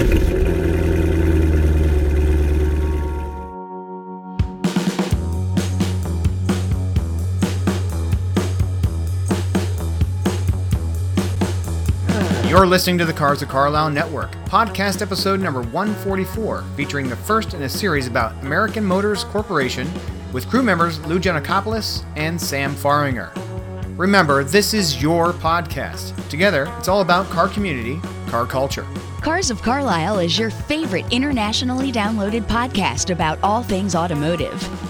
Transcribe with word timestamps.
You're 0.00 0.06
listening 12.66 12.98
to 12.98 13.04
the 13.04 13.12
Cars 13.12 13.42
of 13.42 13.48
Carlisle 13.48 13.90
Network, 13.90 14.32
podcast 14.46 15.02
episode 15.02 15.40
number 15.40 15.60
144, 15.60 16.64
featuring 16.76 17.10
the 17.10 17.16
first 17.16 17.52
in 17.52 17.60
a 17.62 17.68
series 17.68 18.06
about 18.06 18.42
American 18.42 18.82
Motors 18.82 19.24
Corporation 19.24 19.86
with 20.32 20.48
crew 20.48 20.62
members 20.62 20.98
Lou 21.06 21.18
Giannakopoulos 21.18 22.06
and 22.16 22.40
Sam 22.40 22.74
Faringer. 22.74 23.32
Remember, 23.98 24.44
this 24.44 24.72
is 24.72 25.02
your 25.02 25.34
podcast. 25.34 26.16
Together, 26.30 26.72
it's 26.78 26.88
all 26.88 27.02
about 27.02 27.28
car 27.28 27.48
community, 27.48 28.00
car 28.28 28.46
culture. 28.46 28.86
Cars 29.20 29.50
of 29.50 29.60
Carlisle 29.60 30.20
is 30.20 30.38
your 30.38 30.48
favorite 30.48 31.04
internationally 31.12 31.92
downloaded 31.92 32.44
podcast 32.44 33.10
about 33.10 33.38
all 33.42 33.62
things 33.62 33.94
automotive. 33.94 34.89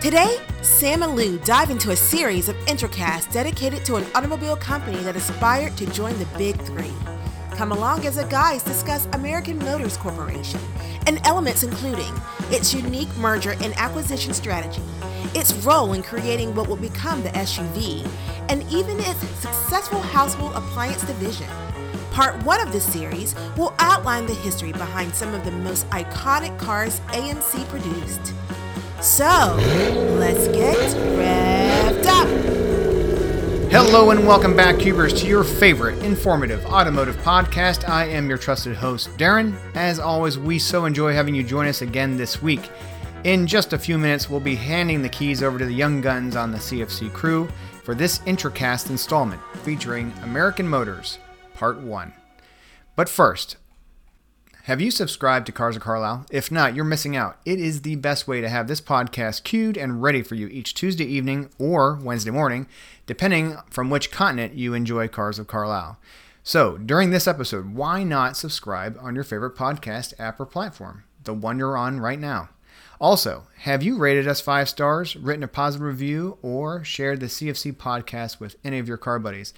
Today, 0.00 0.38
Sam 0.62 1.02
and 1.02 1.14
Lou 1.14 1.36
dive 1.40 1.68
into 1.68 1.90
a 1.90 1.96
series 1.96 2.48
of 2.48 2.56
intercasts 2.64 3.30
dedicated 3.30 3.84
to 3.84 3.96
an 3.96 4.06
automobile 4.14 4.56
company 4.56 4.96
that 5.00 5.14
aspired 5.14 5.76
to 5.76 5.84
join 5.92 6.18
the 6.18 6.24
Big 6.38 6.58
Three. 6.62 6.94
Come 7.50 7.70
along 7.70 8.06
as 8.06 8.16
the 8.16 8.24
guys 8.24 8.62
discuss 8.62 9.06
American 9.12 9.58
Motors 9.58 9.98
Corporation 9.98 10.58
and 11.06 11.20
elements 11.26 11.64
including 11.64 12.14
its 12.50 12.72
unique 12.72 13.14
merger 13.18 13.56
and 13.60 13.74
acquisition 13.76 14.32
strategy, 14.32 14.80
its 15.34 15.52
role 15.66 15.92
in 15.92 16.02
creating 16.02 16.54
what 16.54 16.66
will 16.66 16.76
become 16.76 17.22
the 17.22 17.28
SUV, 17.30 18.08
and 18.48 18.62
even 18.72 18.98
its 19.00 19.20
successful 19.40 20.00
household 20.00 20.54
appliance 20.54 21.02
division. 21.04 21.46
Part 22.10 22.42
one 22.42 22.62
of 22.62 22.72
this 22.72 22.90
series 22.90 23.34
will 23.54 23.74
outline 23.78 24.24
the 24.24 24.32
history 24.32 24.72
behind 24.72 25.14
some 25.14 25.34
of 25.34 25.44
the 25.44 25.52
most 25.52 25.86
iconic 25.90 26.58
cars 26.58 27.00
AMC 27.08 27.68
produced. 27.68 28.32
So, 29.02 29.56
let's 30.18 30.46
get 30.48 30.76
revved 31.16 32.04
up. 32.04 32.28
Hello 33.72 34.10
and 34.10 34.26
welcome 34.26 34.54
back, 34.54 34.78
Cubers, 34.78 35.14
to 35.22 35.26
your 35.26 35.42
favorite 35.42 36.04
informative 36.04 36.66
automotive 36.66 37.16
podcast. 37.16 37.88
I 37.88 38.04
am 38.04 38.28
your 38.28 38.36
trusted 38.36 38.76
host, 38.76 39.08
Darren. 39.16 39.56
As 39.74 39.98
always, 39.98 40.38
we 40.38 40.58
so 40.58 40.84
enjoy 40.84 41.14
having 41.14 41.34
you 41.34 41.42
join 41.42 41.66
us 41.66 41.80
again 41.80 42.18
this 42.18 42.42
week. 42.42 42.68
In 43.24 43.46
just 43.46 43.72
a 43.72 43.78
few 43.78 43.96
minutes, 43.96 44.28
we'll 44.28 44.38
be 44.38 44.54
handing 44.54 45.00
the 45.00 45.08
keys 45.08 45.42
over 45.42 45.58
to 45.58 45.64
the 45.64 45.72
young 45.72 46.02
guns 46.02 46.36
on 46.36 46.52
the 46.52 46.58
CFC 46.58 47.10
crew 47.10 47.48
for 47.84 47.94
this 47.94 48.18
Intracast 48.20 48.90
installment 48.90 49.40
featuring 49.62 50.12
American 50.24 50.68
Motors, 50.68 51.18
Part 51.54 51.80
1. 51.80 52.12
But 52.96 53.08
first, 53.08 53.56
have 54.70 54.80
you 54.80 54.92
subscribed 54.92 55.46
to 55.46 55.52
Cars 55.52 55.74
of 55.74 55.82
Carlisle? 55.82 56.26
If 56.30 56.52
not, 56.52 56.76
you're 56.76 56.84
missing 56.84 57.16
out. 57.16 57.38
It 57.44 57.58
is 57.58 57.82
the 57.82 57.96
best 57.96 58.28
way 58.28 58.40
to 58.40 58.48
have 58.48 58.68
this 58.68 58.80
podcast 58.80 59.42
queued 59.42 59.76
and 59.76 60.00
ready 60.00 60.22
for 60.22 60.36
you 60.36 60.46
each 60.46 60.74
Tuesday 60.74 61.06
evening 61.06 61.50
or 61.58 61.96
Wednesday 61.96 62.30
morning, 62.30 62.68
depending 63.04 63.56
from 63.68 63.90
which 63.90 64.12
continent 64.12 64.54
you 64.54 64.72
enjoy 64.72 65.08
Cars 65.08 65.40
of 65.40 65.48
Carlisle. 65.48 65.98
So, 66.44 66.78
during 66.78 67.10
this 67.10 67.26
episode, 67.26 67.74
why 67.74 68.04
not 68.04 68.36
subscribe 68.36 68.96
on 69.02 69.16
your 69.16 69.24
favorite 69.24 69.56
podcast 69.56 70.14
app 70.20 70.38
or 70.38 70.46
platform, 70.46 71.02
the 71.24 71.34
one 71.34 71.58
you're 71.58 71.76
on 71.76 71.98
right 71.98 72.20
now? 72.20 72.50
Also, 73.00 73.48
have 73.62 73.82
you 73.82 73.98
rated 73.98 74.28
us 74.28 74.40
five 74.40 74.68
stars, 74.68 75.16
written 75.16 75.42
a 75.42 75.48
positive 75.48 75.84
review, 75.84 76.38
or 76.42 76.84
shared 76.84 77.18
the 77.18 77.26
CFC 77.26 77.72
podcast 77.72 78.38
with 78.38 78.54
any 78.62 78.78
of 78.78 78.86
your 78.86 78.98
car 78.98 79.18
buddies? 79.18 79.52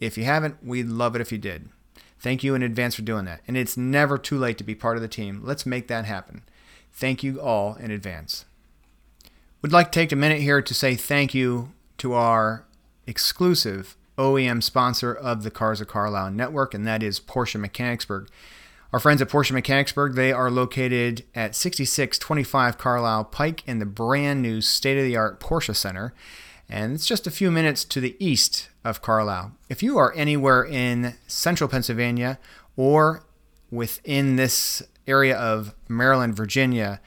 If 0.00 0.18
you 0.18 0.24
haven't, 0.24 0.56
we'd 0.64 0.88
love 0.88 1.14
it 1.14 1.20
if 1.20 1.30
you 1.30 1.38
did. 1.38 1.68
Thank 2.18 2.42
you 2.42 2.54
in 2.54 2.62
advance 2.62 2.94
for 2.94 3.02
doing 3.02 3.24
that. 3.26 3.40
And 3.46 3.56
it's 3.56 3.76
never 3.76 4.18
too 4.18 4.38
late 4.38 4.58
to 4.58 4.64
be 4.64 4.74
part 4.74 4.96
of 4.96 5.02
the 5.02 5.08
team. 5.08 5.40
Let's 5.44 5.64
make 5.64 5.88
that 5.88 6.04
happen. 6.04 6.42
Thank 6.92 7.22
you 7.22 7.40
all 7.40 7.76
in 7.76 7.90
advance. 7.90 8.44
Would 9.62 9.72
like 9.72 9.92
to 9.92 10.00
take 10.00 10.12
a 10.12 10.16
minute 10.16 10.40
here 10.40 10.62
to 10.62 10.74
say 10.74 10.94
thank 10.94 11.34
you 11.34 11.72
to 11.98 12.14
our 12.14 12.64
exclusive 13.06 13.96
OEM 14.16 14.62
sponsor 14.62 15.12
of 15.12 15.42
the 15.42 15.50
Cars 15.50 15.80
of 15.80 15.88
Carlisle 15.88 16.32
network, 16.32 16.74
and 16.74 16.86
that 16.86 17.02
is 17.02 17.20
Porsche 17.20 17.58
Mechanicsburg. 17.58 18.28
Our 18.92 18.98
friends 18.98 19.22
at 19.22 19.28
Porsche 19.28 19.52
Mechanicsburg, 19.52 20.14
they 20.14 20.32
are 20.32 20.50
located 20.50 21.24
at 21.34 21.54
6625 21.54 22.78
Carlisle 22.78 23.24
Pike 23.24 23.62
in 23.66 23.78
the 23.78 23.86
brand 23.86 24.42
new 24.42 24.60
state 24.60 24.98
of 24.98 25.04
the 25.04 25.16
art 25.16 25.40
Porsche 25.40 25.76
Center 25.76 26.14
and 26.68 26.92
it's 26.92 27.06
just 27.06 27.26
a 27.26 27.30
few 27.30 27.50
minutes 27.50 27.84
to 27.84 28.00
the 28.00 28.16
east 28.18 28.68
of 28.88 29.02
Carlisle. 29.02 29.52
If 29.68 29.82
you 29.82 29.98
are 29.98 30.14
anywhere 30.14 30.64
in 30.64 31.14
central 31.26 31.68
Pennsylvania 31.68 32.38
or 32.76 33.22
within 33.70 34.36
this 34.36 34.82
area 35.06 35.36
of 35.36 35.74
Maryland, 35.88 36.34
Virginia, 36.34 37.00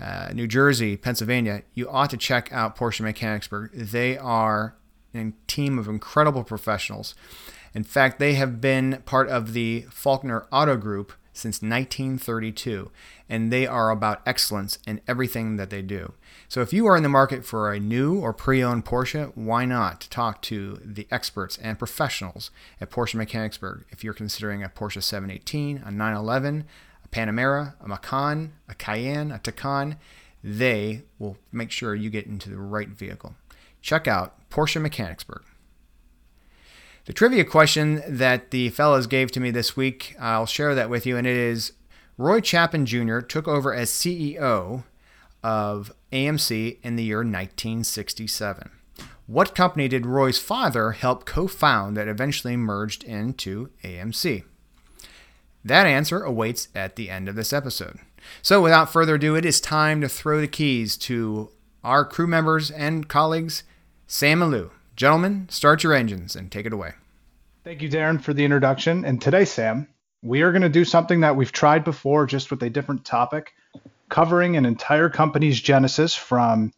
uh, 0.00 0.30
New 0.32 0.46
Jersey, 0.46 0.96
Pennsylvania, 0.96 1.62
you 1.74 1.90
ought 1.90 2.10
to 2.10 2.16
check 2.16 2.52
out 2.52 2.76
Porsche 2.76 3.00
Mechanicsburg. 3.00 3.72
They 3.72 4.16
are 4.16 4.76
a 5.14 5.32
team 5.48 5.78
of 5.78 5.88
incredible 5.88 6.44
professionals. 6.44 7.14
In 7.74 7.82
fact, 7.82 8.20
they 8.20 8.34
have 8.34 8.60
been 8.60 9.02
part 9.04 9.28
of 9.28 9.52
the 9.52 9.86
Faulkner 9.90 10.46
Auto 10.52 10.76
Group 10.76 11.12
since 11.34 11.60
1932, 11.60 12.90
and 13.28 13.52
they 13.52 13.66
are 13.66 13.90
about 13.90 14.22
excellence 14.24 14.78
in 14.86 15.00
everything 15.06 15.56
that 15.56 15.68
they 15.68 15.82
do. 15.82 16.14
So 16.48 16.62
if 16.62 16.72
you 16.72 16.86
are 16.86 16.96
in 16.96 17.02
the 17.02 17.08
market 17.08 17.44
for 17.44 17.72
a 17.72 17.80
new 17.80 18.18
or 18.18 18.32
pre-owned 18.32 18.84
Porsche, 18.84 19.32
why 19.36 19.64
not 19.64 20.06
talk 20.10 20.40
to 20.42 20.80
the 20.84 21.06
experts 21.10 21.58
and 21.58 21.78
professionals 21.78 22.50
at 22.80 22.90
Porsche 22.90 23.16
Mechanicsburg 23.16 23.84
if 23.90 24.02
you're 24.02 24.14
considering 24.14 24.62
a 24.62 24.68
Porsche 24.68 25.02
718, 25.02 25.82
a 25.84 25.90
911, 25.90 26.64
a 27.04 27.08
Panamera, 27.08 27.74
a 27.80 27.88
Macan, 27.88 28.52
a 28.68 28.74
Cayenne, 28.74 29.32
a 29.32 29.38
Taycan, 29.38 29.96
they 30.42 31.02
will 31.18 31.36
make 31.50 31.70
sure 31.70 31.94
you 31.94 32.10
get 32.10 32.26
into 32.26 32.50
the 32.50 32.56
right 32.56 32.88
vehicle. 32.88 33.34
Check 33.80 34.06
out 34.06 34.48
Porsche 34.50 34.80
Mechanicsburg. 34.80 35.42
The 37.06 37.12
trivia 37.12 37.44
question 37.44 38.02
that 38.08 38.50
the 38.50 38.70
fellows 38.70 39.06
gave 39.06 39.30
to 39.32 39.40
me 39.40 39.50
this 39.50 39.76
week, 39.76 40.16
I'll 40.18 40.46
share 40.46 40.74
that 40.74 40.88
with 40.88 41.04
you, 41.04 41.18
and 41.18 41.26
it 41.26 41.36
is 41.36 41.72
Roy 42.16 42.40
Chapin 42.40 42.86
Jr. 42.86 43.18
took 43.18 43.46
over 43.46 43.74
as 43.74 43.90
CEO 43.90 44.84
of 45.42 45.92
AMC 46.12 46.78
in 46.82 46.96
the 46.96 47.04
year 47.04 47.18
1967. 47.18 48.70
What 49.26 49.54
company 49.54 49.86
did 49.86 50.06
Roy's 50.06 50.38
father 50.38 50.92
help 50.92 51.26
co 51.26 51.46
found 51.46 51.94
that 51.98 52.08
eventually 52.08 52.56
merged 52.56 53.04
into 53.04 53.68
AMC? 53.82 54.44
That 55.62 55.86
answer 55.86 56.22
awaits 56.22 56.68
at 56.74 56.96
the 56.96 57.10
end 57.10 57.28
of 57.28 57.34
this 57.34 57.52
episode. 57.52 57.98
So, 58.40 58.62
without 58.62 58.90
further 58.90 59.16
ado, 59.16 59.34
it 59.34 59.44
is 59.44 59.60
time 59.60 60.00
to 60.00 60.08
throw 60.08 60.40
the 60.40 60.48
keys 60.48 60.96
to 60.98 61.50
our 61.82 62.06
crew 62.06 62.26
members 62.26 62.70
and 62.70 63.08
colleagues, 63.08 63.62
Sam 64.06 64.40
and 64.40 64.50
Lou. 64.50 64.70
Gentlemen, 64.96 65.48
start 65.50 65.82
your 65.82 65.92
engines 65.92 66.36
and 66.36 66.52
take 66.52 66.66
it 66.66 66.72
away. 66.72 66.92
Thank 67.64 67.82
you, 67.82 67.88
Darren, 67.88 68.22
for 68.22 68.32
the 68.32 68.44
introduction. 68.44 69.04
And 69.04 69.20
today, 69.20 69.44
Sam, 69.44 69.88
we 70.22 70.42
are 70.42 70.52
going 70.52 70.62
to 70.62 70.68
do 70.68 70.84
something 70.84 71.20
that 71.20 71.34
we've 71.34 71.50
tried 71.50 71.82
before, 71.82 72.26
just 72.26 72.50
with 72.50 72.62
a 72.62 72.70
different 72.70 73.04
topic, 73.04 73.52
covering 74.08 74.56
an 74.56 74.66
entire 74.66 75.08
company's 75.08 75.60
genesis 75.60 76.14
from 76.14 76.72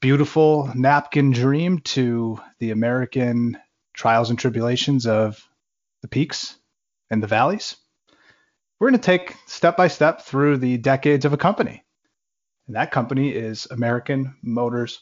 beautiful 0.00 0.70
napkin 0.74 1.30
dream 1.30 1.78
to 1.80 2.40
the 2.58 2.72
American 2.72 3.58
trials 3.94 4.30
and 4.30 4.38
tribulations 4.38 5.06
of 5.06 5.48
the 6.02 6.08
peaks 6.08 6.56
and 7.10 7.22
the 7.22 7.28
valleys. 7.28 7.76
We're 8.80 8.90
going 8.90 9.00
to 9.00 9.06
take 9.06 9.36
step 9.46 9.76
by 9.76 9.88
step 9.88 10.22
through 10.22 10.58
the 10.58 10.78
decades 10.78 11.24
of 11.24 11.32
a 11.32 11.38
company. 11.38 11.84
And 12.66 12.74
that 12.74 12.90
company 12.90 13.30
is 13.30 13.68
American 13.70 14.34
Motors 14.42 15.00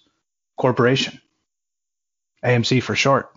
Corporation. 0.59 1.21
AMC 2.44 2.82
for 2.82 2.94
short. 2.94 3.31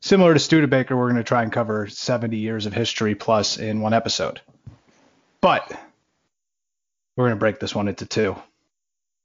Similar 0.00 0.34
to 0.34 0.40
Studebaker, 0.40 0.96
we're 0.96 1.10
going 1.10 1.16
to 1.16 1.24
try 1.24 1.42
and 1.42 1.52
cover 1.52 1.86
70 1.86 2.36
years 2.36 2.66
of 2.66 2.72
history 2.72 3.14
plus 3.14 3.58
in 3.58 3.80
one 3.80 3.94
episode. 3.94 4.40
But 5.40 5.70
we're 7.16 7.26
going 7.26 7.36
to 7.36 7.40
break 7.40 7.60
this 7.60 7.74
one 7.74 7.88
into 7.88 8.06
two. 8.06 8.36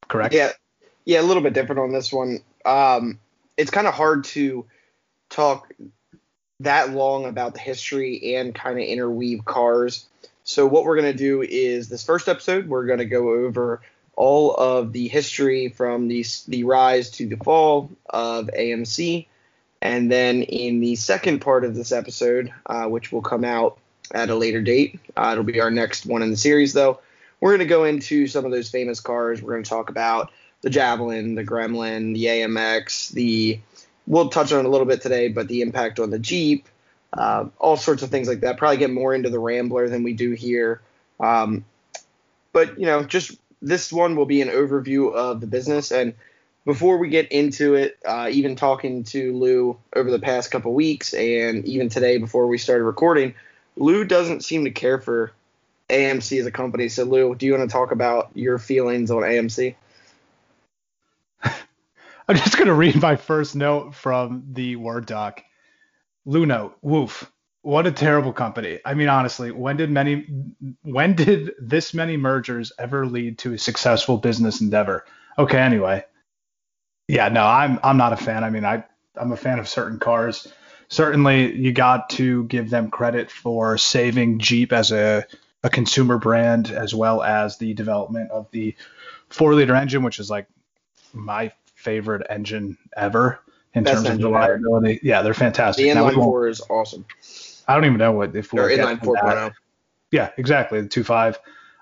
Correct? 0.08 0.34
Yeah. 0.34 0.52
Yeah, 1.06 1.22
a 1.22 1.24
little 1.24 1.42
bit 1.42 1.54
different 1.54 1.80
on 1.80 1.92
this 1.92 2.12
one. 2.12 2.40
Um, 2.66 3.20
it's 3.56 3.72
kind 3.72 3.88
of 3.88 3.94
hard 3.94 4.26
to 4.26 4.66
talk 5.30 5.74
that 6.60 6.92
long 6.92 7.26
about 7.26 7.54
the 7.54 7.60
history 7.60 8.36
and 8.36 8.54
kind 8.54 8.78
of 8.78 8.84
interweave 8.84 9.46
cars. 9.46 10.06
So 10.44 10.66
what 10.68 10.84
we're 10.86 11.00
going 11.00 11.12
to 11.12 11.18
do 11.18 11.42
is 11.42 11.90
this 11.90 12.04
first 12.04 12.28
episode, 12.28 12.68
we're 12.68 12.86
going 12.86 13.00
to 13.00 13.06
go 13.06 13.30
over 13.30 13.82
all 14.18 14.56
of 14.56 14.94
the 14.94 15.08
history 15.08 15.70
from 15.70 16.08
the, 16.08 16.26
the 16.48 16.64
rise 16.64 17.12
to 17.12 17.28
the 17.28 17.38
fall 17.38 17.92
of 18.10 18.48
AMC. 18.48 19.28
And 19.80 20.12
then 20.12 20.42
in 20.42 20.80
the 20.80 20.96
second 20.96 21.40
part 21.40 21.64
of 21.64 21.76
this 21.76 21.92
episode, 21.92 22.52
uh, 22.66 22.86
which 22.86 23.12
will 23.12 23.22
come 23.22 23.46
out 23.46 23.78
at 24.12 24.32
a 24.32 24.36
later 24.36 24.60
date, 24.60 25.00
uh, 25.16 25.30
it'll 25.34 25.44
be 25.44 25.62
our 25.62 25.70
next 25.70 26.08
one 26.08 26.24
in 26.24 26.32
the 26.32 26.38
series, 26.38 26.74
though. 26.74 27.00
We're 27.40 27.52
going 27.52 27.60
to 27.60 27.66
go 27.66 27.84
into 27.84 28.26
some 28.26 28.44
of 28.44 28.52
those 28.52 28.72
famous 28.72 29.00
cars. 29.00 29.40
We're 29.40 29.54
going 29.54 29.64
to 29.64 29.70
talk 29.70 29.92
about 29.92 30.32
the 30.62 30.72
Javelin, 30.72 31.36
the 31.36 31.46
Gremlin, 31.46 32.16
the 32.16 32.26
AMX, 32.26 33.12
the 33.12 33.60
we'll 34.08 34.30
touch 34.30 34.52
on 34.52 34.66
a 34.66 34.70
little 34.70 34.88
bit 34.88 35.02
today, 35.02 35.28
but 35.28 35.48
the 35.48 35.62
impact 35.62 36.00
on 36.00 36.10
the 36.10 36.18
Jeep, 36.18 36.68
uh, 37.14 37.46
all 37.60 37.78
sorts 37.78 38.02
of 38.02 38.10
things 38.10 38.28
like 38.28 38.40
that. 38.40 38.58
Probably 38.58 38.78
get 38.78 38.90
more 38.90 39.14
into 39.14 39.30
the 39.30 39.38
Rambler 39.38 39.90
than 39.90 40.02
we 40.02 40.14
do 40.14 40.32
here. 40.32 40.82
Um, 41.20 41.66
but 42.52 42.80
you 42.80 42.88
know, 42.88 43.04
just 43.04 43.38
this 43.62 43.92
one 43.92 44.16
will 44.16 44.26
be 44.26 44.42
an 44.42 44.50
overview 44.50 45.14
of 45.14 45.42
the 45.42 45.48
business. 45.48 45.92
And 45.92 46.14
before 46.66 46.98
we 46.98 47.10
get 47.10 47.32
into 47.32 47.76
it, 47.76 47.98
uh, 48.06 48.30
even 48.32 48.56
talking 48.56 49.04
to 49.06 49.34
Lou 49.34 49.78
over 49.96 50.12
the 50.12 50.20
past 50.20 50.52
couple 50.52 50.74
weeks 50.74 51.14
and 51.14 51.66
even 51.66 51.90
today 51.90 52.18
before 52.18 52.48
we 52.48 52.58
started 52.58 52.84
recording, 52.84 53.34
Lou 53.76 54.04
doesn't 54.04 54.44
seem 54.44 54.66
to 54.66 54.72
care 54.72 55.00
for 55.00 55.32
AMC 55.90 56.40
as 56.40 56.46
a 56.46 56.52
company. 56.52 56.90
So, 56.90 57.04
Lou, 57.04 57.36
do 57.36 57.46
you 57.46 57.54
want 57.54 57.70
to 57.70 57.74
talk 57.74 57.92
about 57.92 58.32
your 58.34 58.58
feelings 58.58 59.12
on 59.12 59.24
AMC? 59.24 59.76
I'm 61.44 62.36
just 62.36 62.58
going 62.58 62.68
to 62.68 62.74
read 62.74 63.02
my 63.02 63.16
first 63.16 63.56
note 63.56 63.96
from 63.96 64.44
the 64.52 64.76
Word 64.76 65.06
doc. 65.06 65.44
Lou 66.26 66.46
note, 66.46 66.78
woof. 66.82 67.32
What 67.68 67.86
a 67.86 67.92
terrible 67.92 68.32
company. 68.32 68.80
I 68.86 68.94
mean, 68.94 69.10
honestly, 69.10 69.52
when 69.52 69.76
did 69.76 69.92
many, 69.92 70.26
when 70.84 71.16
did 71.16 71.52
this 71.60 71.94
many 71.94 72.16
mergers 72.16 72.72
ever 72.80 73.06
lead 73.06 73.40
to 73.40 73.56
a 73.56 73.58
successful 73.58 74.18
business 74.20 74.62
endeavor? 74.62 75.04
Okay, 75.38 75.60
anyway. 75.60 76.06
Yeah, 77.10 77.28
no, 77.28 77.44
I'm 77.44 77.78
I'm 77.84 77.98
not 77.98 78.14
a 78.14 78.16
fan. 78.16 78.46
I 78.46 78.52
mean, 78.52 78.64
I 78.64 78.86
I'm 79.18 79.34
a 79.34 79.36
fan 79.36 79.60
of 79.60 79.68
certain 79.68 80.00
cars. 80.00 80.48
Certainly, 80.88 81.58
you 81.58 81.74
got 81.74 82.10
to 82.12 82.46
give 82.46 82.70
them 82.70 82.90
credit 82.90 83.30
for 83.30 83.78
saving 83.78 84.40
Jeep 84.40 84.72
as 84.72 84.94
a 84.94 85.26
a 85.62 85.70
consumer 85.70 86.18
brand, 86.18 86.72
as 86.72 86.96
well 86.96 87.22
as 87.22 87.58
the 87.58 87.74
development 87.74 88.32
of 88.32 88.50
the 88.52 88.78
four 89.28 89.54
liter 89.56 89.76
engine, 89.76 90.04
which 90.04 90.20
is 90.20 90.30
like 90.30 90.48
my 91.12 91.52
favorite 91.76 92.26
engine 92.30 92.78
ever 92.96 93.42
in 93.74 93.84
Best 93.84 94.06
terms 94.06 94.24
of 94.24 94.24
reliability. 94.24 94.92
Ever. 94.94 95.00
Yeah, 95.04 95.22
they're 95.22 95.34
fantastic. 95.34 95.84
The 95.84 95.90
inline 95.90 96.14
four 96.14 96.48
is 96.48 96.62
awesome. 96.70 97.06
I 97.68 97.74
don't 97.76 97.86
even 97.86 97.98
know 97.98 98.12
what 98.12 98.36
if 98.36 98.54
we'll 98.54 98.66
or 98.66 98.70
inline 98.70 99.00
4.0. 99.00 99.54
Yeah, 100.12 100.32
exactly. 100.38 100.82
The 100.82 100.88
two 100.88 101.04
five. 101.04 101.40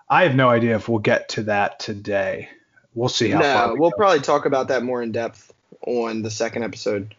I 0.10 0.24
have 0.24 0.36
no 0.36 0.50
idea 0.50 0.76
if 0.76 0.88
we'll 0.90 1.00
get 1.00 1.30
to 1.30 1.44
that 1.44 1.80
today. 1.80 2.50
We'll 2.94 3.10
see 3.10 3.30
how. 3.30 3.42
Far. 3.42 3.68
No, 3.68 3.74
we 3.74 3.80
will 3.80 3.92
probably 3.92 4.22
talk 4.22 4.46
about 4.46 4.70
that 4.70 4.84
more 4.84 5.02
in 5.02 5.12
depth 5.12 5.52
on 5.86 6.22
the 6.22 6.32
second 6.32 6.64
episode. 6.64 7.14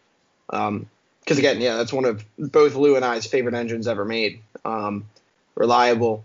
Um, 0.51 0.89
because 1.21 1.39
again, 1.39 1.61
yeah, 1.61 1.77
that's 1.77 1.93
one 1.93 2.05
of 2.05 2.25
both 2.39 2.77
Lou 2.77 2.95
and 2.95 3.05
I's 3.05 3.27
favorite 3.27 3.55
engines 3.55 3.89
ever 3.89 4.05
made. 4.05 4.41
Um, 4.65 5.07
reliable, 5.57 6.25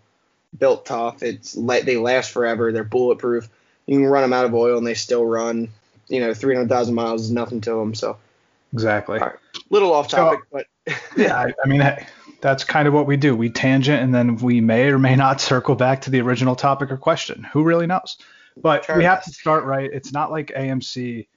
built 0.58 0.86
tough. 0.86 1.24
It's 1.24 1.54
they 1.54 1.98
last 1.98 2.32
forever. 2.32 2.72
They're 2.72 2.84
bulletproof. 2.84 3.50
You 3.88 3.98
can 3.98 4.06
run 4.06 4.22
them 4.22 4.34
out 4.34 4.46
of 4.46 4.54
oil 4.54 4.78
and 4.78 4.86
they 4.86 4.94
still 4.94 5.26
run. 5.26 5.70
You 6.08 6.20
know, 6.20 6.34
300,000 6.34 6.94
miles 6.94 7.24
is 7.24 7.32
nothing 7.32 7.62
to 7.62 7.72
them. 7.72 7.96
So 7.96 8.18
exactly. 8.74 9.18
Right. 9.18 9.36
Little 9.72 9.94
off 9.94 10.08
topic, 10.08 10.42
so, 10.52 10.64
but 10.86 10.96
yeah, 11.18 11.36
I, 11.36 11.54
I 11.64 11.68
mean, 11.68 11.82
that's 12.42 12.64
kind 12.64 12.88
of 12.88 12.94
what 12.94 13.08
we 13.08 13.18
do. 13.18 13.36
We 13.36 13.50
tangent 13.50 14.02
and 14.02 14.14
then 14.14 14.38
we 14.38 14.62
may 14.62 14.90
or 14.90 15.00
may 15.00 15.16
not 15.16 15.40
circle 15.42 15.76
back 15.76 16.02
to 16.02 16.10
the 16.10 16.22
original 16.22 16.56
topic 16.56 16.92
or 16.92 16.98
question. 16.98 17.48
Who 17.54 17.64
really 17.64 17.88
knows? 17.88 18.18
But 18.58 18.86
we 18.96 19.04
have 19.06 19.24
to 19.24 19.32
start 19.32 19.64
right. 19.64 19.90
It's 19.92 20.12
not 20.12 20.32
like 20.32 20.48
AMC. 20.48 21.28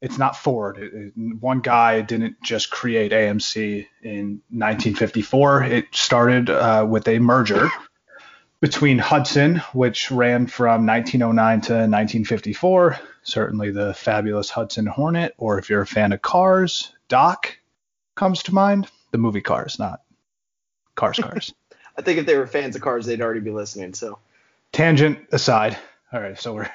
It's 0.00 0.18
not 0.18 0.36
Ford. 0.36 0.78
It, 0.78 0.92
it, 0.94 1.12
one 1.40 1.60
guy 1.60 2.02
didn't 2.02 2.36
just 2.42 2.70
create 2.70 3.10
AMC 3.12 3.86
in 4.02 4.42
1954. 4.50 5.64
It 5.64 5.86
started 5.92 6.50
uh, 6.50 6.86
with 6.88 7.08
a 7.08 7.18
merger 7.18 7.70
between 8.60 8.98
Hudson, 8.98 9.56
which 9.72 10.10
ran 10.10 10.46
from 10.46 10.86
1909 10.86 11.60
to 11.62 11.72
1954. 11.72 12.98
Certainly 13.22 13.70
the 13.72 13.94
fabulous 13.94 14.50
Hudson 14.50 14.86
Hornet, 14.86 15.34
or 15.38 15.58
if 15.58 15.70
you're 15.70 15.80
a 15.80 15.86
fan 15.86 16.12
of 16.12 16.22
cars, 16.22 16.92
Doc 17.08 17.58
comes 18.14 18.42
to 18.44 18.54
mind. 18.54 18.88
The 19.10 19.18
movie 19.18 19.40
Cars, 19.40 19.78
not 19.78 20.00
Cars 20.94 21.18
Cars. 21.18 21.54
I 21.96 22.02
think 22.02 22.18
if 22.18 22.26
they 22.26 22.36
were 22.36 22.46
fans 22.46 22.74
of 22.74 22.82
cars, 22.82 23.06
they'd 23.06 23.20
already 23.20 23.40
be 23.40 23.52
listening. 23.52 23.94
So, 23.94 24.18
tangent 24.72 25.20
aside. 25.32 25.78
All 26.12 26.20
right, 26.20 26.38
so 26.38 26.54
we're 26.54 26.70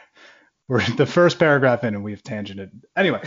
we're 0.68 0.86
the 0.96 1.06
first 1.06 1.40
paragraph 1.40 1.84
in, 1.84 1.94
and 1.96 2.04
we've 2.04 2.24
tangented. 2.24 2.72
Anyway, 2.96 3.22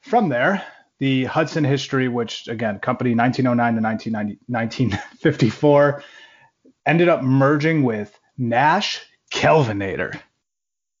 from 0.00 0.28
there, 0.28 0.64
the 0.98 1.24
Hudson 1.24 1.64
history, 1.64 2.08
which 2.08 2.46
again, 2.48 2.78
company 2.78 3.14
1909 3.14 3.98
to 3.98 4.10
1954, 4.46 6.02
ended 6.86 7.08
up 7.08 7.22
merging 7.22 7.82
with 7.82 8.18
Nash 8.36 9.00
Kelvinator 9.32 10.20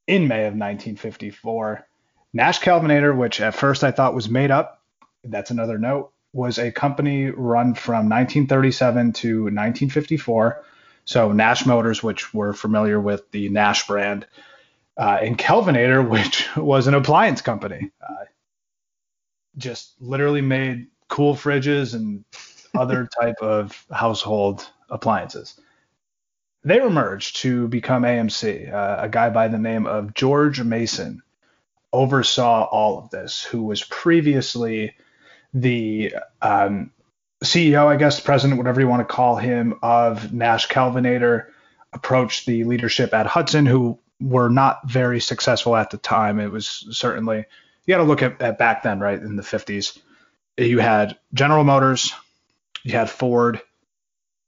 in 0.06 0.28
May 0.28 0.46
of 0.46 0.54
1954. 0.54 1.86
Nash 2.32 2.60
Kelvinator, 2.60 3.16
which 3.16 3.40
at 3.40 3.54
first 3.54 3.84
I 3.84 3.90
thought 3.90 4.14
was 4.14 4.28
made 4.28 4.50
up, 4.50 4.82
that's 5.24 5.50
another 5.50 5.78
note, 5.78 6.12
was 6.32 6.58
a 6.58 6.70
company 6.70 7.30
run 7.30 7.74
from 7.74 8.08
1937 8.08 9.12
to 9.12 9.42
1954. 9.44 10.64
So 11.04 11.32
Nash 11.32 11.64
Motors, 11.64 12.02
which 12.02 12.34
we're 12.34 12.52
familiar 12.52 13.00
with 13.00 13.30
the 13.30 13.48
Nash 13.48 13.86
brand, 13.86 14.26
uh, 14.96 15.18
and 15.22 15.38
Kelvinator, 15.38 16.06
which 16.10 16.54
was 16.56 16.86
an 16.86 16.94
appliance 16.94 17.40
company, 17.40 17.90
uh, 18.02 18.24
just 19.56 19.94
literally 20.00 20.42
made 20.42 20.88
cool 21.08 21.34
fridges 21.34 21.94
and 21.94 22.24
other 22.74 23.08
type 23.20 23.36
of 23.40 23.86
household 23.90 24.68
appliances. 24.90 25.58
They 26.64 26.80
were 26.80 26.90
merged 26.90 27.36
to 27.36 27.68
become 27.68 28.02
AMC. 28.02 28.72
Uh, 28.72 28.96
a 29.00 29.08
guy 29.08 29.30
by 29.30 29.48
the 29.48 29.58
name 29.58 29.86
of 29.86 30.12
George 30.12 30.60
Mason 30.60 31.22
oversaw 31.92 32.64
all 32.64 32.98
of 32.98 33.10
this, 33.10 33.42
who 33.42 33.62
was 33.62 33.82
previously 33.84 34.94
the 35.54 36.14
um, 36.42 36.90
CEO, 37.42 37.86
I 37.86 37.96
guess, 37.96 38.20
president, 38.20 38.58
whatever 38.58 38.80
you 38.80 38.88
want 38.88 39.06
to 39.06 39.14
call 39.14 39.36
him, 39.36 39.78
of 39.82 40.32
Nash 40.32 40.68
Kelvinator, 40.68 41.46
approached 41.92 42.46
the 42.46 42.64
leadership 42.64 43.14
at 43.14 43.26
Hudson, 43.26 43.66
who 43.66 43.98
were 44.20 44.48
not 44.48 44.88
very 44.88 45.20
successful 45.20 45.76
at 45.76 45.90
the 45.90 45.98
time. 45.98 46.40
It 46.40 46.50
was 46.50 46.86
certainly, 46.90 47.44
you 47.86 47.94
got 47.94 47.98
to 47.98 48.04
look 48.04 48.22
at, 48.22 48.40
at 48.42 48.58
back 48.58 48.82
then, 48.82 49.00
right, 49.00 49.18
in 49.18 49.36
the 49.36 49.42
50s. 49.42 49.98
You 50.56 50.80
had 50.80 51.16
General 51.32 51.64
Motors, 51.64 52.12
you 52.82 52.92
had 52.92 53.08
Ford, 53.08 53.60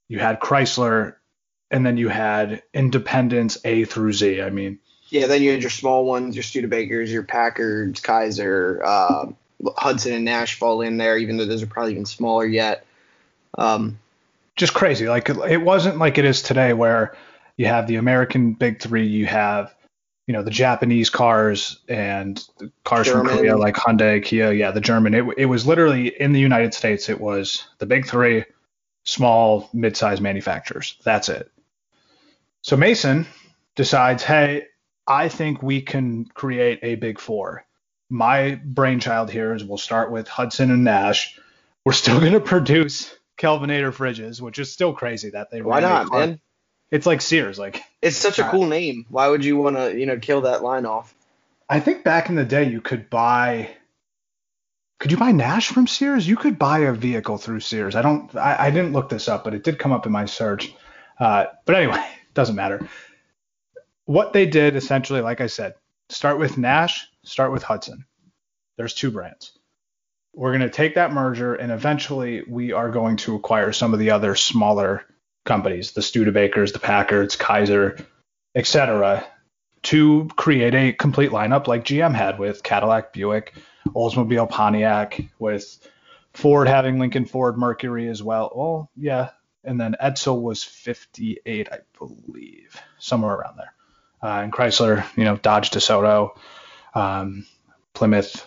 you 0.09 0.19
had 0.19 0.41
Chrysler, 0.41 1.15
and 1.69 1.85
then 1.85 1.95
you 1.95 2.09
had 2.09 2.63
Independents 2.73 3.57
A 3.63 3.85
through 3.85 4.11
Z. 4.11 4.41
I 4.41 4.49
mean, 4.49 4.79
yeah, 5.07 5.27
then 5.27 5.41
you 5.41 5.51
had 5.51 5.61
your 5.61 5.69
small 5.69 6.05
ones, 6.05 6.35
your 6.35 6.43
Studebakers, 6.43 7.09
your 7.09 7.23
Packards, 7.23 8.01
Kaiser, 8.01 8.81
uh, 8.83 9.27
Hudson 9.77 10.13
and 10.13 10.25
Nash 10.25 10.57
fall 10.57 10.81
in 10.81 10.97
there, 10.97 11.17
even 11.17 11.37
though 11.37 11.45
those 11.45 11.63
are 11.63 11.67
probably 11.67 11.93
even 11.93 12.05
smaller 12.05 12.45
yet. 12.45 12.85
Um, 13.57 13.99
just 14.55 14.73
crazy. 14.73 15.07
Like 15.07 15.29
it 15.29 15.61
wasn't 15.61 15.97
like 15.97 16.17
it 16.17 16.25
is 16.25 16.41
today, 16.41 16.73
where 16.73 17.15
you 17.57 17.65
have 17.65 17.87
the 17.87 17.95
American 17.95 18.53
big 18.53 18.81
three, 18.81 19.05
you 19.05 19.25
have 19.25 19.73
you 20.27 20.33
know 20.33 20.43
the 20.43 20.51
Japanese 20.51 21.09
cars 21.09 21.79
and 21.87 22.43
cars 22.83 23.07
German. 23.07 23.27
from 23.27 23.37
Korea 23.37 23.57
like 23.57 23.75
Hyundai, 23.75 24.23
Kia, 24.23 24.51
yeah, 24.51 24.71
the 24.71 24.81
German. 24.81 25.13
It, 25.13 25.25
it 25.37 25.45
was 25.45 25.65
literally 25.65 26.07
in 26.07 26.31
the 26.31 26.39
United 26.39 26.73
States. 26.73 27.09
It 27.09 27.19
was 27.19 27.67
the 27.79 27.85
big 27.85 28.05
three, 28.05 28.45
small, 29.03 29.69
mid-sized 29.73 30.21
manufacturers. 30.21 30.97
That's 31.03 31.29
it. 31.29 31.51
So 32.61 32.77
Mason 32.77 33.25
decides, 33.75 34.23
hey, 34.23 34.67
I 35.07 35.29
think 35.29 35.63
we 35.63 35.81
can 35.81 36.25
create 36.25 36.79
a 36.83 36.95
big 36.95 37.19
four 37.19 37.65
my 38.11 38.59
brainchild 38.63 39.31
here 39.31 39.53
is 39.53 39.63
we'll 39.63 39.77
start 39.77 40.11
with 40.11 40.27
Hudson 40.27 40.69
and 40.69 40.83
Nash. 40.83 41.39
We're 41.85 41.93
still 41.93 42.19
going 42.19 42.33
to 42.33 42.41
produce 42.41 43.15
Kelvinator 43.37 43.91
fridges, 43.93 44.41
which 44.41 44.59
is 44.59 44.71
still 44.71 44.93
crazy 44.93 45.31
that 45.31 45.49
they. 45.49 45.61
Why 45.61 45.79
not, 45.79 46.11
man? 46.11 46.39
It's 46.91 47.05
like 47.05 47.21
Sears, 47.21 47.57
like. 47.57 47.81
It's 48.01 48.17
such 48.17 48.37
a 48.37 48.49
cool 48.49 48.67
name. 48.67 49.05
Why 49.09 49.29
would 49.29 49.45
you 49.45 49.57
want 49.57 49.77
to, 49.77 49.97
you 49.97 50.05
know, 50.05 50.19
kill 50.19 50.41
that 50.41 50.61
line 50.61 50.85
off? 50.85 51.15
I 51.69 51.79
think 51.79 52.03
back 52.03 52.29
in 52.29 52.35
the 52.35 52.45
day 52.45 52.69
you 52.69 52.81
could 52.81 53.09
buy. 53.09 53.71
Could 54.99 55.11
you 55.11 55.17
buy 55.17 55.31
Nash 55.31 55.69
from 55.69 55.87
Sears? 55.87 56.27
You 56.27 56.35
could 56.35 56.59
buy 56.59 56.79
a 56.79 56.93
vehicle 56.93 57.37
through 57.37 57.61
Sears. 57.61 57.95
I 57.95 58.01
don't. 58.01 58.35
I, 58.35 58.67
I 58.67 58.71
didn't 58.71 58.93
look 58.93 59.09
this 59.09 59.29
up, 59.29 59.45
but 59.45 59.53
it 59.53 59.63
did 59.63 59.79
come 59.79 59.93
up 59.93 60.05
in 60.05 60.11
my 60.11 60.25
search. 60.25 60.73
Uh, 61.17 61.45
but 61.65 61.75
anyway, 61.75 61.97
it 61.97 62.19
doesn't 62.33 62.55
matter. 62.55 62.87
What 64.05 64.33
they 64.33 64.45
did 64.45 64.75
essentially, 64.75 65.21
like 65.21 65.39
I 65.39 65.47
said, 65.47 65.75
start 66.09 66.37
with 66.37 66.57
Nash, 66.57 67.07
start 67.23 67.51
with 67.51 67.63
Hudson. 67.63 68.05
There's 68.77 68.93
two 68.93 69.11
brands. 69.11 69.57
We're 70.33 70.51
going 70.51 70.61
to 70.61 70.69
take 70.69 70.95
that 70.95 71.13
merger 71.13 71.55
and 71.55 71.71
eventually 71.71 72.43
we 72.47 72.71
are 72.71 72.89
going 72.89 73.17
to 73.17 73.35
acquire 73.35 73.73
some 73.73 73.93
of 73.93 73.99
the 73.99 74.11
other 74.11 74.35
smaller 74.35 75.03
companies, 75.45 75.91
the 75.91 76.01
Studebakers, 76.01 76.73
the 76.73 76.79
Packards, 76.79 77.35
Kaiser, 77.35 77.97
etc. 78.55 79.25
to 79.83 80.29
create 80.35 80.73
a 80.73 80.93
complete 80.93 81.31
lineup 81.31 81.67
like 81.67 81.83
GM 81.83 82.13
had 82.13 82.39
with 82.39 82.63
Cadillac, 82.63 83.13
Buick, 83.13 83.53
Oldsmobile, 83.87 84.49
Pontiac, 84.49 85.21
with 85.39 85.79
Ford 86.33 86.67
having 86.67 86.99
Lincoln 86.99 87.25
Ford 87.25 87.57
Mercury 87.57 88.07
as 88.07 88.21
well. 88.23 88.51
Well, 88.55 88.91
yeah. 88.95 89.31
And 89.63 89.79
then 89.79 89.95
Edsel 90.01 90.41
was 90.41 90.63
58, 90.63 91.69
I 91.71 91.79
believe, 91.97 92.81
somewhere 92.99 93.35
around 93.35 93.57
there. 93.57 93.73
Uh, 94.23 94.41
and 94.41 94.53
Chrysler, 94.53 95.05
you 95.15 95.23
know, 95.23 95.35
Dodge 95.37 95.71
DeSoto, 95.71 96.31
um, 96.93 97.45
Plymouth. 97.93 98.45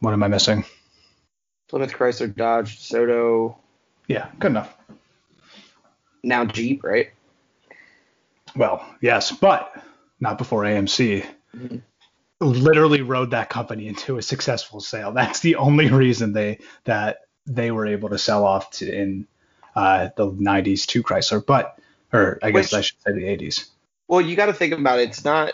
What 0.00 0.12
am 0.12 0.22
I 0.22 0.28
missing? 0.28 0.64
Plymouth, 1.68 1.92
Chrysler, 1.92 2.34
Dodge, 2.34 2.80
Soto. 2.80 3.58
Yeah, 4.08 4.28
good 4.38 4.52
enough. 4.52 4.74
Now 6.22 6.44
Jeep, 6.44 6.84
right? 6.84 7.10
Well, 8.54 8.86
yes, 9.00 9.32
but 9.32 9.72
not 10.20 10.38
before 10.38 10.62
AMC. 10.62 11.26
Mm-hmm 11.56 11.76
literally 12.40 13.02
rode 13.02 13.30
that 13.30 13.48
company 13.48 13.88
into 13.88 14.18
a 14.18 14.22
successful 14.22 14.80
sale. 14.80 15.12
That's 15.12 15.40
the 15.40 15.56
only 15.56 15.90
reason 15.90 16.32
they 16.32 16.58
that 16.84 17.20
they 17.46 17.70
were 17.70 17.86
able 17.86 18.10
to 18.10 18.18
sell 18.18 18.44
off 18.44 18.70
to 18.72 18.92
in 18.92 19.26
uh, 19.74 20.08
the 20.16 20.30
90s 20.30 20.86
to 20.86 21.02
Chrysler, 21.02 21.44
but 21.44 21.78
or 22.12 22.38
I 22.42 22.50
guess 22.50 22.72
Which, 22.72 22.78
I 22.78 22.80
should 22.82 22.96
say 23.06 23.12
the 23.12 23.24
80s. 23.24 23.68
Well, 24.08 24.20
you 24.20 24.36
got 24.36 24.46
to 24.46 24.52
think 24.52 24.72
about 24.72 24.98
it. 24.98 25.10
It's 25.10 25.24
not 25.24 25.52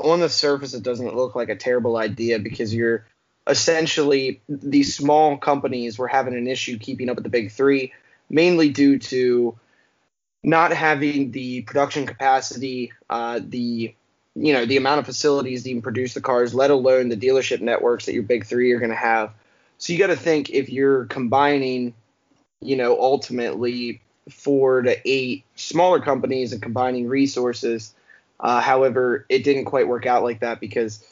on 0.00 0.20
the 0.20 0.28
surface. 0.28 0.74
It 0.74 0.82
doesn't 0.82 1.14
look 1.14 1.34
like 1.34 1.48
a 1.48 1.56
terrible 1.56 1.96
idea 1.96 2.38
because 2.38 2.74
you're 2.74 3.06
essentially 3.46 4.40
these 4.48 4.96
small 4.96 5.36
companies 5.36 5.98
were 5.98 6.08
having 6.08 6.34
an 6.34 6.46
issue 6.46 6.78
keeping 6.78 7.08
up 7.08 7.16
with 7.16 7.24
the 7.24 7.30
big 7.30 7.50
three, 7.50 7.92
mainly 8.30 8.70
due 8.70 8.98
to 8.98 9.58
not 10.42 10.72
having 10.72 11.30
the 11.30 11.62
production 11.62 12.06
capacity, 12.06 12.92
uh, 13.08 13.40
the 13.42 13.94
you 14.36 14.52
know 14.52 14.66
the 14.66 14.76
amount 14.76 15.00
of 15.00 15.06
facilities 15.06 15.62
to 15.62 15.70
even 15.70 15.82
produce 15.82 16.14
the 16.14 16.20
cars, 16.20 16.54
let 16.54 16.70
alone 16.70 17.08
the 17.08 17.16
dealership 17.16 17.60
networks 17.60 18.06
that 18.06 18.14
your 18.14 18.22
big 18.22 18.46
three 18.46 18.72
are 18.72 18.78
going 18.78 18.90
to 18.90 18.96
have. 18.96 19.32
So 19.78 19.92
you 19.92 19.98
got 19.98 20.08
to 20.08 20.16
think 20.16 20.50
if 20.50 20.70
you're 20.70 21.04
combining, 21.06 21.94
you 22.60 22.76
know, 22.76 22.98
ultimately 22.98 24.00
four 24.30 24.82
to 24.82 24.96
eight 25.04 25.44
smaller 25.56 26.00
companies 26.00 26.52
and 26.52 26.62
combining 26.62 27.08
resources. 27.08 27.94
Uh, 28.38 28.60
however, 28.60 29.26
it 29.28 29.44
didn't 29.44 29.66
quite 29.66 29.88
work 29.88 30.06
out 30.06 30.22
like 30.22 30.40
that 30.40 30.60
because 30.60 31.02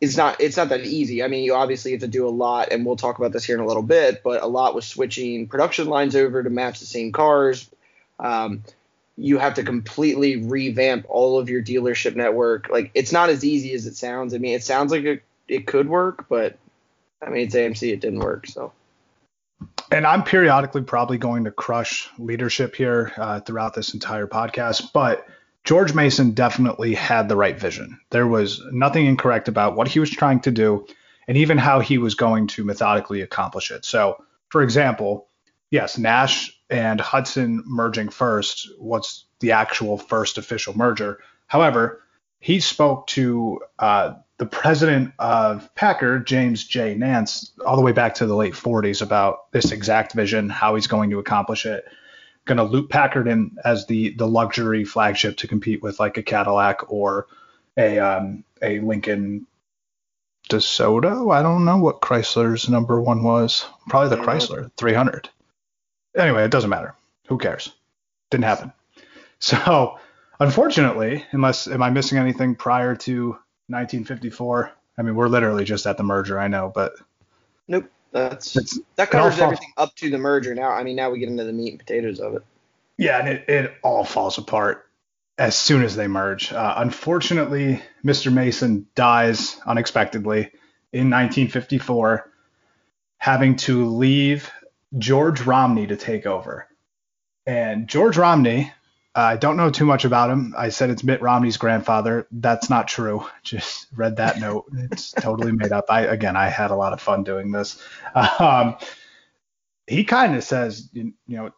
it's 0.00 0.16
not 0.16 0.40
it's 0.40 0.56
not 0.56 0.68
that 0.70 0.84
easy. 0.84 1.22
I 1.22 1.28
mean, 1.28 1.44
you 1.44 1.54
obviously 1.54 1.92
have 1.92 2.00
to 2.00 2.08
do 2.08 2.26
a 2.26 2.30
lot, 2.30 2.68
and 2.72 2.84
we'll 2.84 2.96
talk 2.96 3.18
about 3.18 3.32
this 3.32 3.44
here 3.44 3.56
in 3.56 3.62
a 3.62 3.66
little 3.66 3.82
bit. 3.82 4.22
But 4.22 4.42
a 4.42 4.46
lot 4.46 4.74
was 4.74 4.86
switching 4.86 5.48
production 5.48 5.88
lines 5.88 6.16
over 6.16 6.42
to 6.42 6.50
match 6.50 6.80
the 6.80 6.86
same 6.86 7.12
cars. 7.12 7.68
Um, 8.18 8.62
you 9.16 9.38
have 9.38 9.54
to 9.54 9.62
completely 9.62 10.36
revamp 10.36 11.06
all 11.08 11.38
of 11.38 11.48
your 11.48 11.62
dealership 11.62 12.16
network. 12.16 12.68
Like 12.68 12.90
it's 12.94 13.12
not 13.12 13.28
as 13.28 13.44
easy 13.44 13.72
as 13.74 13.86
it 13.86 13.96
sounds. 13.96 14.34
I 14.34 14.38
mean, 14.38 14.54
it 14.54 14.64
sounds 14.64 14.90
like 14.90 15.04
it, 15.04 15.22
it 15.46 15.66
could 15.66 15.88
work, 15.88 16.26
but 16.28 16.58
I 17.22 17.30
mean, 17.30 17.46
it's 17.46 17.54
AMC. 17.54 17.92
It 17.92 18.00
didn't 18.00 18.20
work. 18.20 18.46
So. 18.46 18.72
And 19.90 20.06
I'm 20.06 20.24
periodically 20.24 20.82
probably 20.82 21.18
going 21.18 21.44
to 21.44 21.50
crush 21.50 22.10
leadership 22.18 22.74
here 22.74 23.12
uh, 23.16 23.40
throughout 23.40 23.74
this 23.74 23.94
entire 23.94 24.26
podcast, 24.26 24.92
but 24.92 25.26
George 25.64 25.94
Mason 25.94 26.32
definitely 26.32 26.94
had 26.94 27.28
the 27.28 27.36
right 27.36 27.58
vision. 27.58 27.98
There 28.10 28.26
was 28.26 28.62
nothing 28.70 29.06
incorrect 29.06 29.48
about 29.48 29.76
what 29.76 29.88
he 29.88 29.98
was 29.98 30.10
trying 30.10 30.40
to 30.40 30.50
do, 30.50 30.86
and 31.26 31.38
even 31.38 31.56
how 31.56 31.80
he 31.80 31.96
was 31.96 32.14
going 32.14 32.48
to 32.48 32.64
methodically 32.64 33.22
accomplish 33.22 33.70
it. 33.70 33.84
So, 33.84 34.22
for 34.50 34.62
example, 34.62 35.28
yes, 35.70 35.96
Nash 35.96 36.54
and 36.68 37.00
Hudson 37.00 37.62
merging 37.66 38.10
first 38.10 38.68
was 38.78 39.24
the 39.40 39.52
actual 39.52 39.96
first 39.96 40.36
official 40.36 40.76
merger. 40.76 41.20
However, 41.46 42.02
he 42.40 42.60
spoke 42.60 43.06
to 43.08 43.60
uh, 43.78 44.14
the 44.36 44.46
president 44.46 45.12
of 45.18 45.74
Packard, 45.74 46.26
James 46.26 46.64
J. 46.64 46.94
Nance, 46.94 47.52
all 47.64 47.76
the 47.76 47.82
way 47.82 47.92
back 47.92 48.16
to 48.16 48.26
the 48.26 48.36
late 48.36 48.52
40s 48.52 49.00
about 49.00 49.50
this 49.52 49.72
exact 49.72 50.12
vision, 50.12 50.50
how 50.50 50.74
he's 50.74 50.88
going 50.88 51.10
to 51.10 51.18
accomplish 51.18 51.64
it. 51.64 51.86
Going 52.46 52.58
to 52.58 52.64
loop 52.64 52.90
Packard 52.90 53.26
in 53.26 53.56
as 53.64 53.86
the 53.86 54.14
the 54.14 54.28
luxury 54.28 54.84
flagship 54.84 55.38
to 55.38 55.48
compete 55.48 55.82
with 55.82 55.98
like 55.98 56.18
a 56.18 56.22
Cadillac 56.22 56.92
or 56.92 57.26
a 57.76 57.98
um, 57.98 58.44
a 58.60 58.80
Lincoln 58.80 59.46
DeSoto. 60.50 61.32
I 61.32 61.42
don't 61.42 61.64
know 61.64 61.78
what 61.78 62.02
Chrysler's 62.02 62.68
number 62.68 63.00
one 63.00 63.22
was. 63.22 63.64
Probably 63.88 64.14
the 64.14 64.22
Chrysler 64.22 64.70
300 64.76 65.30
anyway, 66.16 66.44
it 66.44 66.50
doesn't 66.50 66.70
matter. 66.70 66.94
Who 67.28 67.38
cares? 67.38 67.72
Didn't 68.30 68.44
happen. 68.44 68.72
So, 69.40 69.98
unfortunately, 70.40 71.24
unless 71.32 71.66
am 71.66 71.82
I 71.82 71.90
missing 71.90 72.16
anything 72.16 72.54
prior 72.54 72.96
to 72.96 73.30
1954? 73.68 74.72
I 74.96 75.02
mean, 75.02 75.14
we're 75.14 75.28
literally 75.28 75.64
just 75.64 75.86
at 75.86 75.96
the 75.98 76.02
merger. 76.02 76.38
I 76.38 76.48
know, 76.48 76.72
but 76.74 76.94
nope. 77.68 77.90
That's 78.14 78.78
that 78.94 79.10
covers 79.10 79.40
everything 79.40 79.72
up 79.76 79.96
to 79.96 80.08
the 80.08 80.18
merger. 80.18 80.54
Now, 80.54 80.70
I 80.70 80.84
mean, 80.84 80.94
now 80.94 81.10
we 81.10 81.18
get 81.18 81.28
into 81.28 81.42
the 81.42 81.52
meat 81.52 81.70
and 81.70 81.80
potatoes 81.80 82.20
of 82.20 82.36
it. 82.36 82.44
Yeah, 82.96 83.18
and 83.18 83.28
it, 83.28 83.48
it 83.48 83.74
all 83.82 84.04
falls 84.04 84.38
apart 84.38 84.88
as 85.36 85.56
soon 85.56 85.82
as 85.82 85.96
they 85.96 86.06
merge. 86.06 86.52
Uh, 86.52 86.74
unfortunately, 86.76 87.82
Mr. 88.04 88.32
Mason 88.32 88.86
dies 88.94 89.60
unexpectedly 89.66 90.52
in 90.92 91.10
1954, 91.10 92.30
having 93.18 93.56
to 93.56 93.86
leave 93.86 94.48
George 94.96 95.40
Romney 95.40 95.88
to 95.88 95.96
take 95.96 96.24
over. 96.24 96.68
And 97.46 97.88
George 97.88 98.16
Romney, 98.16 98.72
I 99.16 99.36
don't 99.36 99.56
know 99.56 99.70
too 99.70 99.84
much 99.84 100.04
about 100.04 100.30
him. 100.30 100.54
I 100.58 100.70
said 100.70 100.90
it's 100.90 101.04
Mitt 101.04 101.22
Romney's 101.22 101.56
grandfather. 101.56 102.26
That's 102.32 102.68
not 102.68 102.88
true. 102.88 103.26
Just 103.44 103.86
read 103.94 104.16
that 104.16 104.40
note. 104.40 104.66
It's 104.90 105.12
totally 105.12 105.52
made 105.52 105.72
up. 105.72 105.86
I 105.88 106.02
again, 106.02 106.36
I 106.36 106.48
had 106.48 106.70
a 106.70 106.76
lot 106.76 106.92
of 106.92 107.00
fun 107.00 107.24
doing 107.24 107.50
this. 107.52 107.82
Um, 108.38 108.76
he 109.86 110.04
kind 110.04 110.34
of 110.34 110.42
says, 110.42 110.88
you, 110.92 111.12
you 111.26 111.36
know, 111.36 111.50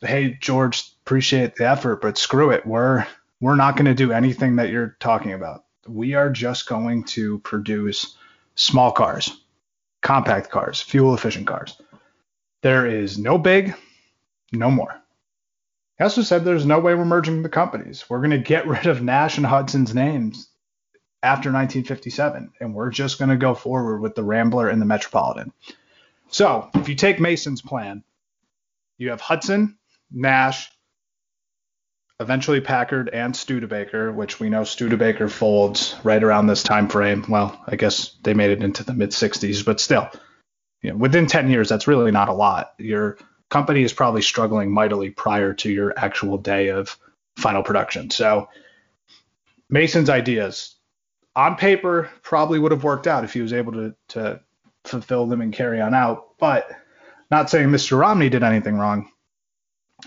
hey 0.00 0.36
George, 0.40 0.84
appreciate 1.04 1.56
the 1.56 1.68
effort, 1.68 2.00
but 2.02 2.18
screw 2.18 2.50
it. 2.50 2.66
We're 2.66 3.06
we're 3.40 3.56
not 3.56 3.76
going 3.76 3.86
to 3.86 3.94
do 3.94 4.12
anything 4.12 4.56
that 4.56 4.70
you're 4.70 4.96
talking 5.00 5.32
about. 5.32 5.64
We 5.88 6.14
are 6.14 6.30
just 6.30 6.68
going 6.68 7.04
to 7.04 7.40
produce 7.40 8.16
small 8.54 8.92
cars, 8.92 9.42
compact 10.02 10.50
cars, 10.50 10.80
fuel 10.80 11.14
efficient 11.14 11.46
cars. 11.46 11.80
There 12.62 12.86
is 12.86 13.18
no 13.18 13.36
big, 13.36 13.74
no 14.52 14.70
more. 14.70 15.03
He 15.98 16.04
also 16.04 16.22
said 16.22 16.44
there's 16.44 16.66
no 16.66 16.80
way 16.80 16.94
we're 16.94 17.04
merging 17.04 17.42
the 17.42 17.48
companies. 17.48 18.04
We're 18.08 18.18
going 18.18 18.30
to 18.30 18.38
get 18.38 18.66
rid 18.66 18.86
of 18.86 19.02
Nash 19.02 19.36
and 19.36 19.46
Hudson's 19.46 19.94
names 19.94 20.48
after 21.22 21.50
1957, 21.50 22.52
and 22.60 22.74
we're 22.74 22.90
just 22.90 23.18
going 23.18 23.30
to 23.30 23.36
go 23.36 23.54
forward 23.54 24.00
with 24.00 24.14
the 24.14 24.22
Rambler 24.22 24.68
and 24.68 24.80
the 24.80 24.86
Metropolitan. 24.86 25.52
So 26.28 26.68
if 26.74 26.88
you 26.88 26.94
take 26.94 27.20
Mason's 27.20 27.62
plan, 27.62 28.02
you 28.98 29.10
have 29.10 29.20
Hudson, 29.20 29.78
Nash, 30.10 30.70
eventually 32.20 32.60
Packard 32.60 33.08
and 33.08 33.34
Studebaker, 33.34 34.12
which 34.12 34.38
we 34.38 34.50
know 34.50 34.64
Studebaker 34.64 35.28
folds 35.28 35.94
right 36.04 36.22
around 36.22 36.46
this 36.46 36.62
time 36.62 36.88
frame. 36.88 37.24
Well, 37.28 37.58
I 37.66 37.76
guess 37.76 38.16
they 38.22 38.34
made 38.34 38.50
it 38.50 38.62
into 38.62 38.84
the 38.84 38.94
mid 38.94 39.10
60s, 39.10 39.64
but 39.64 39.80
still, 39.80 40.10
you 40.82 40.90
know, 40.90 40.96
within 40.96 41.26
10 41.26 41.50
years, 41.50 41.68
that's 41.68 41.88
really 41.88 42.10
not 42.10 42.28
a 42.28 42.34
lot. 42.34 42.74
Your 42.78 43.18
company 43.50 43.82
is 43.82 43.92
probably 43.92 44.22
struggling 44.22 44.72
mightily 44.72 45.10
prior 45.10 45.52
to 45.54 45.70
your 45.70 45.94
actual 45.96 46.38
day 46.38 46.68
of 46.68 46.96
final 47.36 47.62
production. 47.62 48.10
So 48.10 48.48
Mason's 49.68 50.10
ideas 50.10 50.76
on 51.36 51.56
paper 51.56 52.10
probably 52.22 52.58
would 52.58 52.72
have 52.72 52.84
worked 52.84 53.06
out 53.06 53.24
if 53.24 53.32
he 53.32 53.40
was 53.40 53.52
able 53.52 53.72
to, 53.72 53.94
to 54.08 54.40
fulfill 54.84 55.26
them 55.26 55.40
and 55.40 55.52
carry 55.52 55.80
on 55.80 55.94
out. 55.94 56.38
But 56.38 56.70
not 57.30 57.50
saying 57.50 57.68
Mr. 57.68 57.98
Romney 57.98 58.28
did 58.28 58.42
anything 58.42 58.76
wrong. 58.76 59.10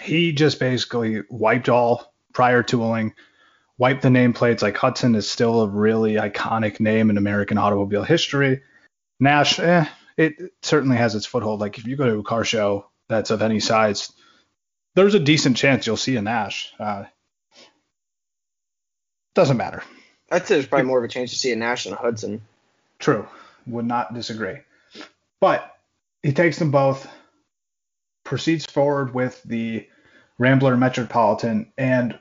He 0.02 0.32
just 0.32 0.60
basically 0.60 1.22
wiped 1.30 1.70
all 1.70 2.14
prior 2.34 2.62
tooling, 2.62 3.14
wiped 3.78 4.04
the 4.04 4.10
nameplates. 4.10 4.62
Like 4.62 4.78
Hudson 4.78 5.16
is 5.16 5.30
still 5.30 5.62
a 5.62 5.68
really 5.68 6.14
iconic 6.14 6.80
name 6.80 7.10
in 7.10 7.18
American 7.18 7.58
automobile 7.58 8.04
history. 8.04 8.62
Nash, 9.20 9.60
eh, 9.60 9.86
it 10.18 10.36
certainly 10.62 10.98
has 10.98 11.16
its 11.16 11.26
foothold. 11.26 11.60
Like 11.60 11.78
if 11.78 11.88
you 11.88 11.96
go 11.96 12.06
to 12.06 12.20
a 12.20 12.24
car 12.24 12.44
show 12.44 12.90
that's 13.10 13.32
of 13.32 13.42
any 13.42 13.60
size, 13.60 14.12
there's 14.96 15.14
a 15.14 15.20
decent 15.20 15.58
chance 15.58 15.86
you'll 15.86 15.98
see 15.98 16.16
a 16.16 16.22
Nash. 16.22 16.74
Uh, 16.80 17.06
doesn't 19.36 19.58
matter. 19.58 19.84
I'd 20.32 20.46
say 20.48 20.56
there's 20.56 20.68
probably 20.68 20.88
more 20.88 20.98
of 20.98 21.06
a 21.06 21.08
chance 21.08 21.30
to 21.32 21.38
see 21.38 21.52
a 21.52 21.56
Nash 21.56 21.86
than 21.86 21.94
a 21.94 21.98
Hudson. 21.98 22.42
True. 23.00 23.28
Would 23.68 23.86
not 23.86 24.14
disagree. 24.14 24.58
But 25.40 25.78
he 26.24 26.34
takes 26.34 26.58
them 26.58 26.72
both, 26.72 27.08
proceeds 28.24 28.66
forward 28.66 29.14
with 29.14 29.42
the 29.44 29.88
Rambler 30.40 30.76
Metropolitan, 30.76 31.72
and 31.78 32.18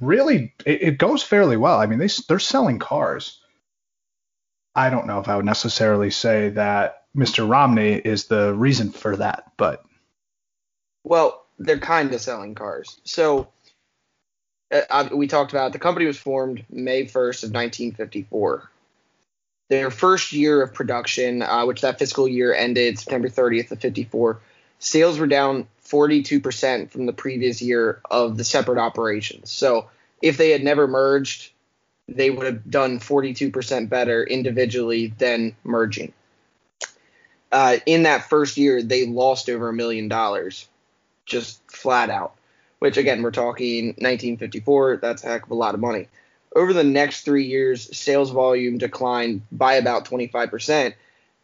really 0.00 0.54
it, 0.66 0.82
it 0.82 0.98
goes 0.98 1.22
fairly 1.22 1.56
well. 1.56 1.80
I 1.80 1.86
mean, 1.86 1.98
they, 1.98 2.08
they're 2.28 2.38
selling 2.38 2.78
cars. 2.78 3.40
I 4.74 4.90
don't 4.90 5.06
know 5.06 5.20
if 5.20 5.28
I 5.28 5.36
would 5.36 5.44
necessarily 5.44 6.10
say 6.10 6.50
that 6.50 7.04
Mr. 7.16 7.48
Romney 7.48 7.94
is 7.94 8.26
the 8.26 8.54
reason 8.54 8.90
for 8.90 9.16
that, 9.16 9.52
but 9.56 9.84
well, 11.04 11.44
they're 11.58 11.78
kind 11.78 12.12
of 12.12 12.20
selling 12.20 12.54
cars. 12.54 13.00
So 13.04 13.48
uh, 14.72 15.08
we 15.12 15.26
talked 15.26 15.52
about 15.52 15.72
the 15.72 15.78
company 15.78 16.06
was 16.06 16.18
formed 16.18 16.64
May 16.70 17.04
1st 17.04 17.44
of 17.44 17.50
1954. 17.50 18.70
Their 19.68 19.90
first 19.90 20.32
year 20.32 20.62
of 20.62 20.74
production, 20.74 21.42
uh, 21.42 21.64
which 21.66 21.80
that 21.82 21.98
fiscal 21.98 22.28
year 22.28 22.52
ended 22.54 22.98
September 22.98 23.28
30th 23.28 23.70
of 23.70 23.80
54, 23.80 24.40
sales 24.78 25.18
were 25.18 25.26
down 25.26 25.66
42% 25.86 26.90
from 26.90 27.06
the 27.06 27.12
previous 27.12 27.62
year 27.62 28.00
of 28.10 28.36
the 28.36 28.44
separate 28.44 28.78
operations. 28.78 29.50
So 29.50 29.88
if 30.20 30.36
they 30.36 30.50
had 30.50 30.62
never 30.62 30.86
merged, 30.86 31.52
they 32.08 32.30
would 32.30 32.46
have 32.46 32.70
done 32.70 32.98
42% 32.98 33.88
better 33.88 34.24
individually 34.24 35.08
than 35.18 35.54
merging. 35.64 36.12
Uh, 37.50 37.76
in 37.84 38.04
that 38.04 38.28
first 38.28 38.56
year, 38.56 38.82
they 38.82 39.06
lost 39.06 39.50
over 39.50 39.68
a 39.68 39.72
million 39.74 40.08
dollars, 40.08 40.66
just 41.26 41.60
flat 41.70 42.10
out. 42.10 42.34
Which 42.78 42.96
again, 42.96 43.22
we're 43.22 43.30
talking 43.30 43.88
1954. 43.88 44.98
That's 45.00 45.22
a 45.22 45.28
heck 45.28 45.44
of 45.44 45.50
a 45.50 45.54
lot 45.54 45.74
of 45.74 45.80
money. 45.80 46.08
Over 46.54 46.72
the 46.72 46.84
next 46.84 47.24
three 47.24 47.46
years, 47.46 47.96
sales 47.96 48.30
volume 48.30 48.76
declined 48.76 49.42
by 49.52 49.74
about 49.74 50.04
25%, 50.04 50.92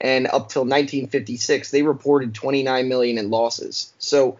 and 0.00 0.26
up 0.26 0.48
till 0.48 0.62
1956, 0.62 1.70
they 1.70 1.82
reported 1.82 2.34
29 2.34 2.88
million 2.88 3.18
in 3.18 3.30
losses. 3.30 3.92
So 3.98 4.38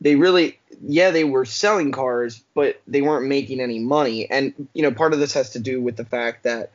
they 0.00 0.14
really 0.16 0.58
yeah 0.82 1.10
they 1.10 1.24
were 1.24 1.44
selling 1.44 1.90
cars 1.92 2.42
but 2.54 2.80
they 2.86 3.02
weren't 3.02 3.26
making 3.26 3.60
any 3.60 3.78
money 3.78 4.28
and 4.30 4.68
you 4.72 4.82
know 4.82 4.92
part 4.92 5.12
of 5.12 5.18
this 5.18 5.32
has 5.32 5.50
to 5.50 5.58
do 5.58 5.80
with 5.80 5.96
the 5.96 6.04
fact 6.04 6.44
that 6.44 6.70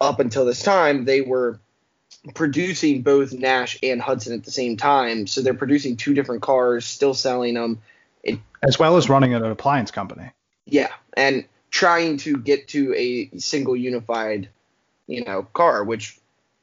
up 0.00 0.20
until 0.20 0.44
this 0.44 0.62
time 0.62 1.04
they 1.04 1.20
were 1.20 1.58
producing 2.34 3.02
both 3.02 3.32
nash 3.32 3.78
and 3.82 4.00
hudson 4.00 4.32
at 4.32 4.44
the 4.44 4.50
same 4.50 4.76
time 4.76 5.26
so 5.26 5.40
they're 5.40 5.54
producing 5.54 5.96
two 5.96 6.14
different 6.14 6.42
cars 6.42 6.84
still 6.84 7.14
selling 7.14 7.54
them 7.54 7.80
it, 8.22 8.38
as 8.62 8.78
well 8.78 8.96
as 8.96 9.08
running 9.08 9.34
an 9.34 9.44
appliance 9.44 9.90
company 9.90 10.30
yeah 10.66 10.92
and 11.16 11.44
trying 11.70 12.16
to 12.16 12.36
get 12.36 12.68
to 12.68 12.94
a 12.94 13.30
single 13.38 13.76
unified 13.76 14.48
you 15.06 15.24
know 15.24 15.42
car 15.54 15.84
which 15.84 16.18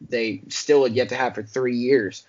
they 0.10 0.42
still 0.50 0.84
had 0.84 0.94
yet 0.94 1.10
to 1.10 1.16
have 1.16 1.36
for 1.36 1.44
three 1.44 1.76
years 1.76 2.26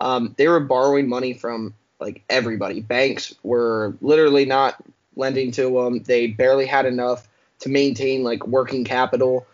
um, 0.00 0.34
they 0.38 0.48
were 0.48 0.60
borrowing 0.60 1.08
money 1.08 1.34
from 1.34 1.74
like 2.00 2.22
everybody. 2.28 2.80
Banks 2.80 3.34
were 3.42 3.96
literally 4.00 4.44
not 4.44 4.76
lending 5.16 5.50
to 5.52 5.70
them. 5.70 6.02
They 6.02 6.28
barely 6.28 6.66
had 6.66 6.86
enough 6.86 7.28
to 7.60 7.68
maintain 7.68 8.22
like 8.22 8.46
working 8.46 8.84
capital. 8.84 9.46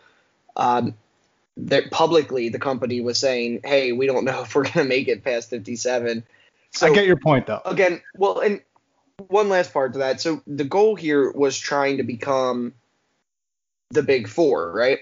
Um, 0.56 0.94
that 1.56 1.90
publicly 1.90 2.48
the 2.48 2.58
company 2.58 3.00
was 3.00 3.18
saying, 3.18 3.60
"Hey, 3.64 3.92
we 3.92 4.06
don't 4.06 4.24
know 4.24 4.42
if 4.44 4.54
we're 4.54 4.64
going 4.64 4.74
to 4.74 4.84
make 4.84 5.08
it 5.08 5.24
past 5.24 5.50
57." 5.50 6.24
So, 6.70 6.86
I 6.88 6.94
get 6.94 7.06
your 7.06 7.16
point 7.16 7.46
though. 7.46 7.62
Again, 7.64 8.02
well, 8.16 8.40
and 8.40 8.60
one 9.28 9.48
last 9.48 9.72
part 9.72 9.92
to 9.92 10.00
that. 10.00 10.20
So 10.20 10.42
the 10.46 10.64
goal 10.64 10.96
here 10.96 11.30
was 11.30 11.58
trying 11.58 11.98
to 11.98 12.02
become 12.02 12.74
the 13.90 14.02
big 14.02 14.28
4, 14.28 14.72
right? 14.72 15.00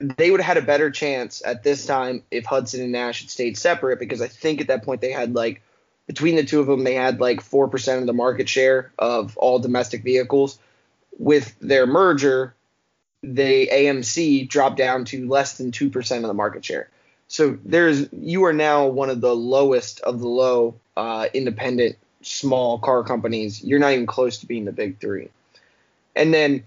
They 0.00 0.30
would 0.30 0.40
have 0.40 0.56
had 0.56 0.62
a 0.62 0.66
better 0.66 0.90
chance 0.90 1.42
at 1.44 1.62
this 1.62 1.86
time 1.86 2.22
if 2.30 2.44
Hudson 2.44 2.82
and 2.82 2.92
Nash 2.92 3.20
had 3.20 3.30
stayed 3.30 3.56
separate 3.58 3.98
because 3.98 4.20
I 4.20 4.28
think 4.28 4.60
at 4.60 4.68
that 4.68 4.84
point 4.84 5.00
they 5.00 5.12
had 5.12 5.34
like 5.34 5.62
between 6.06 6.36
the 6.36 6.44
two 6.44 6.60
of 6.60 6.66
them, 6.66 6.84
they 6.84 6.94
had 6.94 7.20
like 7.20 7.40
4% 7.42 7.98
of 7.98 8.06
the 8.06 8.12
market 8.12 8.48
share 8.48 8.92
of 8.98 9.36
all 9.36 9.58
domestic 9.58 10.02
vehicles. 10.02 10.58
With 11.18 11.58
their 11.60 11.86
merger, 11.86 12.54
the 13.22 13.68
AMC 13.72 14.48
dropped 14.48 14.76
down 14.76 15.04
to 15.06 15.28
less 15.28 15.58
than 15.58 15.72
2% 15.72 16.16
of 16.16 16.22
the 16.22 16.34
market 16.34 16.64
share. 16.64 16.88
So 17.28 17.58
there's 17.64 18.08
you 18.12 18.44
are 18.44 18.52
now 18.52 18.86
one 18.86 19.10
of 19.10 19.20
the 19.20 19.34
lowest 19.34 20.00
of 20.00 20.20
the 20.20 20.28
low 20.28 20.76
uh, 20.96 21.26
independent 21.34 21.96
small 22.22 22.78
car 22.78 23.02
companies. 23.02 23.62
You're 23.62 23.78
not 23.78 23.92
even 23.92 24.06
close 24.06 24.38
to 24.38 24.46
being 24.46 24.64
the 24.64 24.72
big 24.72 25.00
three. 25.00 25.30
And 26.14 26.32
then 26.32 26.64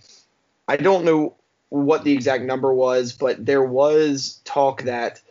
I 0.68 0.78
don't 0.78 1.06
know 1.06 1.36
what 1.70 2.04
the 2.04 2.14
exact 2.14 2.44
number 2.44 2.74
was, 2.74 3.14
but 3.14 3.46
there 3.46 3.64
was 3.64 4.40
talk 4.44 4.84
that 4.84 5.22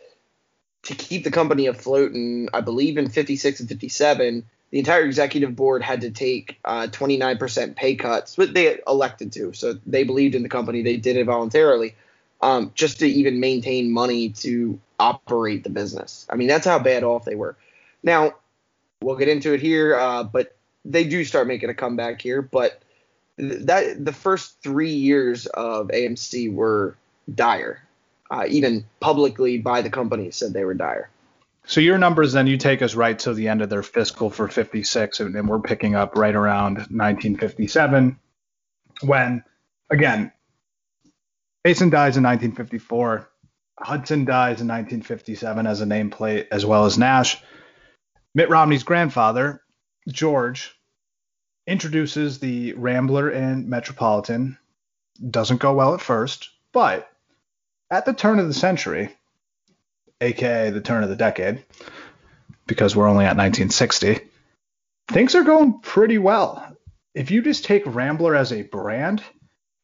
to 0.83 0.95
keep 0.95 1.23
the 1.23 1.31
company 1.31 1.67
afloat 1.67 2.11
and 2.13 2.49
I 2.53 2.61
believe 2.61 2.97
in 2.97 3.09
56 3.09 3.59
and 3.59 3.69
57, 3.69 4.45
the 4.71 4.79
entire 4.79 5.03
executive 5.03 5.55
board 5.55 5.81
had 5.81 6.01
to 6.01 6.11
take 6.11 6.59
uh, 6.65 6.87
29% 6.91 7.75
pay 7.75 7.95
cuts, 7.95 8.35
but 8.35 8.53
they 8.53 8.79
elected 8.87 9.31
to. 9.33 9.53
So 9.53 9.77
they 9.85 10.03
believed 10.03 10.35
in 10.35 10.43
the 10.43 10.49
company. 10.49 10.83
They 10.83 10.97
did 10.97 11.17
it 11.17 11.25
voluntarily 11.25 11.95
um, 12.41 12.71
just 12.75 12.99
to 12.99 13.07
even 13.07 13.39
maintain 13.39 13.91
money 13.91 14.29
to 14.29 14.79
operate 14.99 15.63
the 15.63 15.69
business. 15.69 16.27
I 16.29 16.35
mean, 16.35 16.47
that's 16.47 16.65
how 16.65 16.79
bad 16.79 17.03
off 17.03 17.25
they 17.25 17.35
were. 17.35 17.55
Now, 18.03 18.35
we'll 19.01 19.17
get 19.17 19.27
into 19.27 19.53
it 19.53 19.61
here, 19.61 19.95
uh, 19.95 20.23
but 20.23 20.55
they 20.85 21.03
do 21.03 21.23
start 21.25 21.47
making 21.47 21.69
a 21.69 21.73
comeback 21.73 22.21
here. 22.21 22.41
But 22.41 22.81
that 23.37 24.03
the 24.03 24.13
first 24.13 24.61
three 24.61 24.93
years 24.93 25.45
of 25.47 25.87
AMC 25.87 26.53
were 26.53 26.95
dire 27.33 27.81
uh, 28.31 28.45
even 28.47 28.85
publicly 28.99 29.57
by 29.57 29.81
the 29.81 29.89
company 29.89 30.31
said 30.31 30.53
they 30.53 30.65
were 30.65 30.73
dire. 30.73 31.09
So 31.69 31.81
your 31.81 31.99
numbers 31.99 32.33
then 32.33 32.47
you 32.47 32.57
take 32.57 32.81
us 32.81 32.95
right 32.95 33.17
to 33.19 33.31
the 33.31 33.47
end 33.47 33.61
of 33.61 33.69
their 33.69 33.83
fiscal 33.83 34.31
for 34.31 34.47
56, 34.47 35.19
and, 35.19 35.47
we're 35.47 35.59
picking 35.59 35.93
up 35.93 36.17
right 36.17 36.33
around 36.33 36.77
1957, 36.77 38.17
when 39.01 39.43
again, 39.91 40.31
Mason 41.63 41.91
dies 41.91 42.17
in 42.17 42.23
1954, 42.23 43.29
Hudson 43.77 44.25
dies 44.25 44.61
in 44.61 44.67
1957 44.67 45.67
as 45.67 45.81
a 45.81 45.85
nameplate, 45.85 46.47
as 46.51 46.65
well 46.65 46.85
as 46.85 46.97
Nash. 46.97 47.37
Mitt 48.33 48.49
Romney's 48.49 48.83
grandfather, 48.83 49.61
George, 50.07 50.75
introduces 51.67 52.39
the 52.39 52.73
Rambler 52.73 53.29
and 53.29 53.67
Metropolitan. 53.69 54.57
Doesn't 55.29 55.61
go 55.61 55.75
well 55.75 55.93
at 55.93 56.01
first, 56.01 56.49
but 56.73 57.07
at 57.91 58.05
the 58.05 58.13
turn 58.13 58.39
of 58.39 58.47
the 58.47 58.55
century, 58.55 59.15
aka 60.21 60.69
the 60.69 60.81
turn 60.81 61.03
of 61.03 61.09
the 61.09 61.15
decade, 61.15 61.65
because 62.67 62.95
we're 62.95 63.07
only 63.07 63.25
at 63.25 63.37
1960, 63.37 64.19
things 65.09 65.35
are 65.35 65.43
going 65.43 65.79
pretty 65.79 66.17
well. 66.17 66.77
If 67.15 67.31
you 67.31 67.41
just 67.41 67.65
take 67.65 67.83
Rambler 67.85 68.35
as 68.35 68.53
a 68.53 68.61
brand, 68.61 69.23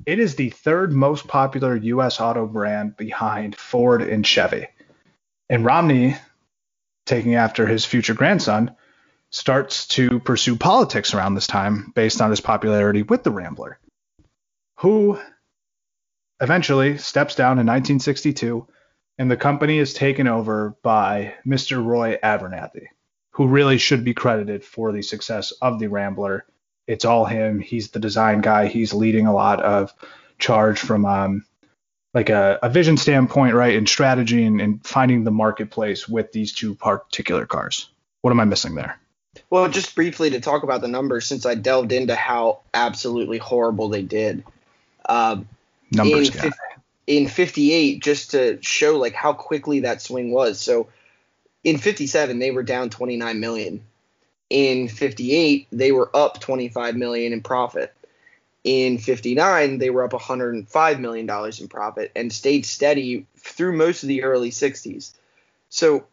it 0.06 0.19
is 0.19 0.36
the 0.36 0.50
third 0.52 0.91
most 0.91 1.28
popular 1.28 1.76
U.S. 1.76 2.19
auto 2.19 2.45
brand 2.45 2.95
behind 2.95 3.56
Ford 3.56 4.02
and 4.02 4.26
Chevy. 4.26 4.67
And 5.50 5.65
Romney, 5.65 6.15
taking 7.06 7.36
after 7.36 7.65
his 7.65 7.86
future 7.86 8.13
grandson, 8.13 8.76
starts 9.32 9.88
to 9.88 10.19
pursue 10.19 10.56
politics 10.56 11.13
around 11.13 11.36
this 11.36 11.48
time 11.48 11.91
based 11.95 12.21
on 12.21 12.30
his 12.30 12.41
popularity 12.41 13.04
with 13.04 13.24
the 13.24 13.32
Rambler, 13.32 13.80
who 14.80 15.19
eventually 16.39 16.98
steps 16.98 17.36
down 17.36 17.54
in 17.54 17.65
1962, 17.65 18.67
and 19.17 19.32
the 19.32 19.38
company 19.38 19.80
is 19.80 19.93
taken 19.93 20.28
over 20.28 20.75
by 20.82 21.34
Mr. 21.45 21.84
Roy 21.84 22.17
Abernathy, 22.23 22.88
who 23.32 23.47
really 23.47 23.78
should 23.78 24.04
be 24.04 24.13
credited 24.13 24.63
for 24.63 24.91
the 24.91 25.01
success 25.01 25.51
of 25.62 25.80
the 25.80 25.88
Rambler. 25.88 26.45
It's 26.88 27.06
all 27.06 27.25
him. 27.25 27.60
He's 27.60 27.91
the 27.91 27.99
design 27.99 28.41
guy. 28.41 28.67
He's 28.67 28.93
leading 28.93 29.28
a 29.28 29.34
lot 29.34 29.62
of 29.62 29.93
charge 30.38 30.80
from 30.80 31.06
um, 31.06 31.45
like 32.13 32.30
a, 32.30 32.60
a, 32.62 32.69
vision 32.69 32.97
standpoint, 32.97 33.56
right, 33.56 33.75
and 33.75 33.88
strategy 33.88 34.43
and, 34.45 34.62
and 34.62 34.86
finding 34.86 35.23
the 35.23 35.32
marketplace 35.32 36.08
with 36.08 36.32
these 36.32 36.54
two 36.54 36.75
particular 36.75 37.45
cars. 37.45 37.89
What 38.21 38.32
am 38.32 38.39
I 38.39 38.45
missing 38.45 38.75
there? 38.75 38.99
Well, 39.49 39.67
just 39.69 39.95
briefly 39.95 40.30
to 40.32 40.39
talk 40.39 40.63
about 40.63 40.82
the 40.82 40.88
numbers, 40.88 41.25
since 41.25 41.45
I 41.45 41.56
delved 41.56 41.91
into 41.91 42.15
how 42.15 42.62
absolutely 42.73 43.38
horrible 43.38 43.89
they 43.89 44.01
did. 44.01 44.43
Uh, 45.08 45.41
numbers 45.91 46.34
in, 46.34 46.41
guy. 46.41 46.56
In 47.08 47.28
58 47.28 48.02
just 48.02 48.32
to 48.32 48.62
show 48.62 48.98
like 48.98 49.13
how 49.13 49.34
quickly 49.34 49.82
that 49.82 50.02
swing 50.02 50.32
was. 50.32 50.60
So 50.60 50.88
in 51.63 51.78
57 51.78 52.39
they 52.39 52.52
were 52.52 52.63
down 52.63 52.89
29 52.89 53.39
million. 53.39 53.84
In 54.50 54.88
58 54.88 55.68
they 55.72 55.91
were 55.91 56.10
up 56.15 56.39
25 56.39 56.96
million 56.96 57.34
in 57.34 57.41
profit. 57.41 57.94
In 58.63 58.98
59 58.98 59.78
they 59.78 59.89
were 59.89 60.04
up 60.04 60.13
105 60.13 61.00
million 61.00 61.26
dollars 61.26 61.60
in 61.60 61.68
profit 61.68 62.12
and 62.15 62.34
stayed 62.34 62.65
steady 62.65 63.28
through 63.38 63.78
most 63.78 64.04
of 64.04 64.10
the 64.10 64.24
early 64.24 64.50
60s. 64.50 65.12
So 65.70 66.06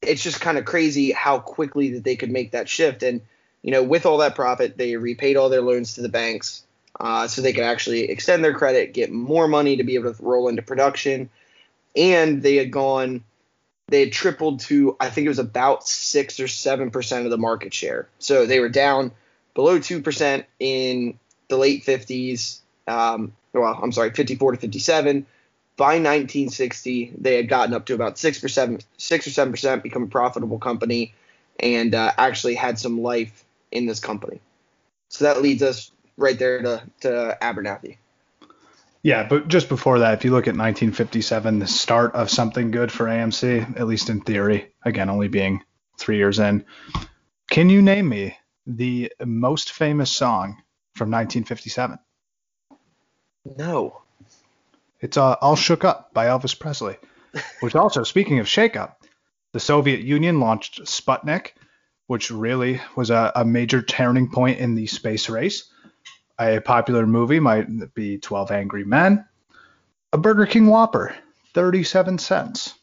it's 0.00 0.22
just 0.22 0.40
kind 0.40 0.58
of 0.58 0.64
crazy 0.64 1.12
how 1.12 1.38
quickly 1.38 1.94
that 1.94 2.04
they 2.04 2.16
could 2.16 2.30
make 2.30 2.52
that 2.52 2.68
shift 2.68 3.02
and 3.02 3.20
you 3.62 3.70
know 3.70 3.82
with 3.82 4.06
all 4.06 4.18
that 4.18 4.36
profit 4.36 4.76
they 4.76 4.96
repaid 4.96 5.36
all 5.36 5.48
their 5.48 5.60
loans 5.60 5.94
to 5.94 6.02
the 6.02 6.08
banks 6.08 6.62
uh, 6.98 7.28
so 7.28 7.42
they 7.42 7.52
could 7.52 7.64
actually 7.64 8.10
extend 8.10 8.42
their 8.42 8.54
credit, 8.54 8.94
get 8.94 9.12
more 9.12 9.48
money 9.48 9.76
to 9.76 9.84
be 9.84 9.94
able 9.94 10.12
to 10.12 10.22
roll 10.22 10.48
into 10.48 10.62
production. 10.62 11.30
And 11.96 12.42
they 12.42 12.56
had 12.56 12.70
gone, 12.70 13.24
they 13.88 14.00
had 14.00 14.12
tripled 14.12 14.60
to, 14.60 14.96
I 15.00 15.10
think 15.10 15.26
it 15.26 15.28
was 15.30 15.38
about 15.38 15.86
six 15.86 16.40
or 16.40 16.48
seven 16.48 16.90
percent 16.90 17.24
of 17.24 17.30
the 17.30 17.38
market 17.38 17.72
share. 17.72 18.08
So 18.18 18.46
they 18.46 18.60
were 18.60 18.68
down 18.68 19.12
below 19.54 19.78
two 19.78 20.02
percent 20.02 20.46
in 20.58 21.18
the 21.48 21.56
late 21.56 21.84
50s. 21.84 22.60
Um, 22.86 23.32
well, 23.52 23.78
I'm 23.82 23.92
sorry, 23.92 24.10
54 24.10 24.52
to 24.52 24.58
57. 24.58 25.26
By 25.76 25.94
1960, 25.94 27.14
they 27.18 27.36
had 27.36 27.48
gotten 27.48 27.72
up 27.72 27.86
to 27.86 27.94
about 27.94 28.18
six 28.18 28.40
percent, 28.40 28.84
six 28.96 29.26
or 29.26 29.30
seven 29.30 29.52
percent, 29.52 29.82
become 29.82 30.02
a 30.02 30.08
profitable 30.08 30.58
company, 30.58 31.14
and 31.60 31.94
uh, 31.94 32.12
actually 32.18 32.56
had 32.56 32.78
some 32.78 33.00
life 33.00 33.44
in 33.70 33.86
this 33.86 34.00
company. 34.00 34.40
So 35.08 35.24
that 35.24 35.40
leads 35.40 35.62
us 35.62 35.90
right 36.18 36.38
there 36.38 36.60
to, 36.60 36.82
to 37.00 37.38
Abernathy. 37.40 37.96
Yeah, 39.02 39.26
but 39.26 39.48
just 39.48 39.68
before 39.68 40.00
that, 40.00 40.14
if 40.14 40.24
you 40.24 40.32
look 40.32 40.48
at 40.48 40.56
1957, 40.56 41.60
the 41.60 41.66
start 41.66 42.14
of 42.14 42.28
something 42.28 42.72
good 42.72 42.92
for 42.92 43.06
AMC, 43.06 43.78
at 43.78 43.86
least 43.86 44.10
in 44.10 44.20
theory, 44.20 44.72
again, 44.82 45.08
only 45.08 45.28
being 45.28 45.62
three 45.96 46.16
years 46.16 46.40
in, 46.40 46.64
can 47.50 47.70
you 47.70 47.80
name 47.80 48.08
me 48.08 48.36
the 48.66 49.12
most 49.24 49.72
famous 49.72 50.10
song 50.10 50.62
from 50.94 51.10
1957? 51.10 51.98
No. 53.56 54.02
It's 55.00 55.16
uh, 55.16 55.36
All 55.40 55.56
Shook 55.56 55.84
Up 55.84 56.12
by 56.12 56.26
Elvis 56.26 56.58
Presley, 56.58 56.96
which 57.60 57.76
also, 57.76 58.02
speaking 58.02 58.40
of 58.40 58.48
shake 58.48 58.76
up, 58.76 59.04
the 59.52 59.60
Soviet 59.60 60.00
Union 60.00 60.40
launched 60.40 60.82
Sputnik, 60.82 61.52
which 62.08 62.30
really 62.30 62.80
was 62.96 63.10
a, 63.10 63.32
a 63.36 63.44
major 63.44 63.80
turning 63.80 64.30
point 64.30 64.58
in 64.58 64.74
the 64.74 64.88
space 64.88 65.28
race. 65.28 65.70
A 66.40 66.60
popular 66.60 67.06
movie 67.06 67.40
might 67.40 67.94
be 67.94 68.18
12 68.18 68.50
Angry 68.50 68.84
Men. 68.84 69.26
A 70.12 70.18
Burger 70.18 70.46
King 70.46 70.66
Whopper, 70.68 71.14
37 71.54 72.18
cents. 72.18 72.74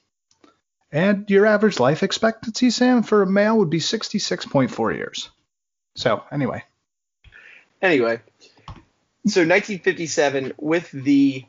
And 0.92 1.30
your 1.30 1.46
average 1.46 1.80
life 1.80 2.04
expectancy, 2.04 2.70
Sam, 2.70 3.04
for 3.04 3.22
a 3.22 3.28
male 3.28 3.58
would 3.58 3.70
be 3.70 3.80
66.4 3.80 4.96
years. 4.96 5.30
So, 5.96 6.24
anyway. 6.32 6.64
Anyway, 7.82 8.20
so 9.28 9.42
1957, 9.42 10.54
with 10.58 10.92
the 10.92 11.46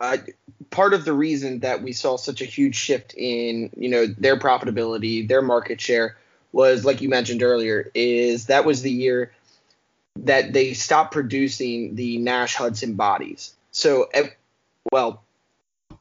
uh, 0.00 0.16
part 0.70 0.94
of 0.94 1.04
the 1.04 1.12
reason 1.12 1.60
that 1.60 1.82
we 1.82 1.92
saw 1.92 2.16
such 2.16 2.40
a 2.40 2.46
huge 2.46 2.74
shift 2.74 3.14
in 3.16 3.70
you 3.76 3.88
know 3.90 4.06
their 4.06 4.38
profitability, 4.38 5.26
their 5.26 5.42
market 5.42 5.80
share 5.80 6.16
was 6.52 6.84
like 6.84 7.00
you 7.00 7.08
mentioned 7.08 7.42
earlier, 7.42 7.90
is 7.94 8.46
that 8.46 8.64
was 8.64 8.82
the 8.82 8.90
year 8.90 9.32
that 10.16 10.52
they 10.52 10.74
stopped 10.74 11.12
producing 11.12 11.94
the 11.94 12.18
Nash 12.18 12.54
Hudson 12.54 12.94
bodies. 12.94 13.54
So, 13.72 14.08
well, 14.92 15.22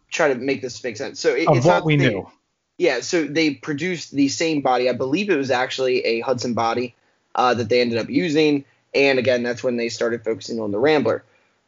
try 0.10 0.30
to 0.30 0.36
make 0.36 0.62
this 0.62 0.84
make 0.84 0.98
sense. 0.98 1.20
So 1.20 1.34
it, 1.34 1.48
of 1.48 1.58
it's 1.58 1.66
what 1.66 1.86
we 1.86 1.98
they, 1.98 2.10
knew. 2.10 2.30
Yeah, 2.78 3.02
so 3.02 3.26
they 3.26 3.56
produced 3.56 4.12
the 4.12 4.30
same 4.30 4.62
body. 4.62 4.90
I 4.90 4.94
believe 4.94 5.30
it 5.30 5.36
was 5.36 5.52
actually 5.52 6.00
a 6.06 6.20
Hudson 6.22 6.54
body 6.54 6.96
uh, 7.36 7.54
that 7.56 7.70
they 7.70 7.82
ended 7.82 7.98
up 7.98 8.10
using, 8.10 8.66
and 8.94 9.20
again, 9.20 9.44
that's 9.44 9.64
when 9.64 9.78
they 9.78 9.90
started 9.90 10.24
focusing 10.24 10.60
on 10.60 10.72
the 10.72 10.80
Rambler. 10.80 11.24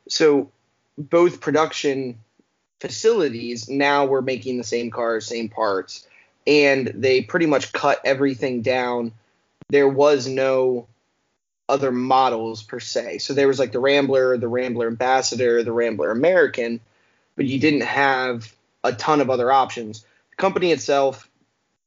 So 0.07 0.51
both 0.97 1.41
production 1.41 2.19
facilities 2.79 3.69
now 3.69 4.05
were 4.05 4.21
making 4.21 4.57
the 4.57 4.63
same 4.63 4.91
cars, 4.91 5.25
same 5.25 5.49
parts, 5.49 6.07
and 6.45 6.87
they 6.87 7.21
pretty 7.21 7.45
much 7.45 7.71
cut 7.71 7.99
everything 8.05 8.61
down. 8.61 9.11
There 9.69 9.89
was 9.89 10.27
no 10.27 10.87
other 11.67 11.91
models 11.91 12.63
per 12.63 12.79
se. 12.79 13.19
So 13.19 13.33
there 13.33 13.47
was 13.47 13.59
like 13.59 13.71
the 13.71 13.79
Rambler, 13.79 14.37
the 14.37 14.47
Rambler 14.47 14.87
Ambassador, 14.87 15.63
the 15.63 15.71
Rambler 15.71 16.11
American, 16.11 16.79
but 17.35 17.45
you 17.45 17.59
didn't 17.59 17.81
have 17.81 18.53
a 18.83 18.93
ton 18.93 19.21
of 19.21 19.29
other 19.29 19.51
options. 19.51 20.05
The 20.31 20.35
company 20.37 20.71
itself 20.71 21.29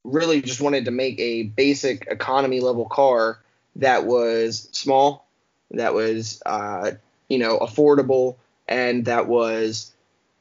really 0.04 0.42
just 0.42 0.60
wanted 0.60 0.86
to 0.86 0.90
make 0.90 1.18
a 1.20 1.44
basic 1.44 2.06
economy 2.10 2.60
level 2.60 2.86
car 2.86 3.40
that 3.76 4.04
was 4.04 4.68
small, 4.72 5.26
that 5.70 5.94
was 5.94 6.42
uh, 6.44 6.92
you 7.28 7.38
know 7.38 7.58
affordable, 7.58 8.36
and 8.66 9.04
that 9.04 9.28
was 9.28 9.92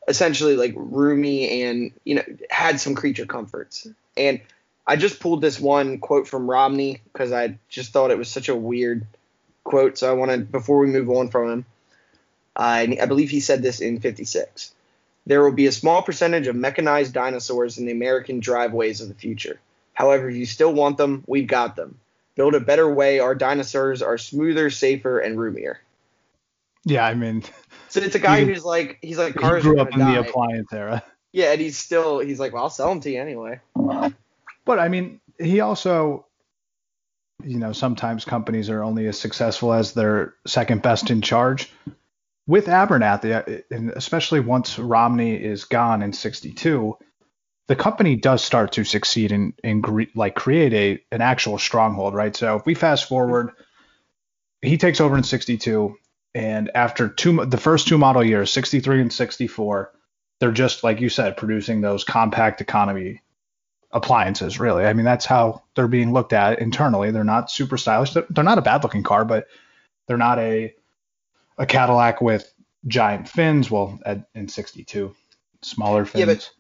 essentially 0.08 0.56
like 0.56 0.74
roomy 0.76 1.64
and 1.64 1.92
you 2.04 2.16
know 2.16 2.24
had 2.50 2.80
some 2.80 2.96
creature 2.96 3.26
comforts. 3.26 3.88
And 4.16 4.42
I 4.86 4.96
just 4.96 5.20
pulled 5.20 5.42
this 5.42 5.60
one 5.60 6.00
quote 6.00 6.28
from 6.28 6.50
Romney 6.50 7.02
because 7.12 7.32
I 7.32 7.60
just 7.70 7.92
thought 7.92 8.12
it 8.12 8.18
was 8.18 8.30
such 8.30 8.50
a 8.50 8.56
weird 8.56 9.06
quote. 9.68 9.98
So 9.98 10.10
I 10.10 10.14
wanted 10.14 10.52
before 10.52 10.80
we 10.80 10.88
move 10.88 11.10
on 11.10 11.30
from 11.30 11.52
him, 11.52 11.66
I, 12.56 12.98
I 13.00 13.06
believe 13.06 13.30
he 13.30 13.40
said 13.40 13.62
this 13.62 13.82
in 13.82 14.00
'56. 14.00 14.74
There 15.26 15.44
will 15.44 15.52
be 15.52 15.68
a 15.68 15.72
small 15.72 16.02
percentage 16.02 16.48
of 16.48 16.56
mechanized 16.56 17.14
dinosaurs 17.14 17.78
in 17.78 17.86
the 17.86 17.92
American 17.92 18.40
driveways 18.40 19.02
of 19.02 19.10
the 19.10 19.14
future. 19.14 19.60
However, 19.94 20.30
if 20.30 20.38
you 20.38 20.46
still 20.46 20.74
want 20.74 20.98
them, 20.98 21.24
we've 21.28 21.48
got 21.48 21.76
them. 21.76 22.00
Build 22.36 22.56
a 22.56 22.60
better 22.60 22.90
way. 22.90 23.20
Our 23.20 23.36
dinosaurs 23.36 24.02
are 24.02 24.18
smoother, 24.18 24.70
safer, 24.70 25.20
and 25.20 25.38
roomier. 25.38 25.80
Yeah, 26.86 27.06
I 27.06 27.14
mean, 27.14 27.44
so 27.90 28.00
it's 28.00 28.16
a 28.16 28.20
guy 28.20 28.46
who's 28.46 28.64
like 28.64 29.00
he's 29.02 29.18
like 29.18 29.36
cars 29.36 29.64
he 29.64 29.70
grew 29.70 29.82
up 29.82 29.92
in 29.92 30.00
die. 30.00 30.14
the 30.14 30.22
appliance 30.22 30.72
era. 30.72 31.04
Yeah, 31.34 31.52
and 31.52 31.60
he's 31.60 31.78
still 31.78 32.20
he's 32.20 32.40
like, 32.40 32.54
well, 32.54 32.64
I'll 32.64 32.70
sell 32.70 32.90
them 32.90 33.02
to 33.02 33.12
you 33.12 33.20
anyway. 33.20 33.60
But 33.76 34.80
I 34.80 34.88
mean, 34.88 35.20
he 35.40 35.60
also, 35.60 36.26
you 37.44 37.58
know, 37.58 37.72
sometimes 37.72 38.26
companies 38.26 38.70
are 38.70 38.84
only 38.84 39.08
as 39.08 39.20
successful 39.20 39.74
as 39.74 39.94
their 39.94 40.34
second 40.46 40.82
best 40.82 41.10
in 41.10 41.22
charge. 41.22 41.72
With 42.48 42.68
Abernathy, 42.68 43.34
uh, 43.34 43.62
and 43.76 43.90
especially 43.92 44.40
once 44.40 44.80
Romney 44.80 45.36
is 45.36 45.66
gone 45.66 46.02
in 46.02 46.14
'62, 46.14 46.98
the 47.68 47.76
company 47.76 48.16
does 48.16 48.44
start 48.44 48.74
to 48.74 48.84
succeed 48.84 49.32
in 49.32 49.54
in 49.64 49.84
like 50.16 50.36
create 50.36 50.74
a 50.74 51.04
an 51.14 51.22
actual 51.22 51.58
stronghold, 51.58 52.14
right? 52.14 52.36
So 52.36 52.56
if 52.56 52.66
we 52.66 52.74
fast 52.74 53.08
forward, 53.08 53.52
he 54.62 54.78
takes 54.78 55.02
over 55.02 55.18
in 55.18 55.24
'62 55.24 55.98
and 56.38 56.70
after 56.76 57.10
two, 57.10 57.46
the 57.46 57.58
first 57.58 57.88
two 57.88 57.98
model 57.98 58.24
years, 58.24 58.52
63 58.52 59.02
and 59.02 59.12
64, 59.12 59.92
they're 60.40 60.52
just 60.52 60.84
like 60.84 61.02
you 61.02 61.10
said, 61.10 61.36
producing 61.36 61.82
those 61.82 62.04
compact 62.04 62.62
economy 62.62 63.22
appliances. 63.92 64.60
Really, 64.60 64.86
I 64.86 64.94
mean 64.94 65.06
that's 65.06 65.26
how 65.26 65.64
they're 65.76 65.88
being 65.88 66.14
looked 66.14 66.34
at 66.34 66.60
internally. 66.60 67.12
They're 67.12 67.24
not 67.24 67.52
super 67.52 67.78
stylish. 67.78 68.14
They're 68.14 68.44
not 68.44 68.58
a 68.58 68.64
bad 68.64 68.84
looking 68.84 69.04
car, 69.04 69.26
but 69.26 69.48
they're 70.08 70.18
not 70.18 70.40
a 70.40 70.74
a 71.58 71.66
Cadillac 71.66 72.22
with 72.22 72.52
giant 72.86 73.28
fins. 73.28 73.72
Well, 73.72 74.00
at, 74.06 74.28
in 74.36 74.48
62, 74.48 75.16
smaller 75.62 76.06
fins. 76.06 76.20
Yeah, 76.20 76.26
but 76.26 76.52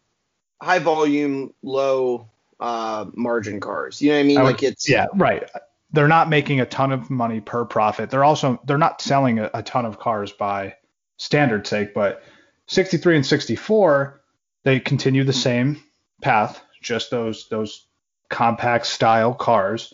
high 0.62 0.80
volume, 0.80 1.54
low 1.62 2.30
uh, 2.60 3.06
margin 3.13 3.60
cars. 3.60 4.02
You 4.02 4.10
know 4.10 4.16
what 4.16 4.20
I 4.20 4.24
mean? 4.24 4.38
I 4.38 4.44
would, 4.44 4.50
like 4.54 4.63
it's 4.63 4.90
yeah, 4.90 5.08
right 5.16 5.48
they're 5.92 6.08
not 6.08 6.30
making 6.30 6.60
a 6.60 6.66
ton 6.66 6.92
of 6.92 7.10
money 7.10 7.40
per 7.40 7.66
profit. 7.66 8.10
They're 8.10 8.24
also 8.24 8.60
they're 8.66 8.78
not 8.78 9.02
selling 9.02 9.40
a, 9.40 9.50
a 9.54 9.63
ton 9.63 9.86
of 9.86 10.00
cars 10.00 10.32
by 10.32 10.76
standard 11.18 11.66
sake, 11.66 11.94
but 11.94 12.24
63 12.68 13.18
and 13.18 13.26
64 13.26 14.22
they 14.63 14.80
continue 14.82 15.24
the 15.24 15.32
same 15.32 15.82
path, 16.22 16.62
just 16.88 17.12
those 17.12 17.47
those 17.50 17.86
compact 18.30 18.86
style 18.86 19.34
cars. 19.34 19.93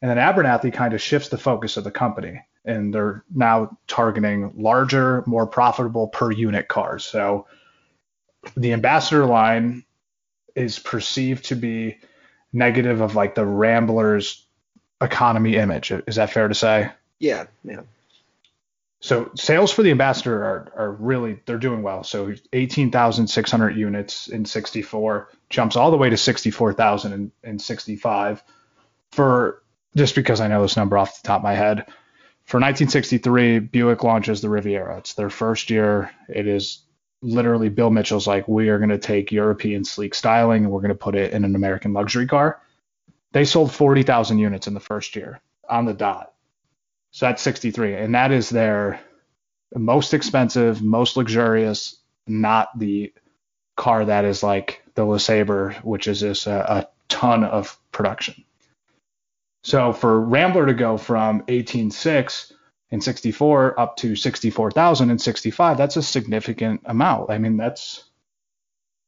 And 0.00 0.10
then 0.10 0.18
Abernathy 0.18 0.72
kind 0.72 0.94
of 0.94 1.02
shifts 1.02 1.28
the 1.28 1.38
focus 1.38 1.76
of 1.76 1.84
the 1.84 1.90
company 1.90 2.40
and 2.64 2.92
they're 2.92 3.24
now 3.34 3.76
targeting 3.86 4.52
larger, 4.56 5.24
more 5.26 5.46
profitable 5.46 6.08
per 6.08 6.30
unit 6.30 6.68
cars. 6.68 7.04
So 7.04 7.46
the 8.56 8.72
ambassador 8.72 9.24
line 9.24 9.84
is 10.54 10.78
perceived 10.78 11.46
to 11.46 11.56
be 11.56 11.98
negative 12.52 13.00
of 13.00 13.14
like 13.14 13.34
the 13.34 13.46
Ramblers 13.46 14.44
economy 15.00 15.56
image. 15.56 15.92
Is 16.06 16.16
that 16.16 16.30
fair 16.30 16.48
to 16.48 16.54
say? 16.54 16.90
Yeah, 17.18 17.46
yeah. 17.64 17.82
So 19.00 19.30
sales 19.36 19.70
for 19.70 19.82
the 19.82 19.92
ambassador 19.92 20.42
are, 20.42 20.72
are 20.76 20.92
really 20.92 21.40
they're 21.46 21.58
doing 21.58 21.82
well. 21.82 22.02
So 22.02 22.34
18,600 22.52 23.76
units 23.76 24.28
in 24.28 24.44
64 24.44 25.28
jumps 25.50 25.76
all 25.76 25.90
the 25.90 25.96
way 25.96 26.10
to 26.10 26.16
64,000 26.16 27.12
in, 27.12 27.32
in 27.44 27.58
65 27.58 28.42
for 29.12 29.62
just 29.96 30.14
because 30.14 30.40
I 30.40 30.48
know 30.48 30.62
this 30.62 30.76
number 30.76 30.98
off 30.98 31.22
the 31.22 31.26
top 31.26 31.40
of 31.40 31.44
my 31.44 31.54
head. 31.54 31.86
For 32.44 32.58
1963, 32.58 33.60
Buick 33.60 34.02
launches 34.02 34.40
the 34.40 34.48
Riviera. 34.48 34.98
It's 34.98 35.14
their 35.14 35.30
first 35.30 35.70
year. 35.70 36.10
It 36.28 36.46
is 36.46 36.82
literally 37.22 37.68
Bill 37.68 37.90
Mitchell's 37.90 38.26
like, 38.26 38.48
we 38.48 38.68
are 38.68 38.78
going 38.78 38.90
to 38.90 38.98
take 38.98 39.30
European 39.30 39.84
sleek 39.84 40.14
styling 40.14 40.64
and 40.64 40.72
we're 40.72 40.80
going 40.80 40.88
to 40.90 40.94
put 40.94 41.14
it 41.14 41.32
in 41.32 41.44
an 41.44 41.54
American 41.54 41.92
luxury 41.92 42.26
car. 42.26 42.60
They 43.32 43.44
sold 43.44 43.72
40,000 43.72 44.38
units 44.38 44.66
in 44.66 44.74
the 44.74 44.80
first 44.80 45.14
year 45.14 45.40
on 45.68 45.84
the 45.84 45.94
dot. 45.94 46.32
So 47.10 47.26
that's 47.26 47.42
63. 47.42 47.94
And 47.94 48.14
that 48.14 48.32
is 48.32 48.50
their 48.50 49.00
most 49.74 50.14
expensive, 50.14 50.82
most 50.82 51.16
luxurious, 51.16 51.96
not 52.26 52.78
the 52.78 53.12
car 53.76 54.04
that 54.04 54.24
is 54.24 54.42
like 54.42 54.82
the 54.94 55.02
LeSabre, 55.02 55.74
which 55.84 56.08
is 56.08 56.20
just 56.20 56.46
a, 56.46 56.72
a 56.72 56.88
ton 57.08 57.44
of 57.44 57.78
production. 57.92 58.44
So 59.64 59.92
for 59.92 60.20
Rambler 60.20 60.66
to 60.66 60.74
go 60.74 60.96
from 60.96 61.42
18.6 61.42 62.52
in 62.90 63.00
64 63.00 63.78
up 63.78 63.96
to 63.98 64.16
64,000 64.16 65.10
in 65.10 65.18
65, 65.18 65.76
that's 65.76 65.96
a 65.96 66.02
significant 66.02 66.82
amount. 66.86 67.30
I 67.30 67.38
mean, 67.38 67.56
that's 67.56 68.04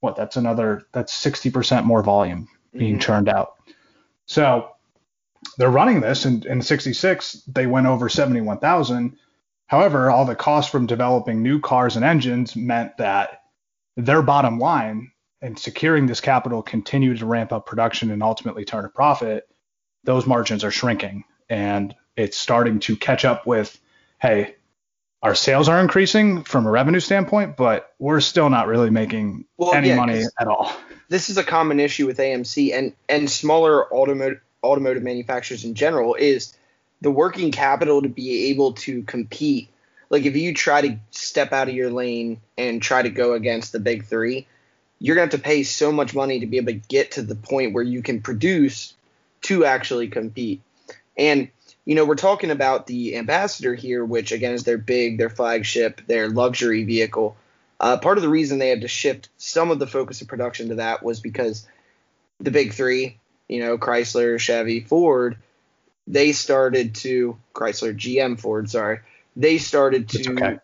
what? 0.01 0.17
That's 0.17 0.37
another, 0.37 0.83
that's 0.93 1.15
60% 1.25 1.85
more 1.85 2.03
volume 2.03 2.49
being 2.73 2.95
mm-hmm. 2.95 3.01
churned 3.01 3.29
out. 3.29 3.55
So 4.27 4.71
they're 5.61 5.71
running 5.71 6.01
this 6.01 6.25
in, 6.25 6.43
in 6.47 6.63
66, 6.63 7.43
they 7.47 7.67
went 7.67 7.87
over 7.87 8.09
71,000. 8.09 9.19
However, 9.67 10.11
all 10.11 10.25
the 10.25 10.35
costs 10.35 10.71
from 10.71 10.87
developing 10.87 11.43
new 11.43 11.61
cars 11.61 11.97
and 11.97 12.05
engines 12.05 12.57
meant 12.57 12.97
that 12.97 13.43
their 13.95 14.23
bottom 14.23 14.59
line 14.59 15.13
and 15.43 15.59
securing 15.59 16.07
this 16.07 16.23
capital 16.23 16.63
continued 16.63 17.19
to 17.19 17.27
ramp 17.27 17.53
up 17.53 17.67
production 17.67 18.11
and 18.11 18.23
ultimately 18.23 18.65
turn 18.65 18.87
a 18.87 18.89
profit. 18.89 19.47
Those 20.03 20.27
margins 20.27 20.65
are 20.65 20.71
shrinking. 20.71 21.25
And 21.51 21.95
it's 22.17 22.39
starting 22.39 22.81
to 22.81 22.97
catch 22.97 23.27
up 23.27 23.47
with, 23.47 23.79
hey, 24.19 24.55
our 25.23 25.35
sales 25.35 25.69
are 25.69 25.79
increasing 25.79 26.43
from 26.43 26.67
a 26.67 26.71
revenue 26.71 27.01
standpoint, 27.01 27.59
but 27.59 27.93
we're 27.99 28.21
still 28.21 28.49
not 28.49 28.67
really 28.67 28.89
making 28.89 29.45
well, 29.59 29.75
any 29.75 29.89
yeah, 29.89 29.97
money 29.97 30.23
at 30.41 30.49
all. 30.49 30.73
This 31.11 31.29
is 31.29 31.37
a 31.37 31.45
common 31.45 31.81
issue 31.81 32.07
with 32.07 32.17
AMC 32.17 32.73
and 32.73 32.95
and 33.11 33.31
smaller 33.31 33.93
automotive 33.93 34.41
automotive 34.63 35.03
manufacturers 35.03 35.65
in 35.65 35.75
general 35.75 36.15
is 36.15 36.55
the 37.01 37.11
working 37.11 37.51
capital 37.51 38.03
to 38.03 38.09
be 38.09 38.51
able 38.51 38.73
to 38.73 39.03
compete. 39.03 39.71
Like 40.11 40.25
if 40.25 40.37
you 40.37 40.55
try 40.55 40.83
to 40.83 40.99
step 41.11 41.53
out 41.53 41.69
of 41.69 41.75
your 41.75 41.91
lane 41.91 42.41
and 42.59 42.83
try 42.83 43.03
to 43.03 43.11
go 43.11 43.35
against 43.35 43.73
the 43.73 43.81
big 43.81 44.05
three, 44.05 44.47
you're 44.99 45.17
gonna 45.17 45.25
have 45.25 45.31
to 45.31 45.39
pay 45.39 45.63
so 45.63 45.93
much 45.93 46.15
money 46.15 46.41
to 46.41 46.47
be 46.47 46.59
able 46.59 46.73
to 46.73 46.81
get 46.89 47.13
to 47.13 47.23
the 47.23 47.35
point 47.35 47.73
where 47.73 47.85
you 47.85 48.03
can 48.03 48.21
produce 48.21 48.95
to 49.43 49.65
actually 49.65 50.09
compete. 50.09 50.61
And 51.17 51.49
you 51.87 51.95
know, 51.95 52.05
we're 52.05 52.15
talking 52.15 52.51
about 52.51 52.87
the 52.87 53.17
Ambassador 53.17 53.75
here, 53.75 54.05
which 54.05 54.33
again 54.33 54.53
is 54.53 54.65
their 54.65 54.79
big, 54.79 55.19
their 55.19 55.31
flagship, 55.31 56.03
their 56.07 56.29
luxury 56.29 56.85
vehicle. 56.85 57.37
Uh, 57.81 57.97
part 57.97 58.19
of 58.19 58.23
the 58.23 58.29
reason 58.29 58.59
they 58.59 58.69
had 58.69 58.83
to 58.83 58.89
shift 58.89 59.31
some 59.39 59.71
of 59.71 59.79
the 59.79 59.87
focus 59.87 60.21
of 60.21 60.29
production 60.29 60.69
to 60.69 60.75
that 60.77 61.03
was 61.03 61.21
because 61.21 61.67
the 62.39 62.51
big 62.51 62.75
three, 62.75 63.19
you 63.51 63.61
know, 63.61 63.77
Chrysler, 63.77 64.39
Chevy, 64.39 64.81
Ford, 64.81 65.37
they 66.07 66.33
started 66.33 66.95
to 66.97 67.37
Chrysler, 67.53 67.95
GM, 67.95 68.39
Ford, 68.39 68.71
sorry, 68.71 69.01
they 69.35 69.59
started 69.59 70.09
to 70.11 70.33
okay. 70.33 70.59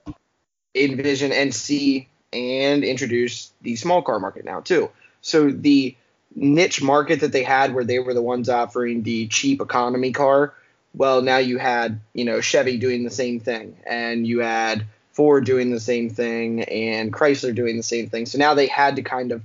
envision 0.75 1.33
and 1.33 1.53
see 1.53 2.09
and 2.33 2.85
introduce 2.85 3.53
the 3.63 3.75
small 3.77 4.03
car 4.03 4.21
market 4.21 4.45
now 4.45 4.61
too. 4.61 4.91
So 5.21 5.51
the 5.51 5.97
niche 6.37 6.81
market 6.81 7.21
that 7.21 7.33
they 7.33 7.43
had 7.43 7.75
where 7.75 7.85
they 7.85 7.99
were 7.99 8.15
the 8.15 8.23
ones 8.23 8.49
offering 8.49 9.03
the 9.03 9.27
cheap 9.29 9.61
economy 9.61 10.13
car 10.13 10.53
well 10.93 11.23
now 11.23 11.39
you 11.39 11.57
had 11.57 11.99
you 12.13 12.27
know 12.27 12.43
chevy 12.43 12.77
doing 12.77 13.05
the 13.05 13.11
same 13.11 13.41
thing 13.41 13.75
and 13.87 14.27
you 14.27 14.41
had 14.41 14.85
ford 15.13 15.47
doing 15.47 15.71
the 15.71 15.81
same 15.81 16.11
thing 16.11 16.63
and 16.65 17.11
chrysler 17.11 17.55
doing 17.55 17.79
the 17.79 17.83
same 17.83 18.11
thing 18.11 18.27
so 18.27 18.37
now 18.37 18.53
they 18.53 18.67
had 18.67 18.97
to 18.97 19.03
kind 19.03 19.33
of 19.33 19.43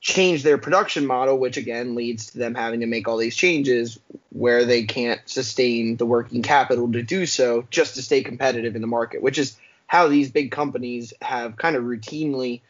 change 0.00 0.42
their 0.42 0.58
production 0.58 1.06
model 1.06 1.38
which 1.38 1.56
again 1.56 1.94
leads 1.94 2.26
to 2.26 2.38
them 2.38 2.54
having 2.54 2.80
to 2.80 2.86
make 2.86 3.06
all 3.06 3.18
these 3.18 3.36
changes 3.36 3.98
where 4.30 4.64
they 4.64 4.84
can't 4.84 5.20
sustain 5.26 5.96
the 5.96 6.06
working 6.06 6.42
capital 6.42 6.90
to 6.90 7.02
do 7.02 7.26
so 7.26 7.66
just 7.70 7.96
to 7.96 8.02
stay 8.02 8.22
competitive 8.22 8.74
in 8.74 8.80
the 8.80 8.86
market 8.86 9.22
which 9.22 9.38
is 9.38 9.56
how 9.86 10.08
these 10.08 10.30
big 10.30 10.50
companies 10.50 11.12
have 11.20 11.56
kind 11.56 11.76
of 11.76 11.84
routinely 11.84 12.60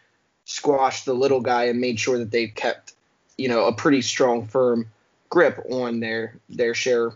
squashed 0.45 1.05
the 1.05 1.15
little 1.15 1.41
guy 1.41 1.65
and 1.65 1.81
made 1.81 2.01
sure 2.01 2.19
that 2.19 2.31
they've 2.31 2.55
kept 2.55 2.95
you 3.37 3.49
know 3.49 3.67
a 3.67 3.73
pretty 3.73 4.03
strong 4.03 4.47
firm 4.47 4.87
grip 5.31 5.65
on 5.71 6.01
their 6.01 6.37
their 6.49 6.75
share 6.75 7.13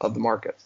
of 0.00 0.14
the 0.14 0.20
market. 0.20 0.56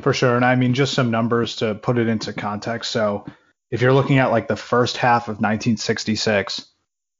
For 0.00 0.14
sure, 0.14 0.36
and 0.36 0.44
I 0.44 0.56
mean 0.56 0.74
just 0.74 0.94
some 0.94 1.10
numbers 1.10 1.56
to 1.56 1.74
put 1.74 1.98
it 1.98 2.08
into 2.08 2.32
context. 2.32 2.90
So 2.90 3.26
if 3.70 3.82
you're 3.82 3.92
looking 3.92 4.18
at 4.18 4.30
like 4.30 4.48
the 4.48 4.56
first 4.56 4.96
half 4.96 5.24
of 5.24 5.36
1966, 5.36 6.66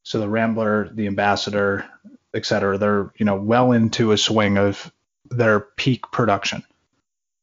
so 0.03 0.19
the 0.19 0.29
Rambler, 0.29 0.89
the 0.93 1.07
Ambassador, 1.07 1.85
et 2.35 2.47
cetera, 2.47 2.79
they're 2.79 3.13
you 3.17 3.25
know 3.25 3.37
well 3.37 3.73
into 3.73 4.13
a 4.13 4.19
swing 4.19 4.59
of 4.59 4.93
their 5.31 5.61
peak 5.61 6.11
production. 6.11 6.63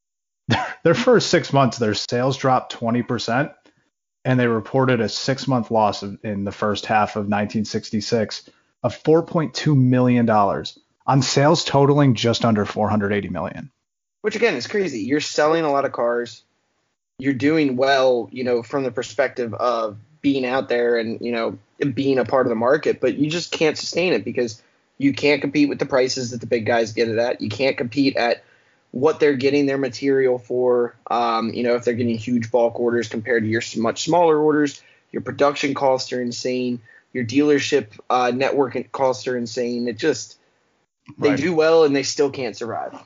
their 0.84 0.96
first 0.96 1.30
six 1.30 1.54
months, 1.54 1.78
their 1.78 1.94
sales 1.94 2.38
dropped 2.38 2.74
20%, 2.74 3.54
and 4.26 4.40
they 4.40 4.48
reported 4.48 5.00
a 5.00 5.10
six 5.10 5.48
month 5.48 5.72
loss 5.72 6.04
in 6.04 6.44
the 6.44 6.52
first 6.52 6.86
half 6.86 7.12
of 7.12 7.22
1966 7.22 8.50
of 8.84 9.04
4.2 9.04 9.78
million 9.78 10.26
dollars 10.26 10.80
on 11.06 11.22
sales 11.22 11.66
totaling 11.66 12.14
just 12.14 12.46
under 12.46 12.66
480 12.66 13.30
million. 13.30 13.72
Which 14.22 14.36
again 14.36 14.56
is 14.56 14.68
crazy. 14.68 15.02
You're 15.02 15.22
selling 15.22 15.64
a 15.64 15.72
lot 15.72 15.86
of 15.86 15.92
cars. 15.92 16.44
You're 17.18 17.34
doing 17.34 17.76
well, 17.76 18.30
you 18.32 18.44
know, 18.44 18.64
from 18.64 18.84
the 18.84 18.92
perspective 18.92 19.54
of 19.54 19.98
being 20.22 20.46
out 20.46 20.70
there 20.70 20.98
and, 20.98 21.22
you 21.22 21.32
know, 21.32 21.58
being 21.94 22.20
a 22.20 22.26
part 22.26 22.46
of 22.46 22.50
the 22.50 22.56
market, 22.56 23.00
but 23.00 23.18
you 23.18 23.30
just 23.30 23.52
can't 23.52 23.78
sustain 23.78 24.14
it 24.14 24.26
because 24.26 24.62
you 24.98 25.14
can't 25.14 25.42
compete 25.42 25.70
with 25.70 25.80
the 25.80 25.86
prices 25.86 26.32
that 26.32 26.42
the 26.42 26.48
big 26.48 26.66
guys 26.66 26.94
get 26.94 27.08
it 27.08 27.18
at. 27.18 27.42
You 27.42 27.50
can't 27.50 27.78
compete 27.78 28.18
at 28.18 28.44
what 28.92 29.20
they're 29.20 29.36
getting 29.36 29.66
their 29.66 29.78
material 29.78 30.38
for. 30.40 30.96
Um, 31.10 31.54
you 31.54 31.64
know, 31.64 31.76
if 31.76 31.86
they're 31.86 31.94
getting 31.94 32.18
huge 32.18 32.52
bulk 32.52 32.80
orders 32.80 33.08
compared 33.08 33.44
to 33.44 33.50
your 33.50 33.62
much 33.78 34.04
smaller 34.04 34.38
orders, 34.38 34.82
your 35.12 35.22
production 35.22 35.74
costs 35.74 36.12
are 36.12 36.22
insane 36.22 36.82
your 37.14 37.26
dealership 37.26 37.88
uh, 38.10 38.32
network 38.34 38.92
costs 38.92 39.28
are 39.28 39.38
insane. 39.38 39.88
It 39.88 39.98
just 39.98 40.38
they 41.18 41.30
right. 41.30 41.40
do 41.40 41.56
well 41.56 41.84
and 41.84 41.96
they 41.96 42.04
still 42.04 42.30
can't 42.30 42.56
survive. 42.56 42.98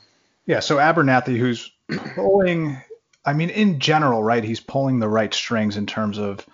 Yeah. 0.46 0.60
So 0.60 0.78
Abernathy, 0.78 1.38
who's 1.38 1.72
pulling, 2.16 2.82
I 3.26 3.34
mean, 3.34 3.50
in 3.50 3.80
general, 3.80 4.22
right? 4.22 4.44
He's 4.44 4.60
pulling 4.60 5.00
the 5.00 5.08
right 5.08 5.34
strings 5.34 5.78
in 5.78 5.86
terms 5.86 6.18
of 6.18 6.46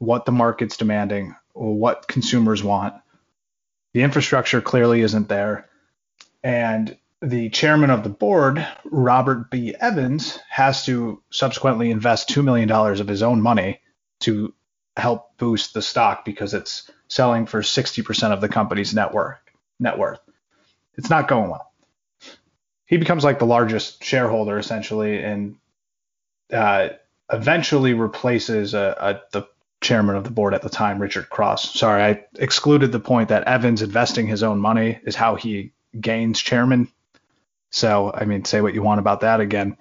what 0.00 0.24
the 0.24 0.32
market's 0.32 0.78
demanding 0.78 1.36
or 1.54 1.74
what 1.76 2.08
consumers 2.08 2.64
want. 2.64 2.94
The 3.92 4.02
infrastructure 4.02 4.60
clearly 4.60 5.02
isn't 5.02 5.28
there, 5.28 5.68
and 6.42 6.96
the 7.20 7.50
chairman 7.50 7.90
of 7.90 8.02
the 8.02 8.08
board, 8.08 8.66
Robert 8.84 9.50
B. 9.50 9.74
Evans, 9.78 10.38
has 10.48 10.86
to 10.86 11.22
subsequently 11.30 11.90
invest 11.90 12.30
$2 12.30 12.42
million 12.42 12.70
of 12.70 13.06
his 13.06 13.22
own 13.22 13.42
money 13.42 13.80
to 14.20 14.54
help 14.96 15.36
boost 15.36 15.74
the 15.74 15.82
stock 15.82 16.24
because 16.24 16.54
it's 16.54 16.90
selling 17.08 17.44
for 17.44 17.60
60% 17.60 18.32
of 18.32 18.40
the 18.40 18.48
company's 18.48 18.94
net 18.94 19.12
worth. 19.12 19.38
Net 19.78 19.98
worth. 19.98 20.20
It's 20.96 21.10
not 21.10 21.28
going 21.28 21.50
well. 21.50 21.72
He 22.86 22.96
becomes 22.96 23.22
like 23.22 23.38
the 23.38 23.46
largest 23.46 24.02
shareholder 24.02 24.58
essentially, 24.58 25.22
and 25.22 25.56
uh, 26.52 26.90
eventually 27.30 27.92
replaces 27.94 28.74
uh, 28.74 28.94
uh, 28.98 29.18
the 29.32 29.46
chairman 29.80 30.16
of 30.16 30.24
the 30.24 30.30
board 30.30 30.54
at 30.54 30.62
the 30.62 30.68
time, 30.68 31.00
Richard 31.00 31.30
Cross. 31.30 31.78
Sorry, 31.78 32.02
I 32.02 32.24
excluded 32.34 32.92
the 32.92 33.00
point 33.00 33.30
that 33.30 33.44
Evans 33.44 33.82
investing 33.82 34.26
his 34.26 34.42
own 34.42 34.58
money 34.58 34.98
is 35.04 35.16
how 35.16 35.36
he 35.36 35.72
gains 35.98 36.40
chairman. 36.40 36.88
So, 37.70 38.12
I 38.12 38.24
mean, 38.24 38.44
say 38.44 38.60
what 38.60 38.74
you 38.74 38.82
want 38.82 39.00
about 39.00 39.20
that. 39.20 39.40
Again, 39.40 39.76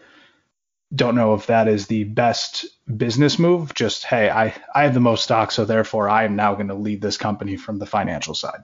don't 0.93 1.15
know 1.15 1.33
if 1.33 1.47
that 1.47 1.67
is 1.67 1.87
the 1.87 2.03
best 2.03 2.65
business 2.95 3.37
move. 3.37 3.73
Just 3.73 4.05
hey, 4.05 4.29
I 4.29 4.53
I 4.73 4.83
have 4.83 4.93
the 4.93 4.99
most 4.99 5.23
stock, 5.23 5.51
so 5.51 5.65
therefore 5.65 6.09
I 6.09 6.23
am 6.23 6.35
now 6.35 6.55
going 6.55 6.69
to 6.69 6.75
lead 6.75 7.01
this 7.01 7.17
company 7.17 7.57
from 7.57 7.77
the 7.77 7.85
financial 7.85 8.33
side. 8.33 8.63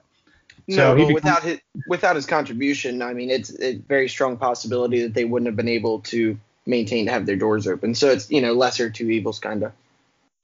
No, 0.68 0.76
so 0.76 0.96
but 0.96 1.14
without 1.14 1.42
his 1.42 1.60
without 1.86 2.16
his 2.16 2.26
contribution, 2.26 3.02
I 3.02 3.12
mean, 3.12 3.30
it's 3.30 3.58
a 3.60 3.76
very 3.76 4.08
strong 4.08 4.36
possibility 4.36 5.02
that 5.02 5.14
they 5.14 5.24
wouldn't 5.24 5.46
have 5.46 5.56
been 5.56 5.68
able 5.68 6.00
to 6.00 6.38
maintain 6.66 7.06
to 7.06 7.12
have 7.12 7.26
their 7.26 7.36
doors 7.36 7.68
open. 7.68 7.94
So 7.94 8.10
it's 8.10 8.30
you 8.30 8.40
know 8.40 8.52
lesser 8.52 8.90
two 8.90 9.10
evils 9.10 9.38
kind 9.38 9.62
of. 9.62 9.72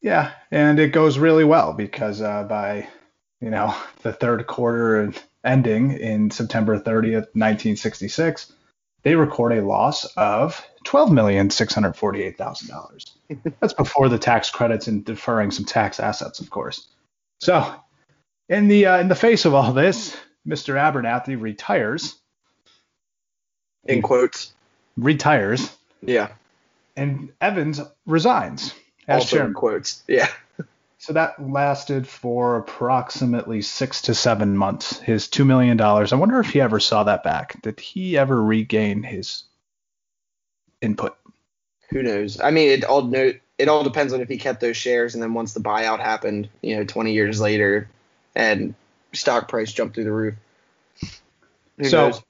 Yeah, 0.02 0.32
and 0.50 0.78
it 0.78 0.92
goes 0.92 1.18
really 1.18 1.44
well 1.44 1.72
because 1.72 2.20
uh, 2.20 2.44
by 2.44 2.88
you 3.40 3.50
know 3.50 3.74
the 4.02 4.12
third 4.12 4.46
quarter 4.46 5.12
ending 5.44 5.92
in 5.92 6.30
September 6.30 6.78
30th, 6.78 7.34
1966 7.34 8.52
they 9.02 9.16
record 9.16 9.52
a 9.52 9.62
loss 9.62 10.04
of 10.16 10.64
$12,648,000. 10.84 13.10
That's 13.60 13.74
before 13.74 14.08
the 14.08 14.18
tax 14.18 14.50
credits 14.50 14.86
and 14.86 15.04
deferring 15.04 15.50
some 15.50 15.64
tax 15.64 15.98
assets, 16.00 16.40
of 16.40 16.48
course. 16.50 16.88
So, 17.40 17.74
in 18.48 18.68
the 18.68 18.86
uh, 18.86 18.98
in 18.98 19.08
the 19.08 19.16
face 19.16 19.44
of 19.44 19.54
all 19.54 19.72
this, 19.72 20.16
Mr. 20.46 20.74
Abernathy 20.74 21.40
retires. 21.40 22.20
In 23.84 24.02
quotes. 24.02 24.52
Retires. 24.96 25.76
Yeah. 26.02 26.28
And 26.96 27.32
Evans 27.40 27.80
resigns 28.06 28.72
as 29.08 29.28
chairman. 29.28 29.54
quotes. 29.54 30.02
Yeah. 30.08 30.28
So 30.98 31.14
that 31.14 31.50
lasted 31.50 32.06
for 32.06 32.58
approximately 32.58 33.62
six 33.62 34.02
to 34.02 34.14
seven 34.14 34.56
months. 34.56 35.00
His 35.00 35.26
$2 35.26 35.44
million. 35.44 35.80
I 35.80 36.14
wonder 36.14 36.38
if 36.38 36.50
he 36.50 36.60
ever 36.60 36.78
saw 36.78 37.02
that 37.02 37.24
back. 37.24 37.60
Did 37.62 37.80
he 37.80 38.16
ever 38.16 38.40
regain 38.40 39.02
his 39.02 39.42
input? 40.80 41.16
Who 41.90 42.04
knows? 42.04 42.40
I 42.40 42.52
mean, 42.52 42.70
it 42.70 42.84
all 42.84 43.12
it 43.14 43.68
all 43.68 43.82
depends 43.82 44.12
on 44.12 44.20
if 44.20 44.28
he 44.28 44.38
kept 44.38 44.60
those 44.60 44.76
shares, 44.76 45.14
and 45.14 45.22
then 45.22 45.34
once 45.34 45.52
the 45.52 45.60
buyout 45.60 45.98
happened, 45.98 46.48
you 46.62 46.76
know, 46.76 46.84
20 46.84 47.12
years 47.12 47.40
later, 47.40 47.88
and 48.34 48.74
stock 49.12 49.48
price 49.48 49.72
jumped 49.72 49.96
through 49.96 50.04
the 50.04 50.12
roof. 50.12 50.34
Who 51.78 51.84
so, 51.84 52.10
knows? 52.10 52.22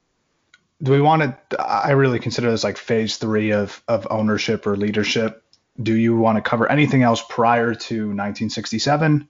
do 0.82 0.92
we 0.92 1.00
want 1.00 1.36
to? 1.50 1.60
I 1.60 1.90
really 1.90 2.18
consider 2.18 2.50
this 2.50 2.64
like 2.64 2.76
phase 2.76 3.18
three 3.18 3.52
of 3.52 3.82
of 3.86 4.06
ownership 4.10 4.66
or 4.66 4.76
leadership 4.76 5.41
do 5.80 5.94
you 5.94 6.16
want 6.16 6.36
to 6.36 6.42
cover 6.42 6.70
anything 6.70 7.02
else 7.02 7.22
prior 7.28 7.74
to 7.74 7.94
1967? 7.94 9.28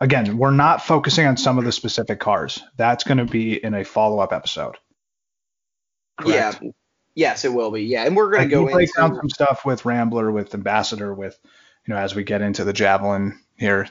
Again, 0.00 0.38
we're 0.38 0.50
not 0.50 0.82
focusing 0.82 1.26
on 1.26 1.36
some 1.36 1.58
of 1.58 1.64
the 1.64 1.72
specific 1.72 2.20
cars. 2.20 2.60
That's 2.76 3.04
going 3.04 3.18
to 3.18 3.24
be 3.24 3.62
in 3.62 3.74
a 3.74 3.84
follow 3.84 4.20
up 4.20 4.32
episode. 4.32 4.76
Correct? 6.18 6.62
Yeah. 6.62 6.70
Yes, 7.14 7.44
it 7.44 7.52
will 7.52 7.72
be. 7.72 7.82
Yeah, 7.82 8.04
and 8.04 8.16
we're 8.16 8.30
going 8.30 8.44
to 8.44 8.48
go 8.48 8.64
break 8.64 8.88
into... 8.88 8.92
down 8.96 9.16
some 9.16 9.28
stuff 9.28 9.64
with 9.64 9.84
Rambler, 9.84 10.30
with 10.30 10.54
Ambassador, 10.54 11.12
with 11.12 11.36
you 11.84 11.92
know 11.92 11.98
as 11.98 12.14
we 12.14 12.22
get 12.22 12.42
into 12.42 12.62
the 12.62 12.72
Javelin 12.72 13.40
here. 13.56 13.88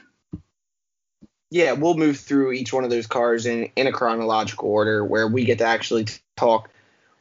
Yeah, 1.50 1.72
we'll 1.72 1.94
move 1.94 2.18
through 2.18 2.52
each 2.52 2.72
one 2.72 2.84
of 2.84 2.90
those 2.90 3.06
cars 3.06 3.44
in 3.44 3.68
in 3.76 3.86
a 3.86 3.92
chronological 3.92 4.70
order 4.70 5.04
where 5.04 5.28
we 5.28 5.44
get 5.44 5.58
to 5.58 5.66
actually 5.66 6.06
talk 6.36 6.70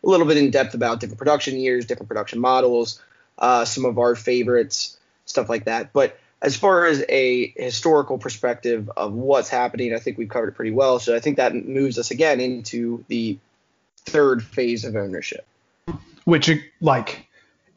a 0.02 0.08
little 0.08 0.26
bit 0.26 0.38
in 0.38 0.50
depth 0.50 0.74
about 0.76 1.02
different 1.02 1.18
production 1.18 1.60
years, 1.60 1.86
different 1.86 2.08
production 2.08 2.40
models, 2.40 3.02
uh, 3.38 3.66
some 3.66 3.86
of 3.86 3.98
our 3.98 4.16
favorites, 4.16 4.98
stuff 5.26 5.50
like 5.50 5.66
that. 5.66 5.94
But 5.94 6.18
as 6.42 6.56
far 6.56 6.86
as 6.86 7.04
a 7.10 7.54
historical 7.58 8.18
perspective 8.18 8.90
of 8.96 9.14
what's 9.14 9.50
happening, 9.50 9.94
I 9.94 10.00
think 10.00 10.18
we've 10.18 10.30
covered 10.30 10.50
it 10.50 10.56
pretty 10.56 10.72
well. 10.72 11.00
So 11.00 11.16
I 11.16 11.20
think 11.20 11.38
that 11.38 11.56
moves 11.56 11.98
us 11.98 12.12
again 12.12 12.40
into 12.40 13.04
the 13.08 13.38
third 14.06 14.44
phase 14.44 14.86
of 14.86 14.96
ownership. 14.96 15.46
Which, 16.26 16.52
like, 16.82 17.28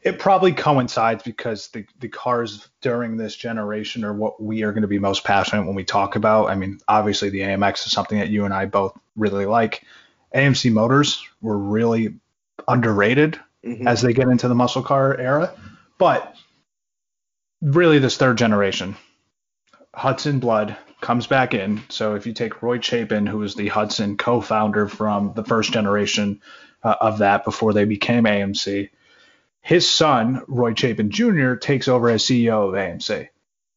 it 0.03 0.19
probably 0.19 0.51
coincides 0.51 1.23
because 1.23 1.69
the, 1.69 1.85
the 1.99 2.07
cars 2.07 2.67
during 2.81 3.17
this 3.17 3.35
generation 3.35 4.03
are 4.03 4.13
what 4.13 4.41
we 4.41 4.63
are 4.63 4.71
going 4.71 4.81
to 4.81 4.87
be 4.87 4.99
most 4.99 5.23
passionate 5.23 5.65
when 5.65 5.75
we 5.75 5.83
talk 5.83 6.15
about. 6.15 6.49
I 6.49 6.55
mean, 6.55 6.79
obviously, 6.87 7.29
the 7.29 7.41
AMX 7.41 7.85
is 7.85 7.91
something 7.91 8.19
that 8.19 8.29
you 8.29 8.45
and 8.45 8.53
I 8.53 8.65
both 8.65 8.97
really 9.15 9.45
like. 9.45 9.83
AMC 10.35 10.71
motors 10.71 11.25
were 11.41 11.57
really 11.57 12.15
underrated 12.67 13.39
mm-hmm. 13.65 13.87
as 13.87 14.01
they 14.01 14.13
get 14.13 14.27
into 14.27 14.47
the 14.47 14.55
muscle 14.55 14.83
car 14.83 15.17
era. 15.17 15.53
But 15.97 16.35
really, 17.61 17.99
this 17.99 18.17
third 18.17 18.37
generation, 18.37 18.95
Hudson 19.93 20.39
Blood 20.39 20.77
comes 21.01 21.27
back 21.27 21.53
in. 21.53 21.81
So 21.89 22.15
if 22.15 22.25
you 22.25 22.33
take 22.33 22.61
Roy 22.61 22.79
Chapin, 22.79 23.25
who 23.25 23.39
was 23.39 23.55
the 23.55 23.67
Hudson 23.67 24.17
co 24.17 24.41
founder 24.41 24.87
from 24.87 25.33
the 25.35 25.43
first 25.43 25.73
generation 25.73 26.41
uh, 26.83 26.95
of 27.01 27.19
that 27.19 27.43
before 27.43 27.73
they 27.73 27.85
became 27.85 28.23
AMC, 28.23 28.89
his 29.61 29.89
son, 29.89 30.43
Roy 30.47 30.73
Chapin 30.73 31.11
Jr., 31.11 31.55
takes 31.55 31.87
over 31.87 32.09
as 32.09 32.23
CEO 32.23 32.69
of 32.69 32.73
AMC. 32.73 33.29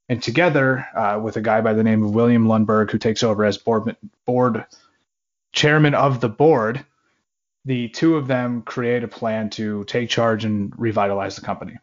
And 0.09 0.23
together 0.23 0.87
uh, 0.94 1.18
with 1.23 1.37
a 1.37 1.40
guy 1.40 1.62
by 1.62 1.73
the 1.73 1.83
name 1.83 2.05
of 2.05 2.14
William 2.14 2.47
Lundberg, 2.47 2.90
who 2.90 2.99
takes 2.99 3.23
over 3.23 3.44
as 3.44 3.59
board, 3.59 3.97
board 4.27 4.66
chairman 5.53 5.94
of 5.94 6.20
the 6.20 6.29
board, 6.29 6.85
the 7.64 7.88
two 7.88 8.16
of 8.16 8.27
them 8.27 8.62
create 8.62 9.05
a 9.05 9.09
plan 9.09 9.50
to 9.50 9.85
take 9.85 10.11
charge 10.11 10.44
and 10.44 10.72
revitalize 10.77 11.37
the 11.37 11.42
company. 11.42 11.79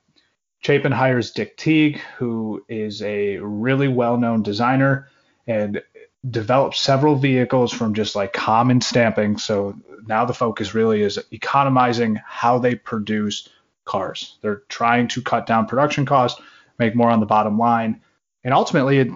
Chapin 0.59 0.91
hires 0.91 1.31
Dick 1.31 1.57
Teague, 1.57 1.99
who 2.17 2.63
is 2.69 3.01
a 3.01 3.37
really 3.37 3.87
well 3.87 4.17
known 4.17 4.43
designer 4.43 5.09
and 5.47 5.81
develops 6.29 6.79
several 6.79 7.15
vehicles 7.15 7.73
from 7.73 7.95
just 7.95 8.15
like 8.15 8.31
common 8.31 8.79
stamping. 8.79 9.37
So 9.37 9.75
now 10.05 10.25
the 10.25 10.35
focus 10.35 10.75
really 10.75 11.01
is 11.01 11.19
economizing 11.31 12.19
how 12.23 12.59
they 12.59 12.75
produce 12.75 13.49
cars. 13.85 14.37
They're 14.41 14.61
trying 14.69 15.07
to 15.09 15.21
cut 15.23 15.47
down 15.47 15.65
production 15.65 16.05
costs, 16.05 16.39
make 16.77 16.95
more 16.95 17.09
on 17.09 17.19
the 17.19 17.25
bottom 17.25 17.57
line, 17.57 18.01
and 18.43 18.53
ultimately 18.53 18.99
it 18.99 19.09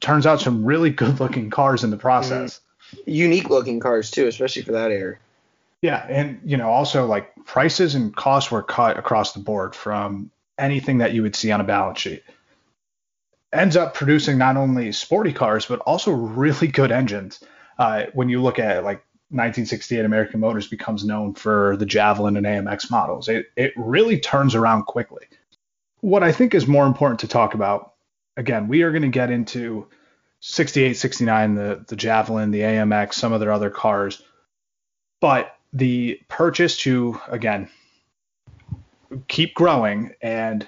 turns 0.00 0.26
out 0.26 0.40
some 0.40 0.64
really 0.64 0.90
good 0.90 1.20
looking 1.20 1.50
cars 1.50 1.84
in 1.84 1.90
the 1.90 1.96
process. 1.98 2.60
Mm-hmm. 2.94 3.10
Unique 3.10 3.50
looking 3.50 3.80
cars 3.80 4.10
too, 4.10 4.26
especially 4.28 4.62
for 4.62 4.72
that 4.72 4.90
era. 4.90 5.18
Yeah, 5.82 6.04
and 6.08 6.40
you 6.44 6.56
know 6.56 6.70
also 6.70 7.06
like 7.06 7.32
prices 7.44 7.94
and 7.94 8.14
costs 8.14 8.50
were 8.50 8.62
cut 8.62 8.98
across 8.98 9.32
the 9.32 9.40
board 9.40 9.74
from 9.74 10.30
anything 10.58 10.98
that 10.98 11.12
you 11.12 11.22
would 11.22 11.36
see 11.36 11.52
on 11.52 11.60
a 11.60 11.64
balance 11.64 12.00
sheet. 12.00 12.22
Ends 13.52 13.76
up 13.76 13.94
producing 13.94 14.38
not 14.38 14.56
only 14.56 14.92
sporty 14.92 15.32
cars 15.32 15.66
but 15.66 15.80
also 15.80 16.12
really 16.12 16.68
good 16.68 16.90
engines. 16.90 17.40
Uh, 17.78 18.06
when 18.14 18.28
you 18.30 18.40
look 18.42 18.58
at 18.58 18.84
like 18.84 19.04
1968 19.30 20.04
American 20.04 20.38
Motors 20.38 20.68
becomes 20.68 21.04
known 21.04 21.34
for 21.34 21.76
the 21.78 21.86
Javelin 21.86 22.36
and 22.36 22.46
AMX 22.46 22.92
models. 22.92 23.28
It, 23.28 23.46
it 23.56 23.72
really 23.76 24.20
turns 24.20 24.54
around 24.54 24.84
quickly. 24.84 25.24
What 26.00 26.22
I 26.22 26.30
think 26.30 26.54
is 26.54 26.68
more 26.68 26.86
important 26.86 27.20
to 27.20 27.28
talk 27.28 27.54
about, 27.54 27.94
again, 28.36 28.68
we 28.68 28.82
are 28.82 28.92
going 28.92 29.02
to 29.02 29.08
get 29.08 29.32
into 29.32 29.88
68, 30.40 30.94
69, 30.94 31.54
the, 31.56 31.84
the 31.88 31.96
Javelin, 31.96 32.52
the 32.52 32.60
AMX, 32.60 33.14
some 33.14 33.32
of 33.32 33.40
their 33.40 33.50
other 33.50 33.68
cars. 33.68 34.22
But 35.20 35.55
the 35.76 36.20
purchase 36.28 36.76
to, 36.78 37.20
again, 37.28 37.68
keep 39.28 39.54
growing 39.54 40.12
and 40.22 40.66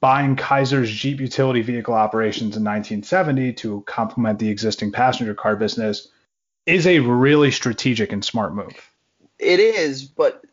buying 0.00 0.36
Kaiser's 0.36 0.90
Jeep 0.90 1.20
utility 1.20 1.62
vehicle 1.62 1.94
operations 1.94 2.56
in 2.56 2.64
1970 2.64 3.52
to 3.54 3.82
complement 3.86 4.38
the 4.38 4.48
existing 4.48 4.92
passenger 4.92 5.34
car 5.34 5.56
business– 5.56 6.08
is 6.66 6.86
a 6.86 7.00
really 7.00 7.50
strategic 7.50 8.12
and 8.12 8.24
smart 8.24 8.54
move. 8.54 8.90
It 9.38 9.58
is, 9.58 10.04
but 10.04 10.44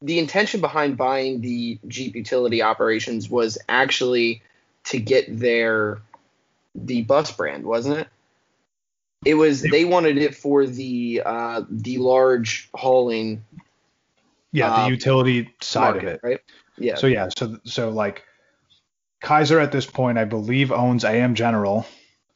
the 0.00 0.18
intention 0.18 0.60
behind 0.60 0.96
buying 0.96 1.40
the 1.40 1.78
Jeep 1.88 2.14
utility 2.14 2.62
operations 2.62 3.28
was 3.28 3.58
actually 3.68 4.42
to 4.84 5.00
get 5.00 5.38
their 5.38 6.00
the 6.74 7.02
bus 7.02 7.32
brand, 7.32 7.64
wasn't 7.64 7.98
it? 7.98 8.08
It 9.24 9.34
was 9.34 9.62
they 9.62 9.84
wanted 9.84 10.18
it 10.18 10.34
for 10.34 10.66
the 10.66 11.22
uh, 11.24 11.62
the 11.70 11.98
large 11.98 12.70
hauling. 12.74 13.44
Yeah, 14.52 14.70
the 14.70 14.82
uh, 14.82 14.88
utility 14.88 15.54
side 15.60 15.94
market, 15.94 16.06
of 16.06 16.14
it, 16.14 16.20
right? 16.22 16.40
Yeah. 16.78 16.94
So 16.94 17.06
yeah, 17.06 17.28
so 17.36 17.58
so 17.64 17.90
like 17.90 18.24
Kaiser 19.20 19.58
at 19.58 19.72
this 19.72 19.86
point, 19.86 20.18
I 20.18 20.24
believe 20.24 20.70
owns 20.70 21.04
AM 21.04 21.34
General, 21.34 21.86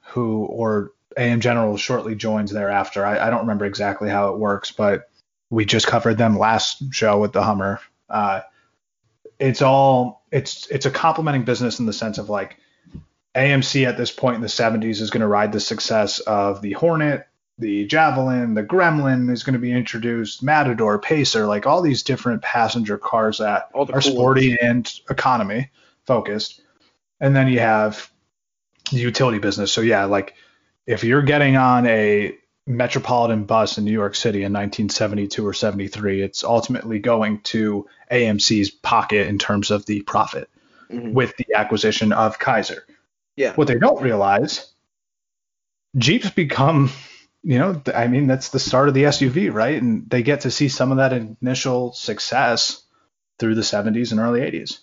who 0.00 0.44
or 0.46 0.92
AM 1.16 1.40
General 1.40 1.76
shortly 1.76 2.14
joins 2.14 2.50
thereafter. 2.50 3.06
I, 3.06 3.26
I, 3.26 3.30
don't 3.30 3.40
remember 3.40 3.64
exactly 3.64 4.08
how 4.08 4.32
it 4.32 4.38
works, 4.38 4.72
but 4.72 5.10
we 5.50 5.64
just 5.64 5.86
covered 5.86 6.18
them 6.18 6.38
last 6.38 6.82
show 6.92 7.18
with 7.18 7.32
the 7.32 7.42
Hummer. 7.42 7.80
Uh, 8.08 8.40
it's 9.38 9.62
all 9.62 10.24
it's 10.30 10.66
it's 10.70 10.86
a 10.86 10.90
complementing 10.90 11.44
business 11.44 11.78
in 11.78 11.86
the 11.86 11.92
sense 11.92 12.18
of 12.18 12.28
like 12.28 12.58
AMC 13.34 13.86
at 13.86 13.96
this 13.96 14.10
point 14.10 14.36
in 14.36 14.42
the 14.42 14.48
70s 14.48 15.00
is 15.00 15.10
going 15.10 15.22
to 15.22 15.26
ride 15.26 15.52
the 15.52 15.60
success 15.60 16.18
of 16.20 16.60
the 16.60 16.72
Hornet, 16.72 17.26
the 17.58 17.86
Javelin, 17.86 18.54
the 18.54 18.62
Gremlin 18.62 19.30
is 19.30 19.42
going 19.42 19.54
to 19.54 19.58
be 19.58 19.72
introduced, 19.72 20.42
Matador, 20.42 20.98
Pacer, 20.98 21.46
like 21.46 21.66
all 21.66 21.82
these 21.82 22.02
different 22.02 22.42
passenger 22.42 22.98
cars 22.98 23.38
that 23.38 23.70
are 23.74 23.86
cool 23.86 24.00
sporty 24.00 24.50
ones. 24.50 24.60
and 24.62 25.00
economy 25.10 25.70
focused. 26.04 26.60
And 27.20 27.34
then 27.34 27.48
you 27.48 27.60
have 27.60 28.10
the 28.90 28.98
utility 28.98 29.38
business. 29.38 29.72
So 29.72 29.80
yeah, 29.80 30.04
like 30.04 30.34
if 30.86 31.04
you're 31.04 31.22
getting 31.22 31.56
on 31.56 31.86
a 31.86 32.36
metropolitan 32.66 33.44
bus 33.44 33.78
in 33.78 33.84
New 33.84 33.92
York 33.92 34.14
City 34.14 34.38
in 34.38 34.52
1972 34.52 35.46
or 35.46 35.52
73, 35.52 36.22
it's 36.22 36.44
ultimately 36.44 36.98
going 36.98 37.40
to 37.42 37.86
AMC's 38.10 38.70
pocket 38.70 39.28
in 39.28 39.38
terms 39.38 39.70
of 39.70 39.86
the 39.86 40.02
profit 40.02 40.50
mm-hmm. 40.90 41.12
with 41.12 41.36
the 41.36 41.46
acquisition 41.54 42.12
of 42.12 42.38
Kaiser. 42.38 42.84
Yeah. 43.36 43.54
What 43.54 43.68
they 43.68 43.78
don't 43.78 44.02
realize, 44.02 44.70
Jeeps 45.96 46.30
become, 46.30 46.90
you 47.42 47.58
know, 47.58 47.80
I 47.94 48.06
mean, 48.08 48.26
that's 48.26 48.50
the 48.50 48.58
start 48.58 48.88
of 48.88 48.94
the 48.94 49.04
SUV, 49.04 49.52
right? 49.52 49.80
And 49.80 50.08
they 50.08 50.22
get 50.22 50.42
to 50.42 50.50
see 50.50 50.68
some 50.68 50.90
of 50.90 50.98
that 50.98 51.12
initial 51.12 51.92
success 51.92 52.82
through 53.38 53.54
the 53.54 53.62
70s 53.62 54.12
and 54.12 54.20
early 54.20 54.40
80s. 54.40 54.78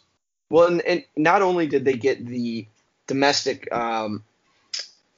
Well, 0.50 0.68
and, 0.68 0.82
and 0.82 1.04
not 1.16 1.42
only 1.42 1.68
did 1.68 1.86
they 1.86 1.94
get 1.94 2.26
the 2.26 2.68
domestic 3.10 3.72
um, 3.74 4.24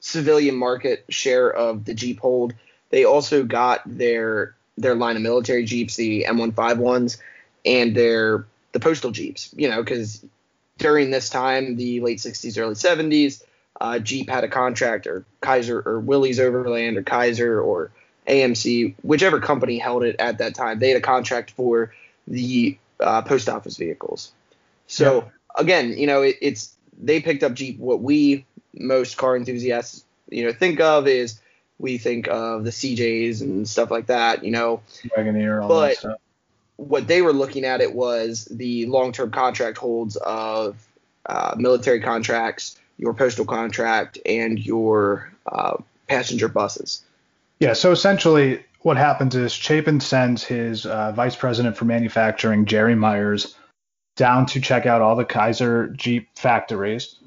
civilian 0.02 0.56
market 0.56 1.06
share 1.10 1.52
of 1.52 1.86
the 1.86 1.94
Jeep 1.94 2.20
hold. 2.20 2.54
They 2.90 3.06
also 3.06 3.44
got 3.44 3.82
their 3.86 4.56
their 4.78 4.96
line 4.96 5.16
of 5.16 5.22
military 5.22 5.64
Jeeps, 5.66 5.96
the 5.96 6.26
M15 6.28 6.78
ones, 6.78 7.18
and 7.66 7.96
their 7.96 8.46
the 8.74 8.80
postal 8.80 9.12
Jeeps. 9.12 9.54
You 9.56 9.70
know, 9.70 9.82
because 9.82 10.26
during 10.82 11.12
this 11.12 11.30
time, 11.30 11.76
the 11.76 12.02
late 12.02 12.18
60s, 12.18 12.58
early 12.58 12.76
70s, 12.76 13.44
uh, 13.80 14.00
Jeep 14.00 14.30
had 14.30 14.44
a 14.44 14.48
contract, 14.48 15.08
or 15.08 15.26
Kaiser, 15.42 15.82
or 15.86 16.00
Willys 16.00 16.40
Overland, 16.40 16.98
or 16.98 17.04
Kaiser, 17.04 17.60
or 17.60 17.92
AMC, 18.28 18.96
whichever 19.02 19.40
company 19.40 19.80
held 19.80 20.04
it 20.04 20.18
at 20.20 20.38
that 20.40 20.56
time. 20.56 20.80
They 20.80 20.90
had 20.90 20.98
a 20.98 21.02
contract 21.02 21.52
for 21.52 21.94
the 22.28 22.78
uh, 23.00 23.22
post 23.24 23.50
office 23.50 23.78
vehicles. 23.78 24.32
So 24.88 25.16
yeah. 25.16 25.30
again, 25.64 25.98
you 25.98 26.08
know, 26.08 26.22
it, 26.22 26.38
it's 26.42 26.76
they 27.02 27.22
picked 27.22 27.44
up 27.44 27.54
Jeep. 27.54 27.80
What 27.80 28.02
we 28.02 28.46
most 28.74 29.18
car 29.18 29.36
enthusiasts, 29.36 30.04
you 30.30 30.46
know, 30.46 30.54
think 30.54 30.80
of 30.80 31.08
is 31.08 31.40
we 31.80 31.98
think 31.98 32.28
of 32.28 32.64
the 32.64 32.70
CJs 32.70 33.42
and 33.42 33.68
stuff 33.68 33.90
like 33.90 34.08
that, 34.08 34.44
you 34.44 34.52
know. 34.52 34.82
Wagoneer, 35.18 35.62
all 35.64 35.70
but 35.70 35.88
that 35.88 35.98
stuff. 35.98 36.20
What 36.82 37.08
they 37.08 37.22
were 37.22 37.34
looking 37.34 37.64
at 37.64 37.82
it 37.82 37.94
was 37.94 38.46
the 38.46 38.86
long-term 38.88 39.32
contract 39.32 39.78
holds 39.78 40.16
of 40.18 40.76
uh, 41.26 41.56
military 41.58 42.02
contracts, 42.02 42.80
your 42.98 43.14
postal 43.14 43.46
contract, 43.46 44.18
and 44.26 44.64
your 44.64 45.32
uh, 45.46 45.78
passenger 46.08 46.48
buses. 46.48 47.04
Yeah. 47.60 47.74
So 47.74 47.92
essentially, 47.92 48.64
what 48.82 48.98
happens 48.98 49.36
is 49.36 49.54
Chapin 49.54 50.00
sends 50.00 50.44
his 50.44 50.86
uh, 50.86 51.12
vice 51.12 51.36
president 51.36 51.78
for 51.78 51.86
manufacturing, 51.86 52.66
Jerry 52.66 52.96
Meyers, 52.96 53.56
down 54.16 54.48
to 54.48 54.60
check 54.60 54.86
out 54.86 55.02
all 55.02 55.16
the 55.16 55.26
Kaiser 55.26 55.90
Jeep 55.90 56.30
factories 56.36 57.18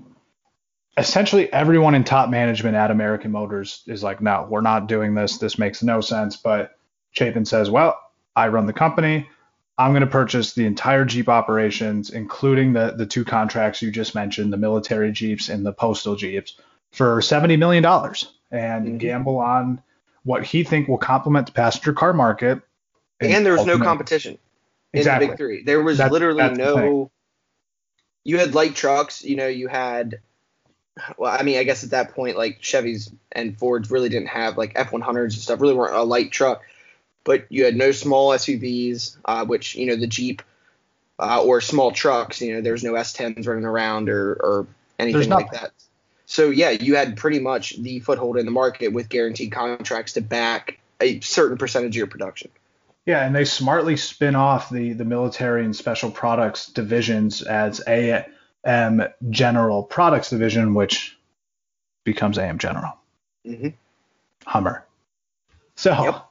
essentially 0.97 1.53
everyone 1.53 1.95
in 1.95 2.05
top 2.05 2.31
management 2.31 2.77
at 2.77 2.91
American 2.91 3.33
Motors 3.33 3.83
is 3.87 4.03
like, 4.03 4.21
no, 4.21 4.47
we're 4.49 4.61
not 4.61 4.87
doing 4.87 5.15
this. 5.15 5.39
This 5.39 5.59
makes 5.59 5.83
no 5.83 6.01
sense. 6.01 6.37
But 6.37 6.79
Chapin 7.13 7.45
says, 7.45 7.71
well, 7.71 7.99
I 8.37 8.49
run 8.49 8.67
the 8.67 8.73
company. 8.73 9.29
I'm 9.77 9.91
going 9.93 10.03
to 10.03 10.07
purchase 10.07 10.53
the 10.53 10.67
entire 10.67 11.05
Jeep 11.05 11.29
operations, 11.29 12.11
including 12.11 12.73
the 12.73 12.95
the 12.97 13.07
two 13.07 13.25
contracts 13.25 13.83
you 13.83 13.91
just 13.91 14.15
mentioned, 14.15 14.53
the 14.53 14.57
military 14.57 15.13
Jeeps 15.13 15.49
and 15.49 15.67
the 15.67 15.73
postal 15.73 16.17
Jeeps, 16.17 16.59
for 16.93 17.21
$70 17.21 17.59
million 17.59 17.85
and 17.85 18.87
mm-hmm. 18.87 18.99
gamble 18.99 19.39
on 19.39 19.83
what 20.23 20.45
he 20.45 20.65
think 20.65 20.89
will 20.89 20.99
complement 20.99 21.47
the 21.47 21.53
passenger 21.53 21.93
car 21.93 22.13
market 22.13 22.63
and 23.21 23.47
there 23.47 23.55
was 23.55 23.67
no 23.67 23.79
competition 23.79 24.39
in 24.93 24.99
Exactly. 25.01 25.27
the 25.27 25.33
big 25.33 25.39
three. 25.39 25.63
There 25.63 25.83
was 25.83 25.99
That's- 25.99 26.13
literally 26.13 26.39
that's 26.39 26.59
no. 26.59 27.11
You 28.25 28.39
had 28.39 28.55
light 28.55 28.75
trucks. 28.75 29.25
You 29.25 29.37
know, 29.37 29.49
you 29.49 29.69
had. 29.69 30.21
Well, 31.19 31.37
I 31.37 31.43
mean, 31.43 31.59
I 31.59 31.65
guess 31.65 31.83
at 31.83 31.91
that 31.91 32.15
point, 32.15 32.37
like 32.37 32.61
Chevys 32.61 33.13
and 33.33 33.59
Fords 33.59 33.91
really 33.91 34.09
didn't 34.09 34.29
have 34.29 34.57
like 34.57 34.75
F100s 34.75 35.23
and 35.23 35.33
stuff. 35.33 35.61
Really 35.61 35.75
weren't 35.75 35.95
a 35.95 36.03
light 36.03 36.31
truck, 36.31 36.63
but 37.25 37.47
you 37.49 37.65
had 37.65 37.77
no 37.77 37.91
small 37.93 38.31
SUVs, 38.31 39.17
uh, 39.25 39.45
which 39.45 39.75
you 39.75 39.87
know 39.87 39.97
the 39.97 40.07
Jeep 40.07 40.43
uh, 41.19 41.43
or 41.43 41.61
small 41.61 41.91
trucks. 41.91 42.41
You 42.41 42.55
know, 42.55 42.61
there's 42.61 42.85
no 42.85 42.93
S10s 42.93 43.47
running 43.47 43.65
around 43.65 44.09
or 44.09 44.35
or 44.35 44.67
anything 44.99 45.31
like 45.31 45.51
that. 45.53 45.73
So 46.27 46.51
yeah, 46.51 46.71
you 46.71 46.97
had 46.97 47.17
pretty 47.17 47.41
much 47.41 47.77
the 47.77 48.01
foothold 48.01 48.37
in 48.37 48.45
the 48.47 48.53
market 48.53 48.89
with 48.89 49.09
guaranteed 49.09 49.53
contracts 49.53 50.15
to 50.15 50.21
back 50.21 50.79
a 51.01 51.21
certain 51.21 51.59
percentage 51.59 51.91
of 51.91 51.97
your 51.97 52.07
production. 52.07 52.51
Yeah, 53.07 53.27
and 53.27 53.37
they 53.37 53.45
smartly 53.45 53.97
spin 53.97 54.35
off 54.35 54.71
the 54.71 54.93
the 54.95 55.05
military 55.05 55.65
and 55.65 55.75
special 55.77 56.11
products 56.11 56.67
divisions 56.67 57.43
as 57.43 57.83
AM 57.87 59.03
General 59.31 59.83
Products 59.83 60.31
Division, 60.31 60.75
which 60.75 61.17
becomes 62.05 62.39
AM 62.39 62.59
General 62.59 62.97
hmm 63.45 63.69
Hummer. 64.47 64.87
So, 65.77 65.91
Yep. 65.91 66.29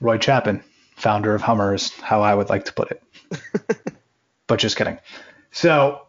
Roy 0.00 0.18
Chapin, 0.18 0.62
founder 0.96 1.34
of 1.34 1.42
Hummer, 1.42 1.74
is 1.74 1.92
how 1.94 2.22
I 2.22 2.34
would 2.34 2.48
like 2.48 2.64
to 2.66 2.72
put 2.72 2.90
it. 2.90 3.02
but 4.46 4.58
just 4.58 4.76
kidding. 4.76 4.98
So 5.50 6.02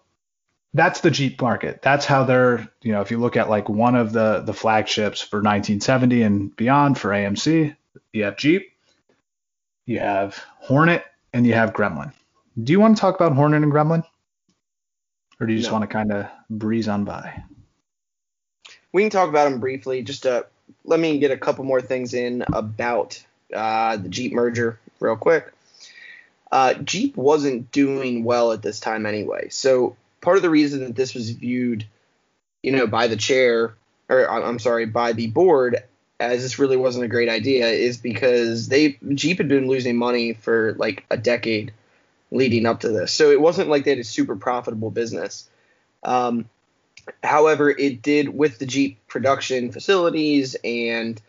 that's 0.73 1.01
the 1.01 1.11
Jeep 1.11 1.41
market. 1.41 1.81
That's 1.81 2.05
how 2.05 2.23
they're, 2.23 2.67
you 2.81 2.91
know, 2.91 3.01
if 3.01 3.11
you 3.11 3.17
look 3.17 3.35
at 3.37 3.49
like 3.49 3.67
one 3.69 3.95
of 3.95 4.11
the 4.13 4.41
the 4.45 4.53
flagships 4.53 5.21
for 5.21 5.37
1970 5.37 6.21
and 6.21 6.55
beyond 6.55 6.97
for 6.97 7.09
AMC, 7.09 7.75
you 8.13 8.23
have 8.23 8.37
Jeep, 8.37 8.71
you 9.85 9.99
have 9.99 10.43
Hornet, 10.59 11.03
and 11.33 11.47
you 11.47 11.53
have 11.53 11.73
Gremlin. 11.73 12.13
Do 12.61 12.71
you 12.71 12.79
want 12.79 12.95
to 12.97 13.01
talk 13.01 13.15
about 13.15 13.33
Hornet 13.33 13.63
and 13.63 13.71
Gremlin? 13.71 14.03
Or 15.39 15.47
do 15.47 15.53
you 15.53 15.59
just 15.59 15.69
No. 15.71 15.77
want 15.79 15.89
to 15.89 15.93
kind 15.93 16.11
of 16.11 16.27
breeze 16.49 16.87
on 16.87 17.05
by? 17.05 17.43
we 18.91 19.03
can 19.03 19.11
talk 19.11 19.29
about 19.29 19.49
them 19.49 19.59
briefly. 19.59 20.01
Just 20.01 20.25
uh, 20.25 20.43
let 20.83 20.99
me 20.99 21.19
get 21.19 21.29
a 21.31 21.37
couple 21.37 21.63
more 21.63 21.79
things 21.81 22.13
in 22.15 22.43
about 22.53 23.23
uh, 23.53 23.97
the 23.97 24.09
Jeep 24.09 24.33
merger 24.33 24.79
real 24.99 25.15
quick. 25.15 25.51
Uh, 26.51 26.73
Jeep 26.75 27.15
wasn't 27.15 27.71
doing 27.71 28.23
well 28.23 28.51
at 28.51 28.61
this 28.61 28.79
time 28.79 29.05
anyway. 29.05 29.49
So 29.49 29.95
part 30.21 30.37
of 30.37 30.43
the 30.43 30.49
reason 30.49 30.81
that 30.81 30.95
this 30.95 31.13
was 31.13 31.29
viewed, 31.29 31.85
you 32.63 32.71
know, 32.71 32.87
by 32.87 33.07
the 33.07 33.15
chair, 33.15 33.75
or 34.09 34.29
I- 34.29 34.47
I'm 34.47 34.59
sorry, 34.59 34.85
by 34.85 35.13
the 35.13 35.27
board, 35.27 35.77
as 36.19 36.41
this 36.41 36.59
really 36.59 36.77
wasn't 36.77 37.05
a 37.05 37.09
great 37.09 37.29
idea, 37.29 37.67
is 37.67 37.97
because 37.97 38.67
they 38.67 38.97
Jeep 39.13 39.37
had 39.37 39.47
been 39.47 39.67
losing 39.67 39.95
money 39.95 40.33
for 40.33 40.73
like 40.77 41.05
a 41.09 41.17
decade 41.17 41.71
leading 42.31 42.65
up 42.65 42.81
to 42.81 42.89
this. 42.89 43.11
So 43.11 43.31
it 43.31 43.39
wasn't 43.39 43.69
like 43.69 43.85
they 43.85 43.91
had 43.91 43.99
a 43.99 44.03
super 44.03 44.35
profitable 44.35 44.91
business. 44.91 45.47
Um, 46.03 46.49
However, 47.23 47.69
it 47.69 48.01
did 48.01 48.29
with 48.29 48.59
the 48.59 48.65
Jeep 48.65 48.99
production 49.07 49.71
facilities 49.71 50.55
and 50.63 51.19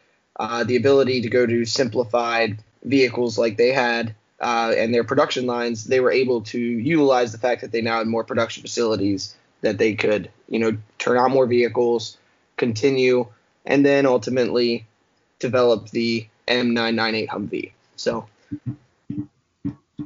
uh, 0.41 0.65
the 0.65 0.77
ability 0.77 1.21
to 1.21 1.29
go 1.29 1.45
to 1.45 1.67
simplified 1.67 2.65
vehicles 2.83 3.37
like 3.37 3.59
they 3.59 3.73
had 3.73 4.15
uh, 4.41 4.73
and 4.75 4.95
their 4.95 5.05
production 5.05 5.45
lines, 5.45 5.85
they 5.85 6.01
were 6.01 6.11
able 6.11 6.41
to 6.41 6.59
utilize 6.59 7.31
the 7.31 7.37
fact 7.37 7.61
that 7.61 7.73
they 7.73 7.83
now 7.83 7.99
had 7.99 8.07
more 8.07 8.25
production 8.25 8.63
facilities 8.63 9.37
that 9.61 9.77
they 9.77 9.95
could, 9.95 10.31
you 10.49 10.59
know, 10.59 10.75
turn 10.99 11.19
out 11.19 11.31
more 11.31 11.47
vehicles, 11.47 12.17
continue, 12.57 13.27
and 13.67 13.85
then 13.85 14.07
ultimately 14.07 14.87
develop 15.41 15.91
the 15.91 16.27
M998 16.49 17.29
Humvee. 17.29 17.73
So 17.97 18.27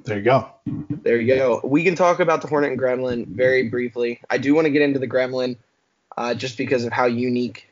There 0.03 0.19
you 0.19 0.25
go. 0.25 0.49
there 0.67 1.21
you 1.21 1.37
go. 1.37 1.61
We 1.63 1.85
can 1.85 1.95
talk 1.95 2.19
about 2.19 2.43
the 2.43 2.49
Hornet 2.49 2.73
and 2.73 2.81
Gremlin 2.81 3.29
very 3.29 3.69
briefly. 3.69 4.21
I 4.29 4.39
do 4.39 4.53
want 4.53 4.65
to 4.65 4.71
get 4.71 4.83
into 4.83 4.99
the 4.99 5.07
Gremlin 5.07 5.57
uh, 6.17 6.35
just 6.35 6.59
because 6.59 6.85
of 6.85 6.93
how 6.93 7.07
unique 7.07 7.69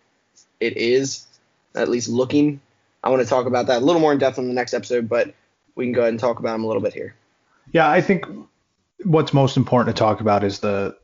it 0.60 0.76
is, 0.76 1.26
at 1.74 1.88
least 1.88 2.08
looking. 2.08 2.60
I 3.02 3.10
want 3.10 3.22
to 3.22 3.28
talk 3.28 3.46
about 3.46 3.66
that 3.66 3.82
a 3.82 3.84
little 3.84 4.00
more 4.00 4.12
in 4.12 4.18
depth 4.18 4.38
in 4.38 4.48
the 4.48 4.54
next 4.54 4.74
episode, 4.74 5.08
but 5.08 5.34
we 5.74 5.84
can 5.84 5.92
go 5.92 6.02
ahead 6.02 6.10
and 6.12 6.20
talk 6.20 6.38
about 6.38 6.52
them 6.52 6.64
a 6.64 6.66
little 6.66 6.82
bit 6.82 6.94
here. 6.94 7.14
Yeah, 7.72 7.88
I 7.88 8.00
think 8.00 8.26
what's 9.04 9.32
most 9.32 9.56
important 9.56 9.94
to 9.96 9.98
talk 9.98 10.20
about 10.20 10.44
is 10.44 10.60
the 10.60 10.96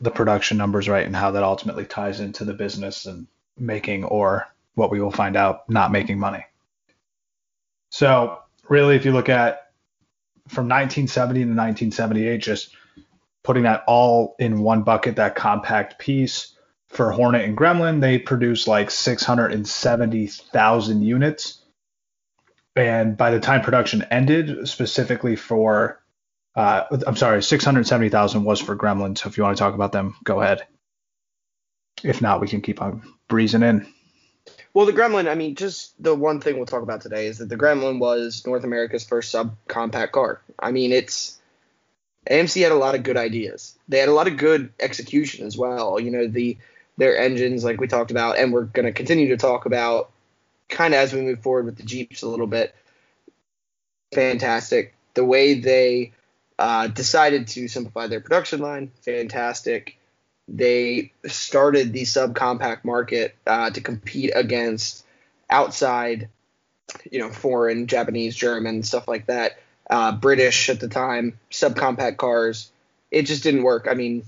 the 0.00 0.10
production 0.10 0.58
numbers, 0.58 0.88
right, 0.88 1.06
and 1.06 1.16
how 1.16 1.30
that 1.30 1.42
ultimately 1.42 1.84
ties 1.84 2.20
into 2.20 2.44
the 2.44 2.52
business 2.52 3.06
and 3.06 3.26
making 3.58 4.04
or 4.04 4.46
what 4.74 4.90
we 4.90 5.00
will 5.00 5.10
find 5.10 5.36
out 5.36 5.68
not 5.70 5.92
making 5.92 6.18
money. 6.18 6.44
So 7.90 8.38
really, 8.68 8.96
if 8.96 9.04
you 9.04 9.12
look 9.12 9.28
at 9.28 9.70
from 10.48 10.64
1970 10.64 11.40
to 11.40 11.46
1978, 11.46 12.38
just 12.38 12.74
putting 13.42 13.62
that 13.62 13.84
all 13.86 14.34
in 14.38 14.60
one 14.60 14.82
bucket, 14.82 15.16
that 15.16 15.36
compact 15.36 15.98
piece 15.98 16.53
for 16.94 17.12
Hornet 17.12 17.44
and 17.44 17.56
Gremlin, 17.56 18.00
they 18.00 18.18
produced 18.18 18.68
like 18.68 18.90
670,000 18.90 21.02
units. 21.02 21.60
And 22.76 23.16
by 23.16 23.30
the 23.30 23.40
time 23.40 23.62
production 23.62 24.04
ended, 24.10 24.68
specifically 24.68 25.36
for 25.36 26.00
uh, 26.56 26.84
I'm 27.06 27.16
sorry, 27.16 27.42
670,000 27.42 28.44
was 28.44 28.60
for 28.60 28.76
Gremlin. 28.76 29.18
So 29.18 29.28
if 29.28 29.36
you 29.36 29.42
want 29.42 29.56
to 29.56 29.60
talk 29.60 29.74
about 29.74 29.92
them, 29.92 30.14
go 30.22 30.40
ahead. 30.40 30.62
If 32.04 32.22
not, 32.22 32.40
we 32.40 32.46
can 32.46 32.60
keep 32.60 32.80
on 32.80 33.02
breezing 33.28 33.62
in. 33.62 33.86
Well, 34.72 34.86
the 34.86 34.92
Gremlin, 34.92 35.28
I 35.28 35.34
mean, 35.34 35.56
just 35.56 36.00
the 36.02 36.14
one 36.14 36.40
thing 36.40 36.56
we'll 36.56 36.66
talk 36.66 36.82
about 36.82 37.00
today 37.00 37.26
is 37.26 37.38
that 37.38 37.48
the 37.48 37.56
Gremlin 37.56 37.98
was 37.98 38.44
North 38.46 38.64
America's 38.64 39.04
first 39.04 39.34
subcompact 39.34 40.12
car. 40.12 40.42
I 40.58 40.70
mean, 40.70 40.92
it's 40.92 41.40
AMC 42.28 42.62
had 42.62 42.72
a 42.72 42.76
lot 42.76 42.94
of 42.94 43.02
good 43.02 43.16
ideas. 43.16 43.76
They 43.88 43.98
had 43.98 44.08
a 44.08 44.14
lot 44.14 44.28
of 44.28 44.36
good 44.36 44.72
execution 44.80 45.46
as 45.46 45.56
well. 45.56 45.98
You 45.98 46.10
know, 46.10 46.26
the 46.26 46.58
their 46.96 47.16
engines, 47.18 47.64
like 47.64 47.80
we 47.80 47.88
talked 47.88 48.10
about, 48.10 48.38
and 48.38 48.52
we're 48.52 48.64
going 48.64 48.86
to 48.86 48.92
continue 48.92 49.28
to 49.28 49.36
talk 49.36 49.66
about 49.66 50.10
kind 50.68 50.94
of 50.94 51.00
as 51.00 51.12
we 51.12 51.20
move 51.20 51.42
forward 51.42 51.66
with 51.66 51.76
the 51.76 51.82
Jeeps 51.82 52.22
a 52.22 52.28
little 52.28 52.46
bit. 52.46 52.74
Fantastic. 54.14 54.94
The 55.14 55.24
way 55.24 55.54
they 55.60 56.12
uh, 56.58 56.88
decided 56.88 57.48
to 57.48 57.68
simplify 57.68 58.06
their 58.06 58.20
production 58.20 58.60
line, 58.60 58.90
fantastic 59.02 59.98
they 60.48 61.12
started 61.26 61.92
the 61.92 62.02
subcompact 62.02 62.84
market 62.84 63.34
uh, 63.46 63.70
to 63.70 63.80
compete 63.80 64.32
against 64.34 65.04
outside, 65.48 66.28
you 67.10 67.18
know, 67.18 67.30
foreign, 67.30 67.86
Japanese, 67.86 68.36
German, 68.36 68.82
stuff 68.82 69.08
like 69.08 69.26
that, 69.26 69.58
uh, 69.88 70.12
British 70.12 70.68
at 70.68 70.80
the 70.80 70.88
time, 70.88 71.38
subcompact 71.50 72.18
cars. 72.18 72.70
It 73.10 73.22
just 73.22 73.42
didn't 73.42 73.62
work. 73.62 73.86
I 73.90 73.94
mean, 73.94 74.24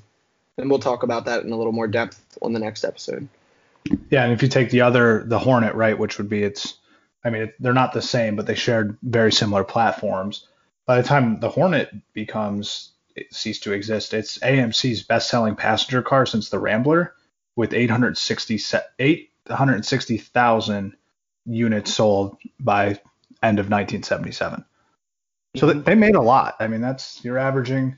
and 0.59 0.71
we'll 0.71 0.79
talk 0.79 1.03
about 1.03 1.25
that 1.27 1.45
in 1.45 1.53
a 1.53 1.57
little 1.57 1.73
more 1.73 1.89
depth 1.89 2.39
on 2.43 2.53
the 2.53 2.59
next 2.59 2.85
episode. 2.85 3.29
Yeah, 4.11 4.25
and 4.25 4.33
if 4.33 4.43
you 4.43 4.49
take 4.49 4.71
the 4.71 4.81
other, 4.81 5.25
the 5.27 5.39
Hornet, 5.39 5.75
right, 5.75 5.99
which 5.99 6.19
would 6.19 6.29
be 6.29 6.43
its, 6.43 6.75
I 7.25 7.31
mean, 7.31 7.53
they're 7.61 7.73
not 7.73 7.93
the 7.93 8.03
same, 8.03 8.35
but 8.37 8.47
they 8.47 8.55
shared 8.55 8.99
very 9.03 9.33
similar 9.33 9.65
platforms. 9.65 10.47
By 10.87 11.01
the 11.01 11.07
time 11.07 11.41
the 11.41 11.49
Hornet 11.51 11.91
becomes 12.13 12.93
it 13.15 13.33
ceased 13.33 13.63
to 13.63 13.73
exist, 13.73 14.13
it's 14.13 14.39
AMC's 14.39 15.03
best-selling 15.03 15.57
passenger 15.57 16.03
car 16.03 16.27
since 16.27 16.49
the 16.51 16.59
Rambler, 16.59 17.15
with 17.55 17.73
860 17.73 18.59
860,000 18.99 20.97
units 21.47 21.95
sold 21.95 22.37
by 22.61 23.01
end 23.43 23.59
of 23.59 23.71
1977. 23.71 24.65
So 25.57 25.67
they- 25.67 25.81
they 25.81 25.95
made 25.95 26.17
a 26.17 26.21
lot. 26.21 26.57
I 26.61 26.67
mean, 26.67 26.81
that's 26.81 27.25
you're 27.25 27.39
averaging 27.39 27.97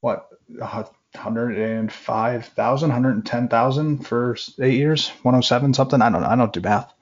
what 0.00 0.28
uh, 0.60 0.84
105,000, 1.14 2.88
110,000 2.88 3.98
for 4.06 4.36
eight 4.60 4.74
years, 4.74 5.08
107 5.22 5.74
something. 5.74 6.02
I 6.02 6.10
don't 6.10 6.20
know. 6.20 6.28
I 6.28 6.36
don't 6.36 6.52
do 6.52 6.60
math. 6.60 6.92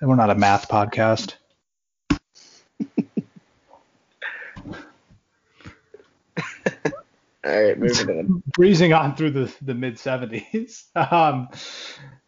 And 0.00 0.08
we're 0.08 0.16
not 0.16 0.30
a 0.30 0.34
math 0.34 0.68
podcast. 0.68 1.34
All 7.42 7.62
right, 7.62 7.78
moving 7.78 8.18
on. 8.18 8.42
breezing 8.46 8.92
on 8.92 9.16
through 9.16 9.30
the, 9.30 9.54
the 9.62 9.74
mid 9.74 9.96
70s. 9.96 10.84
Um, 11.12 11.48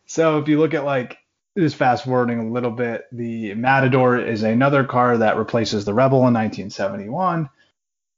so 0.07 0.39
if 0.39 0.49
you 0.49 0.59
look 0.59 0.75
at 0.75 0.85
like 0.85 1.19
just 1.57 1.77
fast 1.77 2.05
forwarding 2.05 2.39
a 2.39 2.51
little 2.51 2.71
bit, 2.71 3.05
the 3.13 3.55
Matador 3.55 4.19
is 4.19 4.43
another 4.43 4.85
car 4.85 5.19
that 5.19 5.37
replaces 5.37 5.85
the 5.85 5.95
Rebel 5.95 6.19
in 6.19 6.35
1971. 6.35 7.49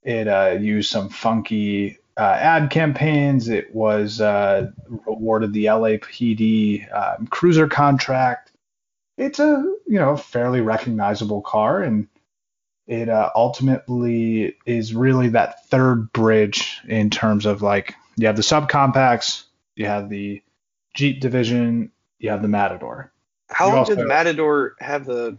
It 0.02 0.28
uh, 0.28 0.56
used 0.60 0.90
some 0.90 1.08
funky 1.08 1.98
uh, 2.16 2.22
ad 2.38 2.70
campaigns. 2.70 3.48
It 3.48 3.74
was 3.74 4.20
uh, 4.20 4.70
awarded 5.06 5.52
the 5.52 5.66
LAPD 5.66 6.92
um, 6.92 7.26
cruiser 7.26 7.68
contract. 7.68 8.52
It's 9.16 9.38
a 9.38 9.62
you 9.86 9.98
know 9.98 10.16
fairly 10.16 10.60
recognizable 10.60 11.42
car 11.42 11.82
and 11.82 12.08
it 12.86 13.08
uh, 13.08 13.30
ultimately 13.34 14.56
is 14.66 14.94
really 14.94 15.28
that 15.30 15.66
third 15.68 16.12
bridge 16.12 16.80
in 16.86 17.10
terms 17.10 17.46
of 17.46 17.62
like 17.62 17.94
you 18.16 18.26
have 18.26 18.36
the 18.36 18.42
subcompacts, 18.42 19.44
you 19.74 19.86
have 19.86 20.08
the 20.10 20.42
Jeep 20.94 21.20
division, 21.20 21.90
you 22.18 22.30
have 22.30 22.42
the 22.42 22.48
Matador. 22.48 23.12
How 23.48 23.68
You 23.68 23.74
long 23.74 23.84
did 23.84 23.92
also- 23.92 24.02
the 24.02 24.08
Matador 24.08 24.74
have 24.80 25.06
the? 25.06 25.38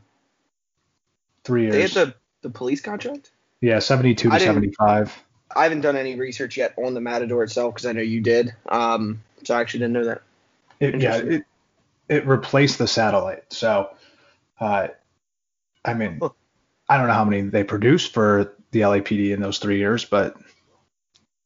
Three 1.43 1.63
years. 1.63 1.73
They 1.76 1.82
had 1.82 1.91
the 2.09 2.15
the 2.41 2.49
police 2.49 2.82
contract? 2.82 3.32
Yeah, 3.61 3.80
72 3.80 4.30
to 4.30 4.39
75. 4.39 5.23
I 5.54 5.64
haven't 5.64 5.82
done 5.82 5.96
any 5.96 6.16
research 6.16 6.58
yet 6.58 6.74
on 6.78 6.93
the 6.93 7.02
Matador 7.02 7.43
itself 7.43 7.76
because 7.76 7.86
I 7.86 7.91
know 7.91 8.02
you 8.02 8.22
did. 8.22 8.54
Um, 8.68 9.22
so 9.43 9.56
I 9.56 9.62
actually 9.62 9.82
didn't 9.82 9.93
know 9.93 10.06
that. 10.06 10.22
It, 10.80 11.02
yeah, 11.02 11.18
it 11.18 11.46
it 12.10 12.28
replaced 12.28 12.78
the 12.78 12.88
satellite. 12.88 13.52
So, 13.52 13.89
uh, 14.60 14.89
I 15.84 15.93
mean, 15.93 16.20
Huh. 16.22 16.30
I 16.88 16.98
don't 16.98 17.08
know 17.08 17.14
how 17.14 17.26
many 17.26 17.41
they 17.41 17.64
produced 17.64 18.14
for 18.14 18.54
the 18.72 18.82
LAPD 18.82 19.32
in 19.32 19.41
those 19.41 19.60
three 19.60 19.78
years, 19.78 20.06
but 20.06 20.36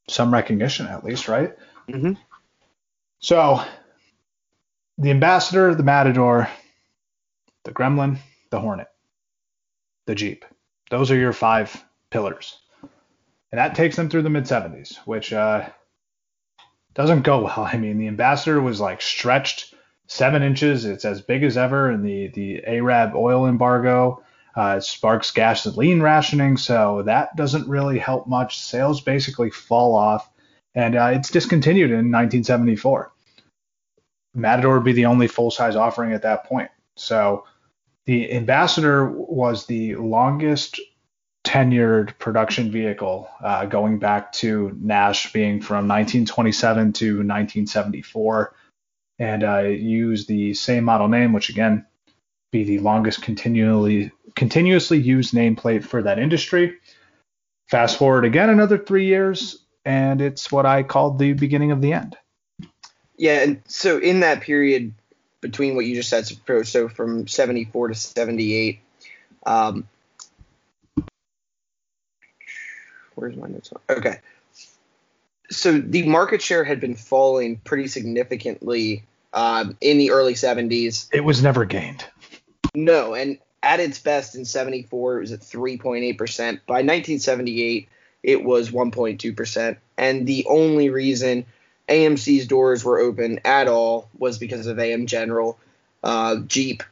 some 0.10 0.34
recognition 0.34 0.88
at 0.88 1.04
least, 1.04 1.28
right? 1.28 1.56
Mm-hmm. 1.88 2.14
So, 3.20 3.64
the 4.98 5.12
Ambassador, 5.12 5.76
the 5.76 5.84
Matador, 5.84 6.50
the 7.64 7.72
Gremlin, 7.72 8.18
the 8.50 8.60
Hornet, 8.60 8.90
the 10.06 10.16
Jeep. 10.16 10.46
Those 10.90 11.12
are 11.12 11.18
your 11.18 11.34
five 11.34 11.84
pillars. 12.10 12.58
And 13.52 13.60
that 13.60 13.76
takes 13.76 13.96
them 13.96 14.10
through 14.10 14.22
the 14.24 14.30
mid 14.30 14.44
70s, 14.44 14.98
which 15.06 15.34
uh, 15.34 15.68
doesn't 16.94 17.24
go 17.24 17.42
well. 17.44 17.68
I 17.72 17.78
mean, 17.78 17.98
the 17.98 18.08
Ambassador 18.08 18.62
was 18.62 18.80
like 18.80 19.02
stretched 19.02 19.74
seven 20.08 20.44
inches. 20.44 20.86
It's 20.86 21.06
as 21.06 21.22
big 21.22 21.44
as 21.44 21.58
ever. 21.58 21.90
And 21.90 22.04
the, 22.04 22.28
the 22.28 22.64
Arab 22.66 23.16
oil 23.16 23.48
embargo 23.48 24.24
uh, 24.56 24.80
sparks 24.80 25.32
gasoline 25.32 26.02
rationing. 26.02 26.58
So 26.58 27.04
that 27.04 27.36
doesn't 27.36 27.70
really 27.70 28.00
help 28.00 28.28
much. 28.28 28.60
Sales 28.60 29.02
basically 29.02 29.50
fall 29.50 29.96
off. 29.96 30.30
And 30.76 30.96
uh, 30.96 31.12
it's 31.14 31.32
discontinued 31.32 31.90
in 31.90 32.12
1974. 32.12 33.12
Matador 34.36 34.76
would 34.76 34.84
be 34.84 34.94
the 34.94 35.08
only 35.08 35.28
full 35.28 35.52
size 35.52 35.76
offering 35.76 36.14
at 36.14 36.22
that 36.22 36.46
point. 36.46 36.70
So 36.96 37.46
the 38.06 38.32
Ambassador 38.34 39.10
was 39.10 39.66
the 39.66 39.96
longest 39.96 40.80
tenured 41.50 42.16
production 42.20 42.70
vehicle 42.70 43.28
uh, 43.44 43.66
going 43.66 43.98
back 43.98 44.32
to 44.32 44.78
Nash 44.80 45.34
being 45.34 45.62
from 45.62 45.88
1927 45.88 46.94
to 46.94 47.06
1974 47.06 48.54
and 49.18 49.44
uh, 49.44 49.62
use 49.62 50.28
the 50.28 50.54
same 50.54 50.84
model 50.84 51.08
name, 51.08 51.34
which 51.34 51.50
again 51.50 51.88
be 52.52 52.66
the 52.66 52.78
longest 52.78 53.24
continually 53.24 54.12
continuously 54.36 55.00
used 55.00 55.34
nameplate 55.34 55.84
for 55.84 56.04
that 56.04 56.20
industry. 56.20 56.76
Fast 57.68 57.98
forward 57.98 58.26
again 58.26 58.52
another 58.52 58.78
three 58.78 59.08
years, 59.08 59.58
and 59.84 60.22
it's 60.22 60.52
what 60.52 60.68
I 60.68 60.84
called 60.84 61.18
the 61.18 61.34
beginning 61.34 61.72
of 61.72 61.82
the 61.82 61.94
end. 61.94 62.16
Yeah, 63.18 63.42
and 63.42 63.62
so 63.68 63.98
in 63.98 64.20
that 64.20 64.42
period 64.42 64.94
between 65.42 65.76
what 65.76 65.86
you 65.86 65.96
just 65.96 66.10
said, 66.10 66.28
so- 66.28 66.62
so 66.64 66.90
from 66.90 67.28
74 67.28 67.88
to 67.88 67.96
78, 67.96 68.82
um, 69.48 69.88
where's 73.20 73.36
my 73.36 73.48
notes? 73.48 73.72
Okay. 73.90 74.20
So 75.52 75.78
the 75.78 76.08
market 76.08 76.42
share 76.42 76.64
had 76.64 76.80
been 76.80 76.96
falling 76.96 77.58
pretty 77.58 77.88
significantly 77.88 79.04
um, 79.34 79.78
in 79.82 79.98
the 79.98 80.12
early 80.12 80.34
70s. 80.34 81.10
It 81.12 81.24
was 81.24 81.42
never 81.42 81.66
gained. 81.66 82.06
No, 82.76 83.16
and 83.16 83.40
at 83.64 83.80
its 83.80 84.00
best 84.00 84.36
in 84.36 84.46
74, 84.46 85.18
it 85.18 85.22
was 85.22 85.32
at 85.32 85.42
3.8%. 85.42 86.18
By 86.66 86.82
1978, 86.82 87.90
it 88.24 88.44
was 88.44 88.70
1.2%. 88.70 89.78
And 89.98 90.28
the 90.28 90.46
only 90.48 90.90
reason 90.90 91.46
AMC's 91.88 92.48
doors 92.48 92.86
were 92.86 93.00
open 93.00 93.40
at 93.44 93.68
all 93.68 94.10
was 94.18 94.38
because 94.38 94.68
of 94.68 94.80
AM 94.80 95.08
General, 95.08 95.58
uh, 96.04 96.38
Jeep, 96.48 96.84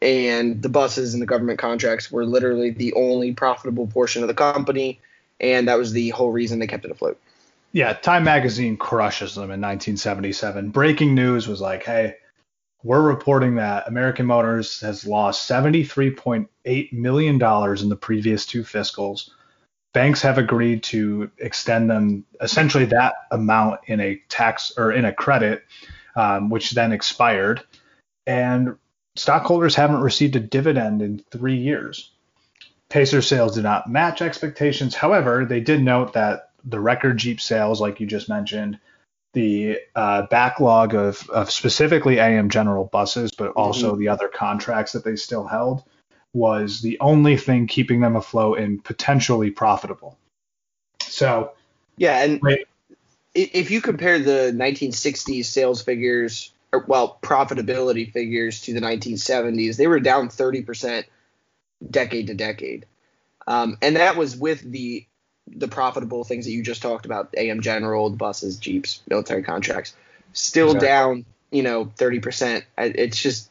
and 0.00 0.62
the 0.62 0.68
buses 0.68 1.14
and 1.14 1.22
the 1.22 1.26
government 1.26 1.58
contracts 1.58 2.10
were 2.10 2.24
literally 2.24 2.70
the 2.70 2.92
only 2.94 3.32
profitable 3.32 3.86
portion 3.86 4.22
of 4.22 4.28
the 4.28 4.34
company. 4.34 5.00
And 5.40 5.68
that 5.68 5.78
was 5.78 5.92
the 5.92 6.10
whole 6.10 6.30
reason 6.30 6.58
they 6.58 6.66
kept 6.66 6.84
it 6.84 6.90
afloat. 6.90 7.20
Yeah, 7.72 7.92
Time 7.92 8.24
Magazine 8.24 8.76
crushes 8.76 9.34
them 9.34 9.44
in 9.44 9.60
1977. 9.60 10.70
Breaking 10.70 11.14
news 11.14 11.46
was 11.46 11.60
like, 11.60 11.84
hey, 11.84 12.16
we're 12.82 13.02
reporting 13.02 13.56
that 13.56 13.88
American 13.88 14.26
Motors 14.26 14.80
has 14.80 15.06
lost 15.06 15.48
$73.8 15.50 16.92
million 16.92 17.34
in 17.34 17.88
the 17.88 17.98
previous 18.00 18.46
two 18.46 18.62
fiscals. 18.62 19.30
Banks 19.92 20.22
have 20.22 20.38
agreed 20.38 20.82
to 20.84 21.30
extend 21.38 21.90
them 21.90 22.24
essentially 22.40 22.84
that 22.86 23.14
amount 23.30 23.80
in 23.86 24.00
a 24.00 24.16
tax 24.28 24.72
or 24.76 24.92
in 24.92 25.04
a 25.04 25.12
credit, 25.12 25.64
um, 26.14 26.50
which 26.50 26.70
then 26.70 26.92
expired. 26.92 27.62
And 28.26 28.76
stockholders 29.16 29.74
haven't 29.74 30.00
received 30.00 30.36
a 30.36 30.40
dividend 30.40 31.02
in 31.02 31.18
three 31.30 31.56
years. 31.56 32.12
Pacer 32.90 33.20
sales 33.20 33.54
did 33.54 33.64
not 33.64 33.90
match 33.90 34.22
expectations. 34.22 34.94
However, 34.94 35.44
they 35.44 35.60
did 35.60 35.82
note 35.82 36.14
that 36.14 36.50
the 36.64 36.80
record 36.80 37.18
Jeep 37.18 37.40
sales, 37.40 37.80
like 37.80 38.00
you 38.00 38.06
just 38.06 38.28
mentioned, 38.28 38.78
the 39.34 39.78
uh, 39.94 40.22
backlog 40.30 40.94
of, 40.94 41.28
of 41.30 41.50
specifically 41.50 42.18
AM 42.18 42.48
General 42.48 42.84
buses, 42.86 43.30
but 43.30 43.52
also 43.52 43.94
the 43.94 44.08
other 44.08 44.28
contracts 44.28 44.92
that 44.92 45.04
they 45.04 45.16
still 45.16 45.46
held, 45.46 45.84
was 46.32 46.80
the 46.80 46.98
only 47.00 47.36
thing 47.36 47.66
keeping 47.66 48.00
them 48.00 48.16
afloat 48.16 48.58
and 48.58 48.82
potentially 48.82 49.50
profitable. 49.50 50.16
So, 51.02 51.52
Yeah, 51.96 52.22
and 52.22 52.40
Right. 52.42 52.66
if 53.34 53.70
you 53.70 53.80
compare 53.80 54.18
the 54.18 54.52
1960s 54.54 55.44
sales 55.44 55.82
figures, 55.82 56.52
or 56.72 56.84
well, 56.86 57.18
profitability 57.22 58.10
figures 58.12 58.62
to 58.62 58.72
the 58.72 58.80
1970s, 58.80 59.76
they 59.76 59.86
were 59.86 60.00
down 60.00 60.28
30% 60.28 61.04
decade 61.90 62.26
to 62.28 62.34
decade, 62.34 62.86
um, 63.46 63.76
and 63.82 63.96
that 63.96 64.16
was 64.16 64.36
with 64.36 64.60
the 64.62 65.04
the 65.46 65.68
profitable 65.68 66.24
things 66.24 66.44
that 66.44 66.52
you 66.52 66.62
just 66.62 66.82
talked 66.82 67.06
about: 67.06 67.32
AM 67.36 67.60
General, 67.60 68.10
the 68.10 68.16
buses, 68.16 68.56
Jeeps, 68.56 69.00
military 69.08 69.42
contracts, 69.42 69.94
still 70.32 70.72
Exactly. 70.74 70.88
down, 70.88 71.24
you 71.50 71.62
know, 71.62 71.86
30%. 71.86 72.62
It's 72.76 73.20
just 73.20 73.50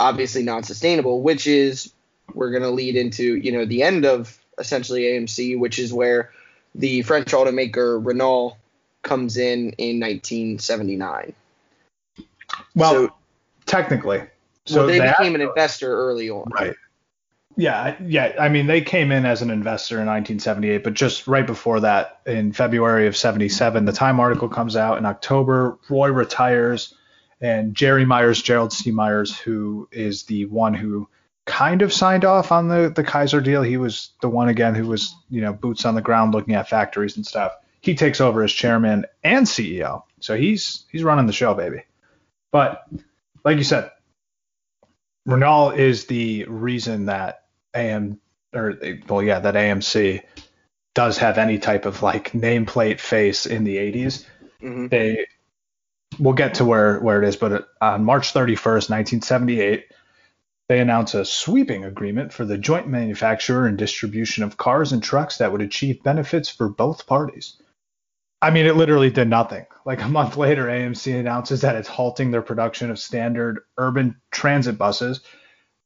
obviously 0.00 0.42
not 0.42 0.64
sustainable, 0.64 1.22
which 1.22 1.46
is 1.46 1.92
we're 2.34 2.50
going 2.50 2.62
to 2.64 2.70
lead 2.70 2.96
into 2.96 3.36
you 3.36 3.52
know 3.52 3.64
the 3.64 3.82
end 3.82 4.04
of 4.04 4.38
essentially 4.58 5.02
AMC, 5.02 5.58
which 5.58 5.78
is 5.78 5.92
where 5.92 6.30
the 6.74 7.02
French 7.02 7.28
automaker 7.32 8.04
Renault 8.04 8.56
comes 9.02 9.36
in 9.36 9.70
in 9.78 10.00
1979. 10.00 11.32
well, 12.74 12.92
So- 12.92 13.12
technically, 13.66 14.20
So 14.66 14.74
so 14.74 14.86
they 14.86 14.98
that- 14.98 15.18
became 15.18 15.34
an 15.34 15.40
investor 15.40 15.92
early 15.94 16.30
on. 16.30 16.50
Right. 16.50 16.74
Yeah, 17.56 17.96
yeah. 18.02 18.34
I 18.40 18.48
mean, 18.48 18.66
they 18.66 18.80
came 18.80 19.12
in 19.12 19.26
as 19.26 19.42
an 19.42 19.50
investor 19.50 19.96
in 19.96 20.06
1978, 20.06 20.84
but 20.84 20.94
just 20.94 21.26
right 21.26 21.46
before 21.46 21.80
that, 21.80 22.20
in 22.26 22.52
February 22.52 23.06
of 23.06 23.16
77, 23.16 23.84
the 23.84 23.92
Time 23.92 24.20
article 24.20 24.48
comes 24.48 24.76
out. 24.76 24.98
In 24.98 25.04
October, 25.04 25.78
Roy 25.90 26.10
retires, 26.10 26.94
and 27.40 27.74
Jerry 27.74 28.04
Meyers, 28.04 28.40
Gerald 28.40 28.72
C. 28.72 28.90
Meyers, 28.90 29.36
who 29.36 29.88
is 29.92 30.22
the 30.24 30.46
one 30.46 30.72
who 30.74 31.08
kind 31.44 31.82
of 31.82 31.92
signed 31.92 32.24
off 32.24 32.52
on 32.52 32.68
the 32.68 32.92
the 32.94 33.04
Kaiser 33.04 33.40
deal. 33.40 33.62
He 33.62 33.76
was 33.76 34.10
the 34.22 34.28
one 34.28 34.48
again 34.48 34.74
who 34.74 34.86
was, 34.86 35.14
you 35.28 35.40
know, 35.40 35.52
boots 35.52 35.84
on 35.84 35.94
the 35.94 36.02
ground 36.02 36.32
looking 36.32 36.54
at 36.54 36.68
factories 36.68 37.16
and 37.16 37.26
stuff. 37.26 37.52
He 37.80 37.94
takes 37.94 38.20
over 38.20 38.44
as 38.44 38.52
chairman 38.52 39.04
and 39.24 39.44
CEO, 39.44 40.04
so 40.20 40.36
he's 40.36 40.84
he's 40.90 41.02
running 41.02 41.26
the 41.26 41.32
show, 41.32 41.52
baby. 41.52 41.82
But 42.52 42.84
like 43.44 43.58
you 43.58 43.64
said, 43.64 43.90
Renault 45.26 45.72
is 45.72 46.06
the 46.06 46.44
reason 46.44 47.06
that 47.06 47.41
AM 47.74 48.20
or 48.54 48.74
well 49.08 49.22
yeah 49.22 49.40
that 49.40 49.54
AMC 49.54 50.22
does 50.94 51.18
have 51.18 51.38
any 51.38 51.58
type 51.58 51.86
of 51.86 52.02
like 52.02 52.32
nameplate 52.32 53.00
face 53.00 53.46
in 53.46 53.64
the 53.64 53.78
80s. 53.78 54.26
Mhm. 54.60 54.90
They 54.90 55.26
we'll 56.18 56.34
get 56.34 56.54
to 56.54 56.64
where 56.64 57.00
where 57.00 57.22
it 57.22 57.28
is, 57.28 57.36
but 57.36 57.68
on 57.80 58.04
March 58.04 58.32
31st, 58.32 58.90
1978, 58.90 59.86
they 60.68 60.80
announce 60.80 61.14
a 61.14 61.24
sweeping 61.24 61.84
agreement 61.84 62.32
for 62.32 62.44
the 62.44 62.58
joint 62.58 62.88
manufacture 62.88 63.66
and 63.66 63.76
distribution 63.76 64.44
of 64.44 64.56
cars 64.56 64.92
and 64.92 65.02
trucks 65.02 65.38
that 65.38 65.52
would 65.52 65.62
achieve 65.62 66.02
benefits 66.02 66.48
for 66.48 66.68
both 66.68 67.06
parties. 67.06 67.60
I 68.40 68.50
mean, 68.50 68.66
it 68.66 68.76
literally 68.76 69.10
did 69.10 69.28
nothing. 69.28 69.66
Like 69.84 70.02
a 70.02 70.08
month 70.08 70.36
later, 70.36 70.66
AMC 70.66 71.18
announces 71.18 71.60
that 71.60 71.76
it's 71.76 71.88
halting 71.88 72.30
their 72.30 72.42
production 72.42 72.90
of 72.90 72.98
standard 72.98 73.60
urban 73.78 74.20
transit 74.30 74.78
buses, 74.78 75.20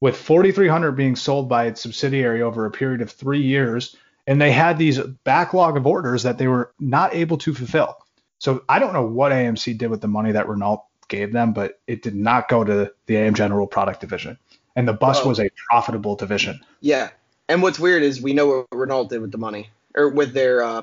with 0.00 0.16
4,300 0.16 0.92
being 0.92 1.16
sold 1.16 1.48
by 1.48 1.66
its 1.66 1.80
subsidiary 1.80 2.42
over 2.42 2.66
a 2.66 2.70
period 2.70 3.00
of 3.00 3.10
three 3.10 3.42
years. 3.42 3.96
And 4.26 4.40
they 4.40 4.52
had 4.52 4.76
these 4.76 4.98
backlog 4.98 5.76
of 5.76 5.86
orders 5.86 6.24
that 6.24 6.38
they 6.38 6.48
were 6.48 6.72
not 6.80 7.14
able 7.14 7.38
to 7.38 7.54
fulfill. 7.54 7.96
So 8.38 8.62
I 8.68 8.78
don't 8.78 8.92
know 8.92 9.06
what 9.06 9.32
AMC 9.32 9.78
did 9.78 9.88
with 9.88 10.00
the 10.00 10.08
money 10.08 10.32
that 10.32 10.48
Renault 10.48 10.84
gave 11.08 11.32
them, 11.32 11.52
but 11.52 11.80
it 11.86 12.02
did 12.02 12.14
not 12.14 12.48
go 12.48 12.64
to 12.64 12.92
the 13.06 13.16
AM 13.16 13.34
General 13.34 13.66
Product 13.66 14.00
Division. 14.00 14.38
And 14.74 14.86
the 14.86 14.92
bus 14.92 15.18
Well- 15.18 15.28
was 15.28 15.40
a 15.40 15.48
profitable 15.70 16.16
division. 16.16 16.60
Yeah. 16.80 17.10
And 17.48 17.62
what's 17.62 17.78
weird 17.78 18.02
is 18.02 18.20
we 18.20 18.32
know 18.34 18.46
what 18.70 18.78
Renault 18.78 19.08
did 19.08 19.20
with 19.20 19.32
the 19.32 19.38
money 19.38 19.70
or 19.94 20.08
with 20.10 20.34
their 20.34 20.62
uh, 20.62 20.82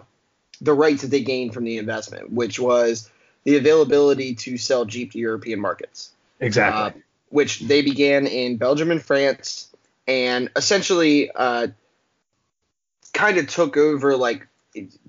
the 0.61 0.73
rights 0.73 1.01
that 1.01 1.09
they 1.09 1.21
gained 1.21 1.53
from 1.53 1.65
the 1.65 1.77
investment, 1.77 2.31
which 2.31 2.59
was 2.59 3.09
the 3.43 3.57
availability 3.57 4.33
to 4.35 4.57
sell 4.57 4.85
Jeep 4.85 5.11
to 5.11 5.19
European 5.19 5.59
markets. 5.59 6.11
Exactly. 6.39 7.01
uh, 7.01 7.03
which 7.33 7.61
they 7.61 7.81
began 7.81 8.27
in 8.27 8.57
Belgium 8.57 8.91
and 8.91 9.01
France, 9.01 9.67
and 10.07 10.51
essentially 10.55 11.31
uh, 11.31 11.65
kind 13.11 13.39
of 13.39 13.47
took 13.47 13.75
over 13.75 14.15
like 14.15 14.47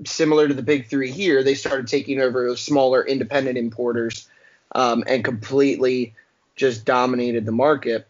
similar 0.07 0.49
to 0.49 0.55
the 0.55 0.63
big 0.63 0.87
three 0.89 1.11
here. 1.11 1.43
They 1.43 1.55
started 1.55 1.87
taking 1.87 2.23
over 2.23 2.57
smaller 2.57 3.07
independent 3.07 3.59
importers 3.59 4.27
um, 4.75 5.05
and 5.07 5.23
completely 5.23 6.15
just 6.57 6.87
dominated 6.87 7.45
the 7.45 7.53
market. 7.53 8.09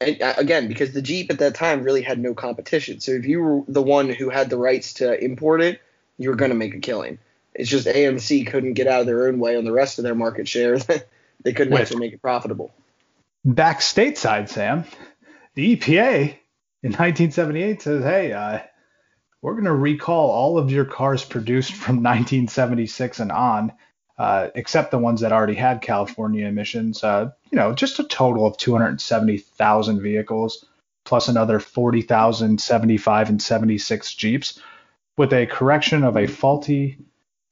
And 0.00 0.20
uh, 0.20 0.34
again, 0.36 0.66
because 0.66 0.92
the 0.92 1.00
Jeep 1.00 1.30
at 1.30 1.38
that 1.38 1.54
time 1.54 1.84
really 1.84 2.02
had 2.02 2.18
no 2.18 2.34
competition. 2.34 2.98
So 2.98 3.12
if 3.12 3.26
you 3.26 3.40
were 3.40 3.62
the 3.68 3.80
one 3.80 4.10
who 4.10 4.28
had 4.28 4.50
the 4.50 4.58
rights 4.58 4.94
to 4.94 5.24
import 5.24 5.60
it, 5.62 5.80
you 6.18 6.30
were 6.30 6.36
going 6.36 6.50
to 6.50 6.56
make 6.56 6.74
a 6.74 6.80
killing. 6.80 7.20
It's 7.54 7.70
just 7.70 7.86
AMC 7.86 8.48
couldn't 8.48 8.72
get 8.72 8.88
out 8.88 9.02
of 9.02 9.06
their 9.06 9.28
own 9.28 9.38
way 9.38 9.56
on 9.56 9.64
the 9.64 9.70
rest 9.70 10.00
of 10.00 10.02
their 10.02 10.16
market 10.16 10.48
share. 10.48 10.78
they 11.44 11.52
couldn't 11.52 11.72
Wait. 11.72 11.82
actually 11.82 12.00
make 12.00 12.12
it 12.12 12.20
profitable. 12.20 12.74
Back 13.44 13.80
stateside, 13.80 14.48
Sam, 14.48 14.84
the 15.54 15.76
EPA 15.76 16.38
in 16.82 16.92
1978 16.92 17.82
says, 17.82 18.02
hey, 18.02 18.32
uh, 18.32 18.60
we're 19.42 19.52
going 19.52 19.64
to 19.64 19.74
recall 19.74 20.30
all 20.30 20.56
of 20.56 20.70
your 20.70 20.86
cars 20.86 21.22
produced 21.22 21.74
from 21.74 21.96
1976 21.96 23.20
and 23.20 23.30
on, 23.30 23.72
uh, 24.16 24.48
except 24.54 24.90
the 24.90 24.98
ones 24.98 25.20
that 25.20 25.32
already 25.32 25.54
had 25.54 25.82
California 25.82 26.46
emissions. 26.46 27.04
Uh, 27.04 27.32
you 27.50 27.56
know, 27.56 27.74
just 27.74 27.98
a 27.98 28.04
total 28.04 28.46
of 28.46 28.56
270,000 28.56 30.00
vehicles, 30.00 30.64
plus 31.04 31.28
another 31.28 31.60
40,075 31.60 33.28
and 33.28 33.42
76 33.42 34.14
Jeeps, 34.14 34.58
with 35.18 35.34
a 35.34 35.44
correction 35.44 36.02
of 36.02 36.16
a 36.16 36.26
faulty 36.26 36.96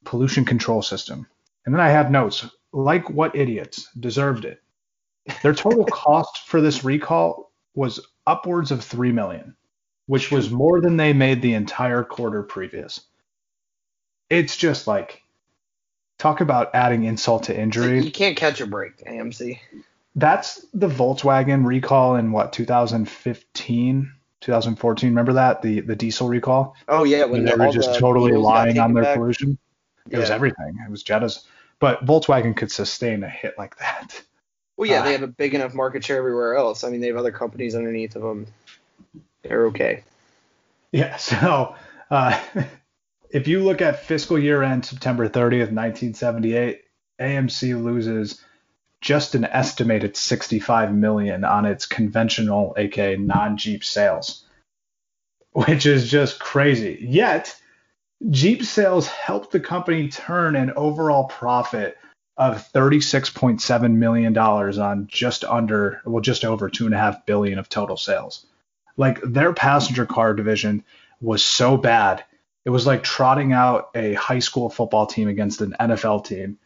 pollution 0.05 0.43
control 0.43 0.81
system. 0.81 1.27
And 1.67 1.75
then 1.75 1.81
I 1.81 1.89
have 1.89 2.09
notes 2.09 2.49
like 2.71 3.11
what 3.11 3.35
idiots 3.35 3.89
deserved 3.99 4.45
it. 4.45 4.62
Their 5.41 5.53
total 5.53 5.85
cost 5.85 6.47
for 6.47 6.61
this 6.61 6.83
recall 6.83 7.51
was 7.75 7.99
upwards 8.27 8.71
of 8.71 8.83
3 8.83 9.11
million, 9.11 9.55
which 10.05 10.31
was 10.31 10.49
more 10.51 10.81
than 10.81 10.97
they 10.97 11.13
made 11.13 11.41
the 11.41 11.53
entire 11.53 12.03
quarter 12.03 12.43
previous. 12.43 13.01
It's 14.29 14.57
just 14.57 14.87
like 14.87 15.21
talk 16.17 16.41
about 16.41 16.73
adding 16.73 17.03
insult 17.03 17.43
to 17.43 17.57
injury. 17.57 18.03
You 18.03 18.11
can't 18.11 18.37
catch 18.37 18.61
a 18.61 18.67
break, 18.67 18.97
AMC. 19.05 19.59
That's 20.15 20.65
the 20.73 20.87
Volkswagen 20.87 21.65
recall 21.65 22.15
in 22.15 22.31
what 22.31 22.53
2015, 22.53 24.13
2014. 24.41 25.09
Remember 25.09 25.33
that 25.33 25.61
the 25.61 25.79
the 25.81 25.95
diesel 25.95 26.27
recall? 26.27 26.75
Oh 26.87 27.03
yeah, 27.03 27.25
when 27.25 27.45
they 27.45 27.55
were 27.55 27.71
just 27.71 27.97
totally 27.99 28.33
lying 28.33 28.77
on 28.77 28.93
their 28.93 29.03
back. 29.03 29.17
pollution. 29.17 29.57
It 30.07 30.13
yeah. 30.13 30.19
was 30.19 30.29
everything. 30.29 30.77
It 30.85 30.91
was 30.91 31.01
Jetta's. 31.01 31.45
But 31.79 32.05
Volkswagen 32.05 32.55
could 32.55 32.71
sustain 32.71 33.23
a 33.23 33.29
hit 33.29 33.55
like 33.57 33.77
that. 33.77 34.21
Well, 34.77 34.89
yeah, 34.89 35.01
uh, 35.01 35.03
they 35.03 35.11
have 35.11 35.23
a 35.23 35.27
big 35.27 35.53
enough 35.53 35.73
market 35.73 36.03
share 36.03 36.17
everywhere 36.17 36.55
else. 36.55 36.83
I 36.83 36.89
mean, 36.89 37.01
they 37.01 37.07
have 37.07 37.17
other 37.17 37.31
companies 37.31 37.75
underneath 37.75 38.15
of 38.15 38.23
them. 38.23 38.47
They're 39.43 39.67
okay. 39.67 40.03
Yeah. 40.91 41.17
So, 41.17 41.75
uh, 42.09 42.39
if 43.29 43.47
you 43.47 43.63
look 43.63 43.81
at 43.81 44.05
fiscal 44.05 44.37
year 44.37 44.63
end 44.63 44.85
September 44.85 45.27
30th, 45.27 45.71
1978, 45.71 46.81
AMC 47.19 47.83
loses 47.83 48.41
just 49.01 49.35
an 49.35 49.43
estimated 49.43 50.15
65 50.15 50.93
million 50.93 51.43
on 51.43 51.65
its 51.65 51.85
conventional, 51.85 52.73
aka 52.77 53.17
non-Jeep 53.17 53.83
sales, 53.83 54.45
which 55.51 55.85
is 55.85 56.09
just 56.09 56.39
crazy. 56.39 56.99
Yet 57.01 57.55
Jeep 58.29 58.63
sales 58.63 59.07
helped 59.07 59.51
the 59.51 59.59
company 59.59 60.07
turn 60.07 60.55
an 60.55 60.71
overall 60.75 61.25
profit 61.25 61.97
of 62.37 62.71
$36.7 62.73 63.93
million 63.93 64.37
on 64.37 65.07
just 65.07 65.43
under, 65.43 66.01
well, 66.05 66.21
just 66.21 66.43
over 66.45 66.69
two 66.69 66.85
and 66.85 66.95
a 66.95 66.97
half 66.97 67.25
billion 67.25 67.59
of 67.59 67.69
total 67.69 67.97
sales. 67.97 68.45
Like 68.97 69.21
their 69.21 69.53
passenger 69.53 70.05
car 70.05 70.33
division 70.33 70.83
was 71.21 71.43
so 71.43 71.77
bad. 71.77 72.23
It 72.65 72.69
was 72.69 72.87
like 72.87 73.03
trotting 73.03 73.53
out 73.53 73.89
a 73.95 74.13
high 74.13 74.39
school 74.39 74.69
football 74.69 75.05
team 75.05 75.27
against 75.27 75.61
an 75.61 75.75
NFL 75.79 76.25
team. 76.25 76.57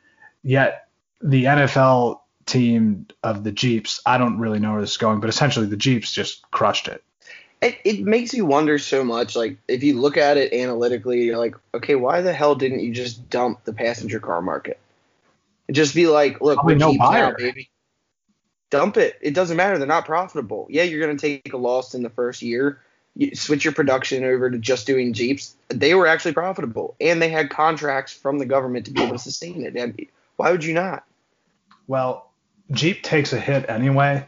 Yet 0.43 0.87
the 1.21 1.45
NFL 1.45 2.21
team 2.45 3.07
of 3.23 3.43
the 3.43 3.51
Jeeps, 3.51 4.01
I 4.05 4.17
don't 4.17 4.39
really 4.39 4.59
know 4.59 4.73
where 4.73 4.81
this 4.81 4.91
is 4.91 4.97
going, 4.97 5.19
but 5.19 5.29
essentially 5.29 5.65
the 5.65 5.77
Jeeps 5.77 6.13
just 6.13 6.49
crushed 6.51 6.87
it 6.87 7.03
it, 7.61 7.79
it 7.83 8.01
makes 8.01 8.33
you 8.33 8.45
wonder 8.45 8.77
so 8.77 9.03
much. 9.03 9.35
Like 9.35 9.57
if 9.67 9.83
you 9.83 9.99
look 9.99 10.17
at 10.17 10.37
it 10.37 10.53
analytically, 10.53 11.23
you're 11.23 11.37
like, 11.37 11.55
okay, 11.73 11.95
why 11.95 12.21
the 12.21 12.33
hell 12.33 12.55
didn't 12.55 12.81
you 12.81 12.93
just 12.93 13.29
dump 13.29 13.63
the 13.63 13.73
passenger 13.73 14.19
car 14.19 14.41
market? 14.41 14.79
And 15.67 15.75
just 15.75 15.95
be 15.95 16.07
like, 16.07 16.41
look, 16.41 16.63
we're 16.63 16.75
no 16.75 16.91
now, 16.91 17.33
baby. 17.37 17.69
Dump 18.69 18.97
it. 18.97 19.17
It 19.21 19.33
doesn't 19.33 19.57
matter. 19.57 19.77
They're 19.77 19.87
not 19.87 20.05
profitable. 20.05 20.67
Yeah, 20.69 20.83
you're 20.83 21.05
gonna 21.05 21.17
take 21.17 21.53
a 21.53 21.57
loss 21.57 21.93
in 21.93 22.03
the 22.03 22.09
first 22.09 22.41
year. 22.41 22.81
You 23.15 23.35
switch 23.35 23.65
your 23.65 23.73
production 23.73 24.23
over 24.23 24.49
to 24.49 24.57
just 24.57 24.85
doing 24.85 25.13
Jeeps. 25.13 25.55
They 25.69 25.95
were 25.95 26.07
actually 26.07 26.33
profitable, 26.33 26.95
and 27.01 27.21
they 27.21 27.29
had 27.29 27.49
contracts 27.49 28.13
from 28.13 28.37
the 28.37 28.45
government 28.45 28.85
to 28.85 28.91
be 28.91 29.01
able 29.01 29.13
to 29.13 29.19
sustain 29.19 29.63
it. 29.63 29.75
And 29.75 30.05
why 30.35 30.51
would 30.51 30.63
you 30.63 30.73
not? 30.73 31.03
Well, 31.87 32.29
Jeep 32.71 33.01
takes 33.01 33.33
a 33.33 33.39
hit 33.39 33.69
anyway, 33.69 34.27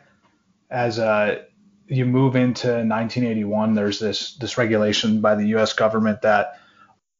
as 0.70 1.00
a 1.00 1.46
you 1.88 2.06
move 2.06 2.36
into 2.36 2.68
1981, 2.68 3.74
there's 3.74 4.00
this 4.00 4.36
this 4.36 4.58
regulation 4.58 5.22
by 5.22 5.36
the 5.36 5.48
U.S. 5.48 5.74
government 5.74 6.22
that 6.22 6.60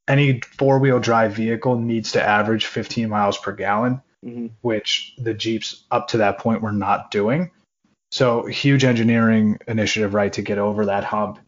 any 0.08 0.42
four-wheel 0.42 1.00
drive 1.00 1.34
vehicle 1.34 1.78
needs 1.78 2.14
to 2.14 2.24
average 2.24 2.66
15 2.66 3.10
miles 3.10 3.38
per 3.38 3.52
gallon, 3.52 4.02
mm-hmm. 4.26 4.48
which 4.62 5.14
the 5.18 5.34
Jeeps 5.34 5.84
up 5.92 6.10
to 6.10 6.18
that 6.18 6.40
point 6.40 6.62
were 6.62 6.72
not 6.72 7.12
doing. 7.12 7.52
So 8.12 8.46
huge 8.46 8.84
engineering 8.84 9.60
initiative, 9.68 10.14
right, 10.14 10.34
to 10.34 10.42
get 10.42 10.58
over 10.58 10.86
that 10.88 11.04
hump. 11.04 11.40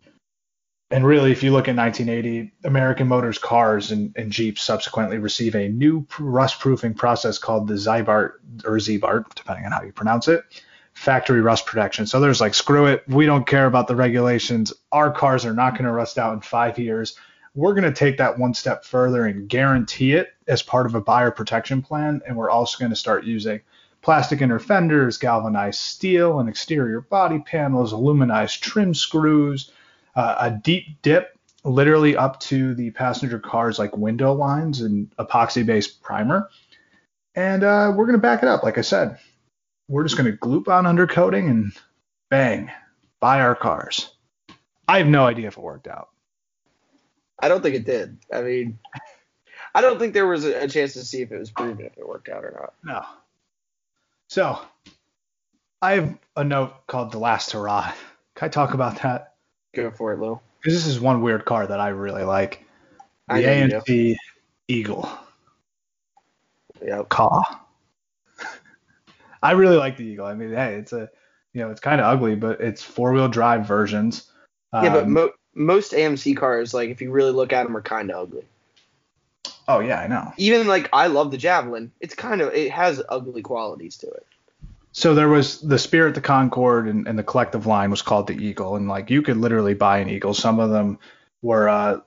And 0.92 1.06
really, 1.06 1.32
if 1.32 1.42
you 1.42 1.52
look 1.52 1.70
at 1.70 1.76
1980, 1.76 2.52
American 2.66 3.08
Motors 3.08 3.38
cars 3.38 3.92
and, 3.92 4.14
and 4.18 4.32
Jeeps 4.32 4.62
subsequently 4.62 5.18
receive 5.18 5.56
a 5.56 5.70
new 5.70 6.06
rust-proofing 6.20 6.96
process 6.96 7.38
called 7.38 7.68
the 7.68 7.76
Zybart 7.76 8.34
or 8.66 8.78
Zbart, 8.78 9.34
depending 9.34 9.66
on 9.66 9.72
how 9.72 9.84
you 9.84 9.94
pronounce 9.94 10.28
it 10.28 10.44
factory 10.94 11.42
rust 11.42 11.66
protection. 11.66 12.06
So 12.06 12.20
there's 12.20 12.42
like, 12.42 12.54
screw 12.54 12.86
it. 12.86 13.04
We 13.08 13.26
don't 13.26 13.48
care 13.48 13.66
about 13.66 13.88
the 13.88 13.96
regulations. 13.96 14.74
Our 14.92 15.12
cars 15.12 15.46
are 15.46 15.54
not 15.54 15.74
going 15.74 15.86
to 15.86 15.92
rust 15.92 16.18
out 16.18 16.34
in 16.34 16.42
five 16.42 16.78
years. 16.78 17.16
We're 17.54 17.74
going 17.74 17.84
to 17.84 17.91
take 17.91 18.18
that 18.18 18.38
one 18.38 18.54
step 18.54 18.86
further 18.86 19.26
and 19.26 19.49
guarantee 19.49 20.14
it 20.14 20.34
as 20.47 20.62
part 20.62 20.86
of 20.86 20.95
a 20.95 21.02
buyer 21.02 21.32
protection 21.32 21.82
plan. 21.82 22.22
And 22.26 22.38
we're 22.38 22.49
also 22.49 22.80
going 22.80 22.91
to 22.91 22.95
start 22.95 23.26
using 23.26 23.62
plastic 24.02 24.41
inner 24.41 24.60
fenders, 24.60 25.18
galvanized 25.18 25.80
steel 25.80 26.39
and 26.39 26.47
exterior 26.47 27.02
body 27.02 27.39
panels, 27.39 27.93
aluminized 27.93 28.62
trim 28.62 28.93
screws, 28.93 29.72
uh, 30.16 30.36
a 30.39 30.52
deep 30.52 31.02
dip 31.02 31.38
literally 31.64 32.16
up 32.16 32.39
to 32.39 32.74
the 32.74 32.89
passenger 32.91 33.38
car's 33.38 33.78
like 33.78 33.95
window 33.95 34.34
lines 34.34 34.82
and 34.82 35.16
epoxy 35.18 35.66
based 35.66 36.02
primer. 36.02 36.49
And 37.36 37.64
uh, 37.64 37.93
we're 37.95 38.06
going 38.06 38.18
to 38.18 38.22
back 38.22 38.43
it 38.43 38.49
up, 38.49 38.64
like 38.64 38.78
I 38.78 38.82
said 38.82 39.20
we're 39.91 40.04
just 40.04 40.18
going 40.18 40.32
to 40.32 40.38
gloop 40.38 40.70
on 40.70 40.86
undercoating 40.86 41.49
and 41.49 41.74
bang, 42.30 42.72
buy 43.20 43.41
our 43.41 43.56
cars. 43.56 44.16
I 44.88 44.97
have 44.99 45.08
no 45.08 45.26
idea 45.26 45.47
if 45.47 45.58
it 45.58 45.64
worked 45.64 45.88
out. 45.88 46.10
I 47.42 47.48
don't 47.48 47.62
think 47.62 47.76
it 47.76 47.86
did. 47.86 48.18
I 48.34 48.42
mean, 48.42 48.80
I 49.74 49.82
don't 49.82 50.00
think 50.00 50.14
there 50.14 50.28
was 50.28 50.46
a, 50.46 50.68
chance 50.68 50.94
to 50.94 51.04
see 51.04 51.22
if 51.22 51.32
it 51.32 51.39
was 51.39 51.52
proven 51.52 51.86
if 51.86 51.98
it 51.98 52.08
worked 52.08 52.30
out 52.30 52.44
or 52.44 52.52
not. 52.60 52.74
No. 52.84 53.06
So, 54.28 54.60
I 55.82 55.94
have 55.94 56.18
a 56.36 56.44
note 56.44 56.88
called 56.88 57.12
The 57.12 57.20
Last 57.20 57.52
Hurrah. 57.52 57.94
Can 58.36 58.46
I 58.46 58.50
talk 58.50 58.74
about 58.74 59.02
that? 59.02 59.34
Go 59.74 59.92
for 59.92 60.14
it, 60.14 60.20
Lou. 60.20 60.39
Because 60.60 60.74
this 60.74 60.88
is 60.88 61.00
one 61.00 61.22
weird 61.22 61.46
car 61.46 61.66
that 61.66 61.80
I 61.80 61.89
really 61.89 62.24
like. 62.24 62.66
The 63.28 63.36
AMC 63.36 64.16
Eagle. 64.68 65.10
Yep. 66.86 67.10
Car. 67.10 67.44
I 69.44 69.52
really 69.52 69.78
like 69.78 69.98
the 69.98 70.04
Eagle. 70.04 70.26
I 70.26 70.34
mean, 70.34 70.52
hey, 70.54 70.76
it's 70.76 70.94
a 70.94 71.10
you 71.54 71.62
know 71.62 71.70
it's 71.72 71.82
kind 71.82 72.00
of 72.00 72.08
ugly, 72.08 72.36
but 72.36 72.62
it's 72.62 72.82
four 72.82 73.12
wheel 73.12 73.28
drive 73.28 73.66
versions. 73.66 74.32
Um, 74.74 74.86
yeah, 74.86 74.94
but 74.94 75.04
um, 75.04 75.14
mo- 75.14 75.32
most 75.54 75.91
AMC 75.91 76.38
cars, 76.38 76.74
like 76.74 76.89
if 76.89 77.02
you 77.02 77.12
really 77.12 77.32
look 77.32 77.54
at 77.54 77.64
them, 77.64 77.76
are 77.76 77.82
kind 77.82 78.12
of 78.12 78.28
ugly. 78.28 78.45
Oh 79.68 79.80
yeah, 79.80 79.99
I 79.99 80.08
know. 80.08 80.34
Even 80.38 80.68
like 80.68 80.89
I 80.93 81.08
love 81.08 81.32
the 81.32 81.38
Javelin. 81.38 81.91
It's 81.99 82.16
kind 82.16 82.41
of 82.41 82.54
it 82.54 82.72
has 82.72 83.02
ugly 83.08 83.41
qualities 83.41 83.97
to 83.97 84.08
it. 84.08 84.26
So 84.93 85.16
there 85.16 85.30
was 85.30 85.62
the 85.62 85.80
Spirit, 85.80 86.16
the 86.16 86.22
Concord, 86.22 86.88
and, 86.88 87.08
and 87.08 87.18
the 87.18 87.24
collective 87.24 87.66
line 87.66 87.91
was 87.91 88.02
called 88.02 88.28
the 88.28 88.34
Eagle, 88.34 88.76
and 88.76 88.88
like 88.88 89.10
you 89.10 89.22
could 89.22 89.38
literally 89.38 89.74
buy 89.74 89.99
an 89.99 90.10
Eagle. 90.10 90.34
Some 90.34 90.60
of 90.60 90.70
them 90.70 90.99
were 91.41 91.70
uh, 91.70 91.99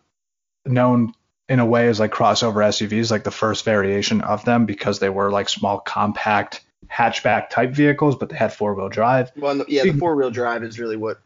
known 0.67 1.15
in 1.49 1.61
a 1.61 1.67
way 1.67 1.89
as 1.89 2.01
like 2.01 2.13
crossover 2.13 2.57
SUVs, 2.57 3.11
like 3.11 3.25
the 3.25 3.31
first 3.31 3.65
variation 3.65 4.21
of 4.21 4.45
them, 4.45 4.67
because 4.67 4.99
they 4.99 5.09
were 5.09 5.31
like 5.31 5.49
small, 5.49 5.79
compact 5.79 6.61
hatchback 6.91 7.49
type 7.51 7.71
vehicles, 7.71 8.17
but 8.17 8.29
they 8.29 8.37
had 8.37 8.53
four 8.53 8.75
wheel 8.75 8.89
drive. 8.89 9.33
Well, 9.37 9.65
yeah, 9.69 9.83
the 9.85 9.93
four 9.93 10.15
wheel 10.17 10.31
drive 10.31 10.63
is 10.63 10.79
really 10.79 10.97
what 10.97 11.21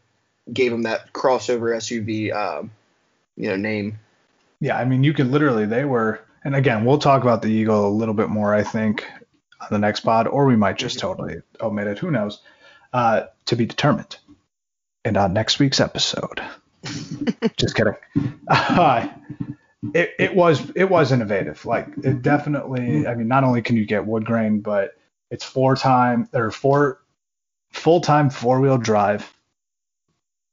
gave 0.53 0.71
them 0.71 0.83
that 0.83 1.13
crossover 1.13 1.75
SUV, 1.75 2.33
um, 2.33 2.71
you 3.35 3.49
know, 3.49 3.55
name. 3.55 3.99
Yeah, 4.59 4.77
I 4.77 4.85
mean, 4.85 5.03
you 5.03 5.13
could 5.13 5.27
literally 5.27 5.65
they 5.65 5.85
were, 5.85 6.21
and 6.43 6.55
again, 6.55 6.85
we'll 6.85 6.99
talk 6.99 7.21
about 7.21 7.41
the 7.41 7.49
Eagle 7.49 7.87
a 7.87 7.89
little 7.89 8.13
bit 8.13 8.29
more, 8.29 8.53
I 8.53 8.63
think, 8.63 9.05
on 9.61 9.67
the 9.71 9.79
next 9.79 10.01
pod, 10.01 10.27
or 10.27 10.45
we 10.45 10.55
might 10.55 10.77
just 10.77 10.97
mm-hmm. 10.97 11.07
totally 11.07 11.41
omit 11.61 11.87
it. 11.87 11.99
Who 11.99 12.11
knows? 12.11 12.41
Uh, 12.93 13.23
to 13.45 13.55
be 13.55 13.65
determined. 13.65 14.17
And 15.05 15.15
on 15.15 15.33
next 15.33 15.59
week's 15.59 15.79
episode, 15.79 16.41
Just 17.57 17.75
kidding. 17.75 17.95
Uh, 18.47 19.07
it, 19.93 20.11
it 20.17 20.35
was 20.35 20.71
it 20.75 20.85
was 20.85 21.11
innovative. 21.11 21.65
Like 21.65 21.87
it 22.03 22.21
definitely. 22.21 23.07
I 23.07 23.15
mean, 23.15 23.27
not 23.27 23.43
only 23.43 23.61
can 23.61 23.75
you 23.75 23.85
get 23.85 24.05
wood 24.05 24.25
grain, 24.25 24.61
but 24.61 24.95
it's 25.29 25.43
four 25.43 25.75
time 25.75 26.29
or 26.33 26.51
four 26.51 27.01
full 27.71 28.01
time 28.01 28.29
four 28.29 28.59
wheel 28.59 28.77
drive. 28.77 29.31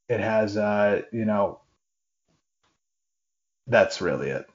It 0.08 0.20
has 0.20 0.56
uh 0.56 1.02
you 1.12 1.24
know 1.24 1.60
that's 3.66 4.00
really 4.00 4.30
it. 4.30 4.48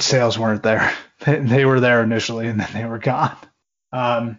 Sales 0.00 0.38
weren't 0.38 0.62
there. 0.62 0.92
They, 1.26 1.40
they 1.40 1.64
were 1.64 1.80
there 1.80 2.04
initially 2.04 2.46
and 2.46 2.60
then 2.60 2.68
they 2.72 2.84
were 2.84 3.00
gone. 3.00 3.36
Um, 3.92 4.38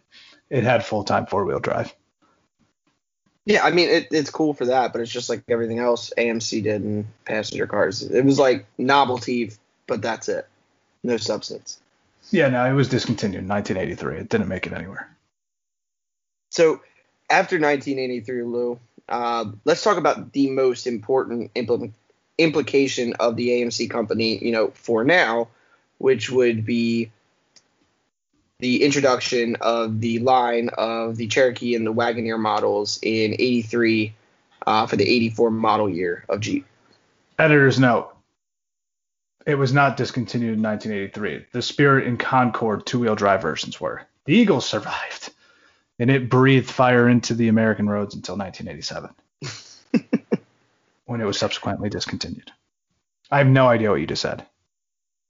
it 0.49 0.63
had 0.63 0.85
full 0.85 1.03
time 1.03 1.25
four 1.25 1.43
wheel 1.43 1.59
drive. 1.59 1.93
Yeah, 3.43 3.65
I 3.65 3.71
mean 3.71 3.89
it, 3.89 4.07
it's 4.11 4.29
cool 4.29 4.53
for 4.53 4.67
that, 4.67 4.93
but 4.93 5.01
it's 5.01 5.11
just 5.11 5.29
like 5.29 5.43
everything 5.49 5.79
else 5.79 6.13
AMC 6.17 6.63
did 6.63 6.85
in 6.85 7.05
passenger 7.25 7.67
cars. 7.67 8.01
It 8.01 8.23
was 8.23 8.39
like 8.39 8.65
novelty, 8.77 9.51
but 9.87 10.01
that's 10.01 10.29
it. 10.29 10.47
No 11.03 11.17
substance. 11.17 11.81
Yeah, 12.31 12.47
no, 12.49 12.63
it 12.65 12.73
was 12.73 12.87
discontinued 12.87 13.43
in 13.43 13.49
1983. 13.49 14.21
It 14.21 14.29
didn't 14.29 14.47
make 14.47 14.67
it 14.67 14.73
anywhere. 14.73 15.09
So 16.51 16.81
after 17.29 17.59
1983, 17.59 18.43
Lou, 18.43 18.79
uh, 19.09 19.45
let's 19.65 19.83
talk 19.83 19.97
about 19.97 20.33
the 20.33 20.49
most 20.49 20.87
important 20.87 21.51
implement, 21.55 21.93
implication 22.37 23.13
of 23.19 23.35
the 23.35 23.49
AMC 23.49 23.89
company, 23.89 24.43
you 24.43 24.51
know, 24.51 24.69
for 24.69 25.03
now, 25.03 25.49
which 25.97 26.29
would 26.29 26.65
be 26.65 27.11
the 28.59 28.83
introduction 28.83 29.55
of 29.61 30.01
the 30.01 30.19
line 30.19 30.69
of 30.77 31.15
the 31.15 31.27
Cherokee 31.27 31.75
and 31.75 31.85
the 31.85 31.93
Wagoneer 31.93 32.39
models 32.39 32.99
in 33.01 33.33
83 33.33 34.13
uh, 34.67 34.85
for 34.85 34.95
the 34.95 35.07
84 35.07 35.51
model 35.51 35.89
year 35.89 36.25
of 36.29 36.41
Jeep. 36.41 36.65
Editor's 37.37 37.79
note. 37.79 38.13
It 39.45 39.55
was 39.55 39.73
not 39.73 39.97
discontinued 39.97 40.57
in 40.57 40.61
1983. 40.61 41.45
The 41.53 41.61
Spirit 41.61 42.05
and 42.05 42.19
Concord 42.19 42.85
two-wheel 42.85 43.15
drive 43.15 43.41
versions 43.41 43.79
were. 43.79 44.03
The 44.25 44.35
Eagle 44.35 44.61
survived, 44.61 45.28
and 45.99 46.09
it 46.09 46.29
breathed 46.29 46.71
fire 46.71 47.07
into 47.07 47.33
the 47.33 47.49
American 47.49 47.89
roads 47.89 48.15
until 48.15 48.37
1987, 48.37 50.17
when 51.05 51.21
it 51.21 51.25
was 51.25 51.37
subsequently 51.37 51.89
discontinued. 51.89 52.51
I 53.29 53.37
have 53.39 53.47
no 53.47 53.67
idea 53.67 53.91
what 53.91 53.99
you 53.99 54.07
just 54.07 54.21
said. 54.21 54.45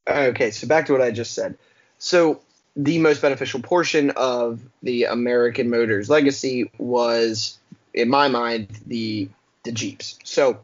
Okay, 0.07 0.51
so 0.51 0.67
back 0.67 0.85
to 0.85 0.93
what 0.93 1.01
I 1.01 1.11
just 1.11 1.33
said. 1.33 1.57
So 1.97 2.41
the 2.75 2.99
most 2.99 3.21
beneficial 3.21 3.61
portion 3.61 4.11
of 4.11 4.61
the 4.81 5.05
American 5.05 5.69
Motors 5.69 6.09
legacy 6.09 6.71
was, 6.77 7.57
in 7.93 8.09
my 8.09 8.27
mind, 8.27 8.69
the 8.85 9.27
the 9.63 9.71
Jeeps. 9.73 10.17
So 10.23 10.59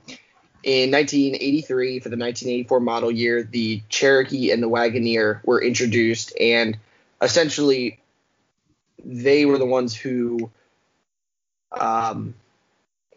in 0.63 0.91
1983, 0.91 1.99
for 1.99 2.09
the 2.09 2.15
1984 2.15 2.79
model 2.79 3.11
year, 3.11 3.43
the 3.43 3.83
Cherokee 3.89 4.51
and 4.51 4.63
the 4.63 4.69
Wagoneer 4.69 5.41
were 5.43 5.61
introduced, 5.61 6.33
and 6.39 6.77
essentially 7.21 7.99
they 9.05 9.45
were 9.45 9.57
the 9.57 9.65
ones 9.65 9.95
who 9.95 10.51
um, 11.71 12.33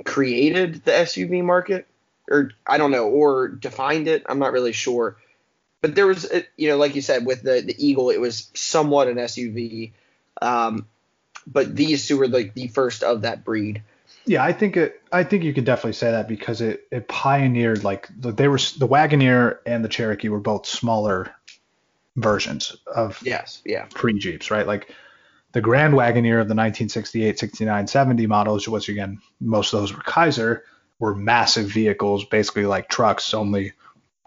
created 0.04 0.84
the 0.84 0.92
SUV 0.92 1.42
market, 1.42 1.86
or 2.30 2.50
I 2.66 2.78
don't 2.78 2.90
know, 2.90 3.08
or 3.08 3.48
defined 3.48 4.06
it. 4.06 4.24
I'm 4.28 4.38
not 4.38 4.52
really 4.52 4.72
sure 4.72 5.16
but 5.80 5.94
there 5.94 6.06
was, 6.06 6.30
you 6.56 6.68
know, 6.68 6.76
like 6.76 6.94
you 6.94 7.02
said, 7.02 7.24
with 7.24 7.42
the 7.42 7.60
the 7.60 7.74
Eagle, 7.78 8.10
it 8.10 8.20
was 8.20 8.50
somewhat 8.54 9.08
an 9.08 9.16
SUV, 9.16 9.92
um, 10.42 10.86
but 11.46 11.74
these 11.74 12.06
two 12.06 12.18
were 12.18 12.28
like 12.28 12.54
the 12.54 12.68
first 12.68 13.02
of 13.02 13.22
that 13.22 13.44
breed. 13.44 13.82
Yeah, 14.24 14.44
I 14.44 14.52
think 14.52 14.76
it. 14.76 15.00
I 15.12 15.24
think 15.24 15.44
you 15.44 15.54
could 15.54 15.64
definitely 15.64 15.92
say 15.92 16.10
that 16.10 16.28
because 16.28 16.60
it 16.60 16.86
it 16.90 17.08
pioneered 17.08 17.84
like 17.84 18.08
they 18.18 18.48
were 18.48 18.58
the 18.58 18.88
Wagoneer 18.88 19.58
and 19.66 19.84
the 19.84 19.88
Cherokee 19.88 20.28
were 20.28 20.40
both 20.40 20.66
smaller 20.66 21.32
versions 22.16 22.76
of 22.86 23.22
yes, 23.24 23.62
yeah, 23.64 23.86
pre 23.90 24.18
Jeeps, 24.18 24.50
right? 24.50 24.66
Like 24.66 24.94
the 25.58 25.62
Grand 25.62 25.92
Wagoneer 25.92 26.40
of 26.40 26.46
the 26.46 26.54
1968, 26.54 27.36
69, 27.36 27.88
70 27.88 28.28
models, 28.28 28.68
which 28.68 28.88
again 28.88 29.20
most 29.40 29.74
of 29.74 29.80
those 29.80 29.92
were 29.92 30.04
Kaiser, 30.04 30.62
were 31.00 31.16
massive 31.16 31.66
vehicles, 31.66 32.24
basically 32.24 32.64
like 32.64 32.88
trucks, 32.88 33.34
only 33.34 33.72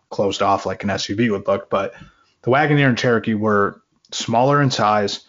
closed 0.09 0.41
off 0.41 0.65
like 0.65 0.83
an 0.83 0.89
SUV 0.89 1.31
would 1.31 1.47
look. 1.47 1.69
But 1.69 1.93
the 2.41 2.51
Wagoneer 2.51 2.89
and 2.89 2.97
Cherokee 2.97 3.33
were 3.33 3.81
smaller 4.11 4.61
in 4.61 4.71
size, 4.71 5.25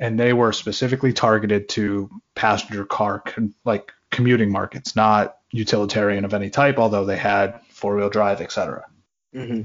and 0.00 0.18
they 0.18 0.32
were 0.32 0.52
specifically 0.52 1.12
targeted 1.12 1.68
to 1.68 2.10
passenger 2.34 2.84
car 2.84 3.22
like 3.64 3.92
commuting 4.10 4.50
markets, 4.50 4.96
not 4.96 5.36
utilitarian 5.52 6.24
of 6.24 6.34
any 6.34 6.50
type. 6.50 6.76
Although 6.76 7.04
they 7.04 7.16
had 7.16 7.60
four 7.70 7.94
wheel 7.94 8.10
drive, 8.10 8.40
etc. 8.40 8.84
Mm-hmm. 9.32 9.62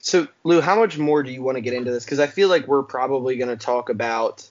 So 0.00 0.26
Lou, 0.44 0.60
how 0.60 0.78
much 0.78 0.98
more 0.98 1.22
do 1.22 1.30
you 1.30 1.42
want 1.42 1.56
to 1.56 1.60
get 1.60 1.74
into 1.74 1.90
this? 1.90 2.04
Because 2.04 2.20
I 2.20 2.26
feel 2.26 2.48
like 2.48 2.66
we're 2.66 2.82
probably 2.82 3.36
going 3.36 3.56
to 3.56 3.62
talk 3.62 3.88
about. 3.88 4.48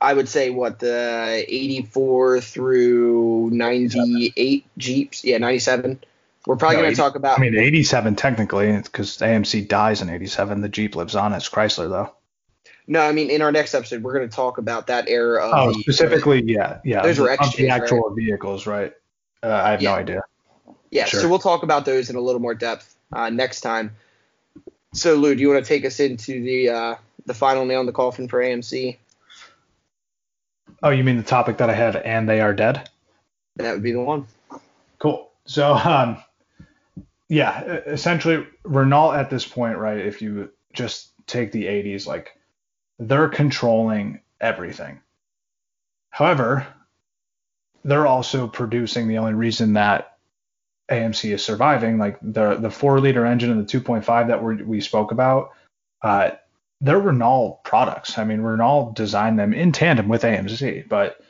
I 0.00 0.14
would 0.14 0.28
say 0.28 0.48
what 0.48 0.78
the 0.78 1.44
84 1.46 2.40
through 2.40 3.50
98 3.50 4.64
Jeeps, 4.78 5.22
yeah, 5.22 5.36
97 5.36 6.00
we're 6.46 6.56
probably 6.56 6.76
no, 6.76 6.82
going 6.82 6.94
to 6.94 7.00
talk 7.00 7.16
about. 7.16 7.38
I 7.38 7.42
mean, 7.42 7.58
87 7.58 8.14
technically, 8.14 8.80
because 8.80 9.18
AMC 9.18 9.66
dies 9.66 10.00
in 10.00 10.08
87. 10.08 10.60
The 10.60 10.68
Jeep 10.68 10.94
lives 10.94 11.16
on. 11.16 11.32
It's 11.32 11.48
Chrysler 11.48 11.90
though. 11.90 12.12
No, 12.86 13.00
I 13.00 13.10
mean 13.10 13.30
in 13.30 13.42
our 13.42 13.50
next 13.50 13.74
episode 13.74 14.04
we're 14.04 14.14
going 14.14 14.28
to 14.28 14.34
talk 14.34 14.58
about 14.58 14.86
that 14.86 15.08
era 15.08 15.44
of. 15.44 15.52
Oh, 15.52 15.72
the, 15.72 15.80
specifically, 15.80 16.42
yeah, 16.46 16.78
yeah. 16.84 17.02
Those 17.02 17.18
were 17.18 17.36
the 17.56 17.68
actual 17.68 18.10
right? 18.10 18.16
vehicles, 18.16 18.66
right? 18.66 18.94
Uh, 19.42 19.48
I 19.48 19.72
have 19.72 19.82
yeah. 19.82 19.90
no 19.90 19.96
idea. 19.96 20.22
Yeah, 20.92 21.04
sure. 21.06 21.20
so 21.20 21.28
we'll 21.28 21.40
talk 21.40 21.64
about 21.64 21.84
those 21.84 22.10
in 22.10 22.16
a 22.16 22.20
little 22.20 22.40
more 22.40 22.54
depth 22.54 22.95
uh, 23.12 23.30
next 23.30 23.60
time. 23.60 23.96
So 24.92 25.14
Lou, 25.14 25.34
do 25.34 25.40
you 25.40 25.50
want 25.50 25.64
to 25.64 25.68
take 25.68 25.84
us 25.84 26.00
into 26.00 26.42
the 26.42 26.68
uh, 26.70 26.94
the 27.26 27.34
final 27.34 27.64
nail 27.64 27.80
in 27.80 27.86
the 27.86 27.92
coffin 27.92 28.28
for 28.28 28.40
AMC? 28.40 28.96
Oh, 30.82 30.90
you 30.90 31.04
mean 31.04 31.16
the 31.16 31.22
topic 31.22 31.58
that 31.58 31.70
I 31.70 31.74
had, 31.74 31.96
and 31.96 32.28
they 32.28 32.40
are 32.40 32.52
dead? 32.52 32.88
That 33.56 33.72
would 33.72 33.82
be 33.82 33.92
the 33.92 34.00
one. 34.00 34.26
Cool. 34.98 35.30
So, 35.46 35.74
um, 35.74 36.22
yeah, 37.28 37.62
essentially 37.62 38.46
Renault 38.64 39.12
at 39.12 39.30
this 39.30 39.46
point, 39.46 39.78
right? 39.78 39.98
If 39.98 40.20
you 40.20 40.50
just 40.72 41.10
take 41.26 41.52
the 41.52 41.64
80s, 41.64 42.06
like 42.06 42.36
they're 42.98 43.28
controlling 43.28 44.20
everything. 44.40 45.00
However, 46.10 46.66
they're 47.84 48.06
also 48.06 48.46
producing 48.46 49.08
the 49.08 49.18
only 49.18 49.34
reason 49.34 49.74
that 49.74 50.15
AMC 50.90 51.32
is 51.34 51.44
surviving, 51.44 51.98
like 51.98 52.18
the 52.22 52.56
the 52.56 52.70
four 52.70 53.00
liter 53.00 53.26
engine 53.26 53.50
and 53.50 53.66
the 53.66 53.80
2.5 53.80 54.28
that 54.28 54.42
we 54.42 54.62
we 54.62 54.80
spoke 54.80 55.12
about. 55.12 55.52
Uh, 56.02 56.30
they're 56.80 57.00
Renault 57.00 57.60
products. 57.64 58.18
I 58.18 58.24
mean, 58.24 58.40
Renault 58.40 58.92
designed 58.94 59.38
them 59.38 59.54
in 59.54 59.72
tandem 59.72 60.08
with 60.08 60.22
AMC, 60.22 60.88
but 60.88 61.20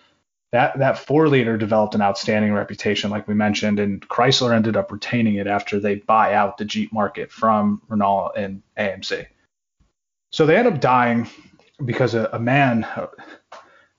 that 0.53 0.79
that 0.79 0.99
four 0.99 1.29
liter 1.29 1.57
developed 1.57 1.95
an 1.95 2.03
outstanding 2.03 2.53
reputation, 2.53 3.11
like 3.11 3.27
we 3.29 3.35
mentioned, 3.35 3.79
and 3.79 4.07
Chrysler 4.09 4.55
ended 4.55 4.77
up 4.77 4.93
retaining 4.93 5.37
it 5.37 5.47
after 5.47 5.81
they 5.81 5.97
buy 5.97 6.35
out 6.35 6.59
the 6.59 6.65
Jeep 6.65 6.93
market 6.93 7.31
from 7.33 7.83
Renault 7.89 8.33
and 8.37 8.63
AMC. 8.79 9.27
So 10.31 10.47
they 10.47 10.57
end 10.57 10.69
up 10.69 10.81
dying 10.81 11.29
because 11.85 12.15
a, 12.15 12.29
a 12.33 12.39
man, 12.39 12.87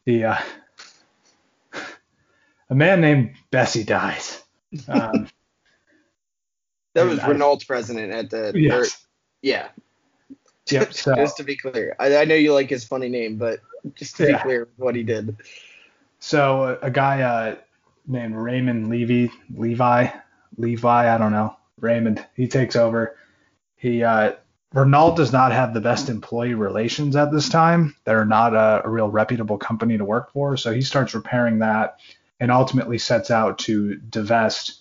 the 0.06 0.26
uh, 0.26 0.38
a 2.70 2.76
man 2.76 3.02
named 3.02 3.36
Bessie 3.52 3.84
dies. 3.84 4.44
Um, 4.90 5.30
that 6.98 7.06
was 7.06 7.24
Renault's 7.24 7.64
president 7.64 8.12
at 8.12 8.30
the 8.30 8.52
yes. 8.56 8.74
or, 8.74 9.08
yeah. 9.42 9.68
Yep, 10.70 10.94
so, 10.94 11.16
just 11.16 11.38
to 11.38 11.44
be 11.44 11.56
clear, 11.56 11.96
I, 12.00 12.18
I, 12.18 12.26
know 12.26 12.36
you 12.36 12.54
like 12.54 12.70
his 12.70 12.84
funny 12.84 13.08
name, 13.08 13.38
but 13.38 13.60
just 13.96 14.18
to 14.18 14.28
yeah. 14.28 14.38
be 14.38 14.44
clear, 14.44 14.68
what 14.78 14.96
he 14.96 15.04
did. 15.04 15.38
So 16.20 16.64
a, 16.64 16.88
a 16.88 16.92
guy 16.92 17.22
uh, 17.22 17.56
named 18.08 18.36
Raymond 18.36 18.90
Levy, 18.90 19.32
Levi, 19.56 20.10
Levi, 20.58 21.16
I 21.16 21.18
don't 21.18 21.32
know, 21.32 21.56
Raymond, 21.80 22.26
he 22.36 22.48
takes 22.48 22.76
over. 22.76 23.16
He 23.76 24.04
uh, 24.04 24.34
Renault 24.74 25.16
does 25.16 25.32
not 25.32 25.52
have 25.52 25.74
the 25.74 25.82
best 25.82 26.10
employee 26.10 26.56
relations 26.56 27.16
at 27.16 27.32
this 27.32 27.48
time. 27.48 27.96
They're 28.04 28.26
not 28.26 28.54
a, 28.54 28.86
a 28.86 28.90
real 28.90 29.08
reputable 29.08 29.58
company 29.58 29.98
to 29.98 30.04
work 30.04 30.34
for. 30.34 30.58
So 30.58 30.74
he 30.74 30.82
starts 30.82 31.14
repairing 31.14 31.60
that 31.60 32.00
and 32.40 32.52
ultimately 32.52 32.98
sets 32.98 33.32
out 33.32 33.60
to 33.60 33.96
divest 33.96 34.77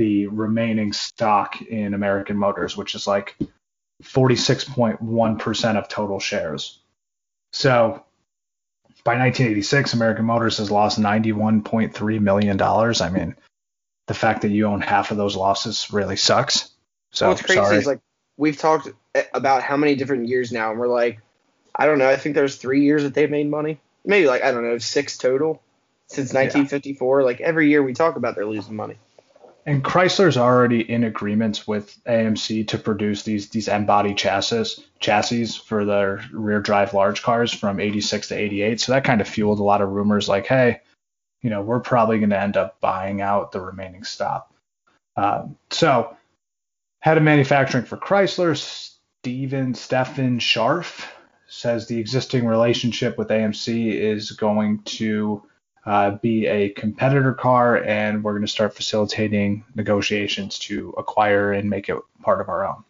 the 0.00 0.28
remaining 0.28 0.94
stock 0.94 1.60
in 1.60 1.92
American 1.92 2.38
Motors, 2.38 2.74
which 2.74 2.94
is 2.94 3.06
like 3.06 3.36
46.1% 4.02 5.76
of 5.76 5.88
total 5.88 6.18
shares. 6.18 6.78
So 7.52 8.02
by 9.04 9.18
1986, 9.18 9.92
American 9.92 10.24
Motors 10.24 10.56
has 10.56 10.70
lost 10.70 10.98
91.3 10.98 12.20
million 12.20 12.56
dollars. 12.56 13.02
I 13.02 13.10
mean, 13.10 13.36
the 14.06 14.14
fact 14.14 14.40
that 14.40 14.48
you 14.48 14.64
own 14.64 14.80
half 14.80 15.10
of 15.10 15.18
those 15.18 15.36
losses 15.36 15.92
really 15.92 16.16
sucks. 16.16 16.70
So 17.12 17.28
what's 17.28 17.42
crazy 17.42 17.60
sorry. 17.60 17.76
is 17.76 17.86
like 17.86 18.00
we've 18.38 18.56
talked 18.56 18.88
eh, 19.14 19.24
about 19.34 19.62
how 19.62 19.76
many 19.76 19.96
different 19.96 20.28
years 20.28 20.50
now, 20.50 20.70
and 20.70 20.80
we're 20.80 20.88
like, 20.88 21.20
I 21.76 21.84
don't 21.84 21.98
know. 21.98 22.08
I 22.08 22.16
think 22.16 22.34
there's 22.34 22.56
three 22.56 22.84
years 22.84 23.02
that 23.02 23.12
they've 23.12 23.30
made 23.30 23.50
money. 23.50 23.78
Maybe 24.06 24.26
like 24.26 24.42
I 24.44 24.50
don't 24.50 24.64
know, 24.64 24.78
six 24.78 25.18
total 25.18 25.60
since 26.06 26.32
1954. 26.32 27.20
Yeah. 27.20 27.26
Like 27.26 27.42
every 27.42 27.68
year 27.68 27.82
we 27.82 27.92
talk 27.92 28.16
about 28.16 28.34
they're 28.34 28.46
losing 28.46 28.76
money. 28.76 28.96
And 29.66 29.84
Chrysler's 29.84 30.36
already 30.36 30.80
in 30.90 31.04
agreements 31.04 31.66
with 31.66 32.02
AMC 32.04 32.68
to 32.68 32.78
produce 32.78 33.22
these 33.22 33.50
these 33.50 33.68
M-body 33.68 34.14
chassis 34.14 34.82
chassis 35.00 35.46
for 35.46 35.84
their 35.84 36.24
rear 36.32 36.60
drive 36.60 36.94
large 36.94 37.22
cars 37.22 37.52
from 37.52 37.80
86 37.80 38.28
to 38.28 38.34
88. 38.36 38.80
So 38.80 38.92
that 38.92 39.04
kind 39.04 39.20
of 39.20 39.28
fueled 39.28 39.60
a 39.60 39.64
lot 39.64 39.82
of 39.82 39.90
rumors 39.90 40.28
like, 40.28 40.46
hey, 40.46 40.80
you 41.42 41.50
know, 41.50 41.62
we're 41.62 41.80
probably 41.80 42.18
going 42.18 42.30
to 42.30 42.40
end 42.40 42.56
up 42.56 42.80
buying 42.80 43.20
out 43.20 43.52
the 43.52 43.60
remaining 43.60 44.04
stop. 44.04 44.52
Um, 45.16 45.56
so 45.70 46.16
head 47.00 47.16
of 47.16 47.22
manufacturing 47.22 47.84
for 47.84 47.96
Chrysler, 47.96 48.56
Steven 48.56 49.74
Stefan 49.74 50.38
Scharf, 50.38 51.06
says 51.48 51.86
the 51.86 51.98
existing 51.98 52.46
relationship 52.46 53.18
with 53.18 53.28
AMC 53.28 53.92
is 53.92 54.30
going 54.32 54.82
to 54.82 55.42
uh, 55.84 56.12
be 56.12 56.46
a 56.46 56.68
competitor 56.68 57.32
car, 57.32 57.76
and 57.76 58.22
we're 58.22 58.32
going 58.32 58.42
to 58.42 58.48
start 58.48 58.74
facilitating 58.74 59.64
negotiations 59.74 60.58
to 60.60 60.94
acquire 60.98 61.52
and 61.52 61.70
make 61.70 61.88
it 61.88 61.96
part 62.22 62.40
of 62.40 62.48
our 62.48 62.66
own. 62.66 62.84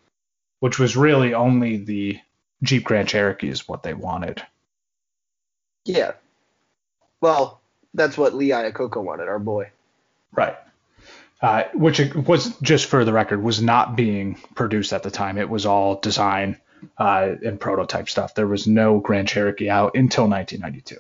Which 0.59 0.78
was 0.78 0.97
really 0.97 1.32
only 1.32 1.78
the 1.78 2.18
Jeep 2.62 2.84
Grand 2.84 3.09
Cherokee 3.09 3.49
is 3.49 3.66
what 3.66 3.82
they 3.82 3.95
wanted. 3.95 4.43
Yeah. 5.84 6.12
Well, 7.20 7.61
that's 7.95 8.18
what 8.18 8.34
Lee 8.34 8.51
Iacocca 8.51 9.03
wanted, 9.03 9.28
our 9.28 9.38
boy. 9.38 9.70
Right. 10.32 10.57
Uh, 11.41 11.64
which 11.72 12.01
was 12.14 12.55
just 12.59 12.86
for 12.86 13.05
the 13.05 13.12
record 13.12 13.43
was 13.43 13.62
not 13.62 13.97
being 13.97 14.38
produced 14.55 14.93
at 14.93 15.03
the 15.03 15.11
time. 15.11 15.38
It 15.38 15.49
was 15.49 15.64
all 15.64 15.99
design 15.99 16.59
uh, 16.99 17.34
and 17.45 17.59
prototype 17.59 18.11
stuff. 18.11 18.34
There 18.34 18.47
was 18.47 18.66
no 18.66 18.99
Grand 19.01 19.28
Cherokee 19.28 19.70
out 19.70 19.95
until 19.95 20.28
1992. 20.28 20.99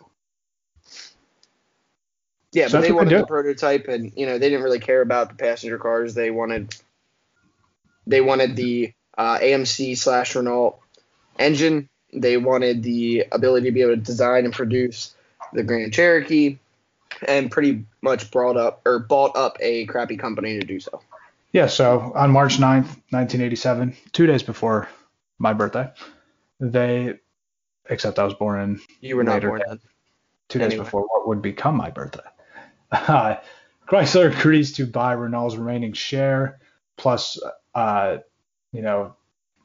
Yeah, 2.52 2.68
so 2.68 2.78
but 2.78 2.82
they 2.82 2.92
wanted 2.92 3.20
the 3.20 3.26
prototype, 3.26 3.86
and 3.88 4.12
you 4.16 4.26
know 4.26 4.38
they 4.38 4.48
didn't 4.48 4.64
really 4.64 4.80
care 4.80 5.02
about 5.02 5.28
the 5.28 5.34
passenger 5.36 5.78
cars. 5.78 6.14
They 6.14 6.30
wanted 6.30 6.74
they 8.06 8.20
wanted 8.20 8.56
the 8.56 8.92
uh, 9.16 9.38
AMC 9.38 9.96
slash 9.96 10.34
Renault 10.34 10.78
engine. 11.38 11.88
They 12.12 12.36
wanted 12.36 12.82
the 12.82 13.26
ability 13.30 13.66
to 13.66 13.72
be 13.72 13.82
able 13.82 13.94
to 13.94 14.00
design 14.00 14.44
and 14.44 14.52
produce 14.52 15.14
the 15.52 15.62
Grand 15.62 15.92
Cherokee, 15.92 16.58
and 17.26 17.50
pretty 17.50 17.84
much 18.02 18.30
brought 18.32 18.56
up 18.56 18.80
or 18.84 18.98
bought 18.98 19.36
up 19.36 19.56
a 19.60 19.86
crappy 19.86 20.16
company 20.16 20.58
to 20.58 20.66
do 20.66 20.80
so. 20.80 21.00
Yeah. 21.52 21.66
So 21.66 22.12
on 22.14 22.30
March 22.30 22.58
9th, 22.58 22.96
1987, 23.10 23.96
two 24.12 24.26
days 24.26 24.42
before 24.42 24.88
my 25.38 25.52
birthday, 25.52 25.90
they, 26.58 27.14
except 27.88 28.18
I 28.18 28.24
was 28.24 28.34
born 28.34 28.60
in 28.60 28.80
you 29.00 29.16
were 29.16 29.24
not 29.24 29.42
born 29.42 29.62
then. 29.66 29.80
Two 30.48 30.58
days 30.58 30.74
before 30.74 31.02
what 31.02 31.28
would 31.28 31.42
become 31.42 31.76
my 31.76 31.90
birthday. 31.90 32.20
Uh, 32.92 33.36
Chrysler 33.88 34.36
agrees 34.36 34.72
to 34.74 34.86
buy 34.86 35.12
Renault's 35.12 35.56
remaining 35.56 35.92
share, 35.92 36.60
plus, 36.96 37.40
uh, 37.74 38.18
you 38.72 38.82
know, 38.82 39.16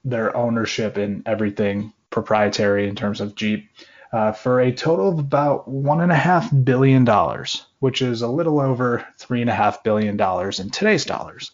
their 0.04 0.36
ownership 0.36 0.98
in 0.98 1.24
everything 1.26 1.94
proprietary 2.10 2.88
in 2.88 2.96
terms 2.96 3.22
of 3.22 3.36
Jeep, 3.36 3.70
uh, 4.14 4.32
for 4.32 4.62
a 4.62 4.72
total 4.72 5.10
of 5.10 5.20
about 5.20 5.68
one 5.68 6.02
and 6.02 6.12
a 6.12 6.16
half 6.16 6.50
billion 6.64 7.04
dollars, 7.04 7.66
which 7.80 8.02
is 8.02 8.22
a 8.22 8.28
little 8.28 8.60
over 8.60 9.06
three 9.18 9.42
and 9.42 9.50
a 9.50 9.54
half 9.54 9.84
billion 9.84 10.16
dollars 10.18 10.60
in 10.60 10.70
today's 10.70 11.06
dollars. 11.06 11.52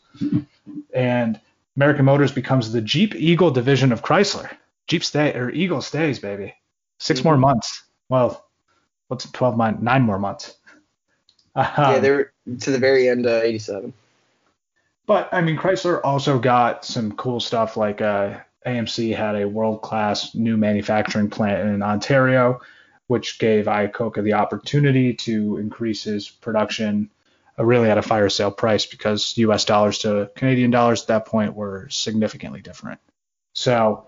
and 0.94 1.40
American 1.76 2.06
Motors 2.06 2.32
becomes 2.32 2.72
the 2.72 2.82
Jeep 2.82 3.16
Eagle 3.16 3.52
division 3.52 3.92
of 3.92 4.04
Chrysler. 4.04 4.50
Jeep 4.88 5.04
stay 5.04 5.34
or 5.34 5.50
Eagle 5.50 5.82
stays, 5.82 6.20
baby. 6.20 6.54
6 7.00 7.20
mm-hmm. 7.20 7.30
more 7.30 7.38
months. 7.38 7.84
Well, 8.10 8.46
what's 9.08 9.30
12 9.32 9.58
months? 9.58 9.82
Nine 9.82 10.04
more 10.04 10.20
months. 10.20 10.56
Um, 11.56 11.66
yeah, 11.78 12.00
they 12.00 12.12
were 12.12 12.32
to 12.62 12.72
the 12.72 12.80
very 12.80 13.10
end 13.10 13.26
of 13.26 13.44
'87. 13.44 13.94
But 15.06 15.30
I 15.34 15.42
mean, 15.42 15.58
Chrysler 15.58 16.00
also 16.04 16.40
got 16.40 16.86
some 16.86 17.12
cool 17.14 17.40
stuff 17.40 17.76
like 17.76 18.02
uh, 18.02 18.40
AMC 18.66 19.16
had 19.16 19.36
a 19.36 19.48
world 19.48 19.82
class 19.82 20.36
new 20.36 20.58
manufacturing 20.58 21.30
plant 21.30 21.68
in 21.68 21.82
Ontario, 21.82 22.62
which 23.08 23.40
gave 23.40 23.66
Iacocca 23.66 24.24
the 24.24 24.34
opportunity 24.34 25.14
to 25.16 25.58
increase 25.58 26.04
his 26.04 26.30
production 26.30 27.10
uh, 27.60 27.66
really 27.66 27.90
at 27.90 27.98
a 27.98 28.02
fire 28.02 28.30
sale 28.30 28.52
price 28.52 28.86
because 28.86 29.38
US 29.38 29.66
dollars 29.66 30.00
to 30.00 30.30
Canadian 30.36 30.72
dollars 30.72 31.02
at 31.02 31.08
that 31.08 31.26
point 31.26 31.56
were 31.56 31.90
significantly 31.90 32.62
different. 32.62 33.00
So 33.54 34.08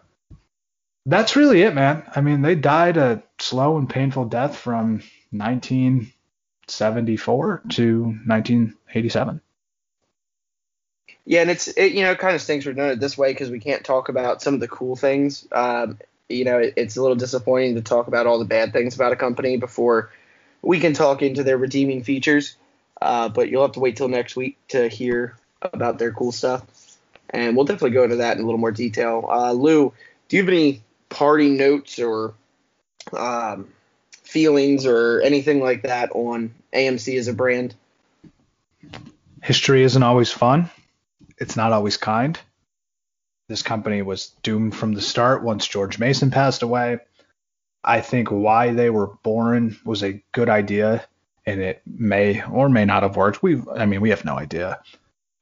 that's 1.06 1.36
really 1.36 1.64
it, 1.64 1.74
man. 1.74 2.04
I 2.16 2.22
mean, 2.22 2.42
they 2.42 2.56
died 2.56 2.98
a 2.98 3.24
slow 3.40 3.78
and 3.78 3.90
painful 3.90 4.26
death 4.26 4.56
from 4.56 5.04
19 5.32 6.14
74 6.68 7.64
to 7.70 8.04
1987. 8.26 9.42
Yeah, 11.26 11.42
and 11.42 11.52
it's 11.52 11.68
it, 11.68 11.94
you 11.94 12.04
know 12.04 12.16
kind 12.16 12.36
of 12.36 12.42
stinks 12.42 12.66
we're 12.66 12.74
doing 12.74 12.92
it 12.92 13.00
this 13.00 13.18
way 13.18 13.32
because 13.32 13.50
we 13.50 13.60
can't 13.60 13.84
talk 13.84 14.10
about 14.10 14.42
some 14.42 14.54
of 14.54 14.60
the 14.60 14.68
cool 14.68 14.96
things. 14.96 15.48
Um, 15.52 16.00
you 16.28 16.44
know, 16.44 16.58
it, 16.60 16.74
it's 16.76 16.98
a 16.98 17.02
little 17.02 17.16
disappointing 17.16 17.76
to 17.76 17.82
talk 17.82 18.08
about 18.08 18.28
all 18.28 18.40
the 18.40 18.46
bad 18.46 18.74
things 18.74 18.96
about 18.96 19.14
a 19.14 19.16
company 19.16 19.58
before 19.58 20.12
we 20.62 20.80
can 20.80 20.94
talk 20.94 21.22
into 21.22 21.44
their 21.44 21.58
redeeming 21.58 22.04
features. 22.04 22.58
Uh, 23.02 23.30
but 23.30 23.50
you'll 23.50 23.62
have 23.62 23.74
to 23.74 23.80
wait 23.80 23.98
till 23.98 24.08
next 24.08 24.36
week 24.36 24.58
to 24.70 24.88
hear 24.88 25.36
about 25.62 25.98
their 25.98 26.12
cool 26.12 26.32
stuff, 26.32 26.64
and 27.30 27.56
we'll 27.56 27.66
definitely 27.66 27.92
go 27.92 28.04
into 28.04 28.18
that 28.18 28.38
in 28.38 28.44
a 28.44 28.46
little 28.46 28.60
more 28.60 28.72
detail. 28.72 29.28
Uh, 29.30 29.52
Lou, 29.52 29.94
do 30.28 30.38
you 30.38 30.44
have 30.44 30.50
any 30.50 30.82
party 31.10 31.50
notes 31.50 32.00
or 32.00 32.34
um, 33.12 33.70
feelings 34.34 34.88
or 34.88 35.22
anything 35.22 35.62
like 35.62 35.84
that 35.84 36.12
on 36.12 36.54
AMC 36.74 37.18
as 37.20 37.28
a 37.28 37.34
brand? 37.34 37.76
History 39.44 39.84
isn't 39.84 40.02
always 40.02 40.32
fun. 40.32 40.72
It's 41.38 41.56
not 41.56 41.72
always 41.72 41.98
kind. 41.98 42.38
This 43.48 43.62
company 43.62 44.02
was 44.02 44.32
doomed 44.42 44.76
from 44.76 44.94
the 44.94 45.02
start 45.02 45.44
once 45.44 45.68
George 45.68 46.00
Mason 46.00 46.32
passed 46.32 46.64
away. 46.64 46.98
I 47.84 48.02
think 48.02 48.30
why 48.32 48.72
they 48.72 48.90
were 48.90 49.08
born 49.22 49.78
was 49.86 50.04
a 50.04 50.24
good 50.32 50.50
idea 50.50 51.06
and 51.46 51.62
it 51.62 51.82
may 51.86 52.44
or 52.44 52.70
may 52.70 52.86
not 52.86 53.04
have 53.04 53.16
worked. 53.16 53.44
We 53.44 53.62
I 53.76 53.86
mean 53.86 54.02
we 54.02 54.10
have 54.10 54.26
no 54.26 54.38
idea. 54.38 54.80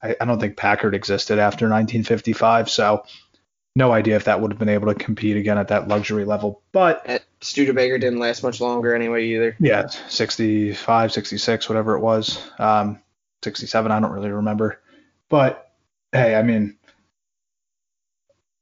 I, 0.03 0.15
I 0.19 0.25
don't 0.25 0.39
think 0.39 0.57
Packard 0.57 0.95
existed 0.95 1.39
after 1.39 1.65
1955, 1.65 2.69
so 2.69 3.05
no 3.75 3.91
idea 3.91 4.15
if 4.15 4.25
that 4.25 4.41
would 4.41 4.51
have 4.51 4.59
been 4.59 4.69
able 4.69 4.91
to 4.91 4.95
compete 4.95 5.37
again 5.37 5.57
at 5.57 5.69
that 5.69 5.87
luxury 5.87 6.25
level. 6.25 6.61
But 6.71 7.05
at 7.05 7.23
Studebaker 7.41 7.97
didn't 7.97 8.19
last 8.19 8.43
much 8.43 8.61
longer 8.61 8.95
anyway 8.95 9.25
either. 9.25 9.55
Yeah, 9.59 9.87
65, 9.87 11.11
66, 11.11 11.69
whatever 11.69 11.95
it 11.95 12.01
was. 12.01 12.39
Um, 12.59 12.99
67, 13.43 13.91
I 13.91 13.99
don't 13.99 14.11
really 14.11 14.29
remember. 14.29 14.79
But 15.27 15.71
hey, 16.11 16.35
I 16.35 16.43
mean, 16.43 16.77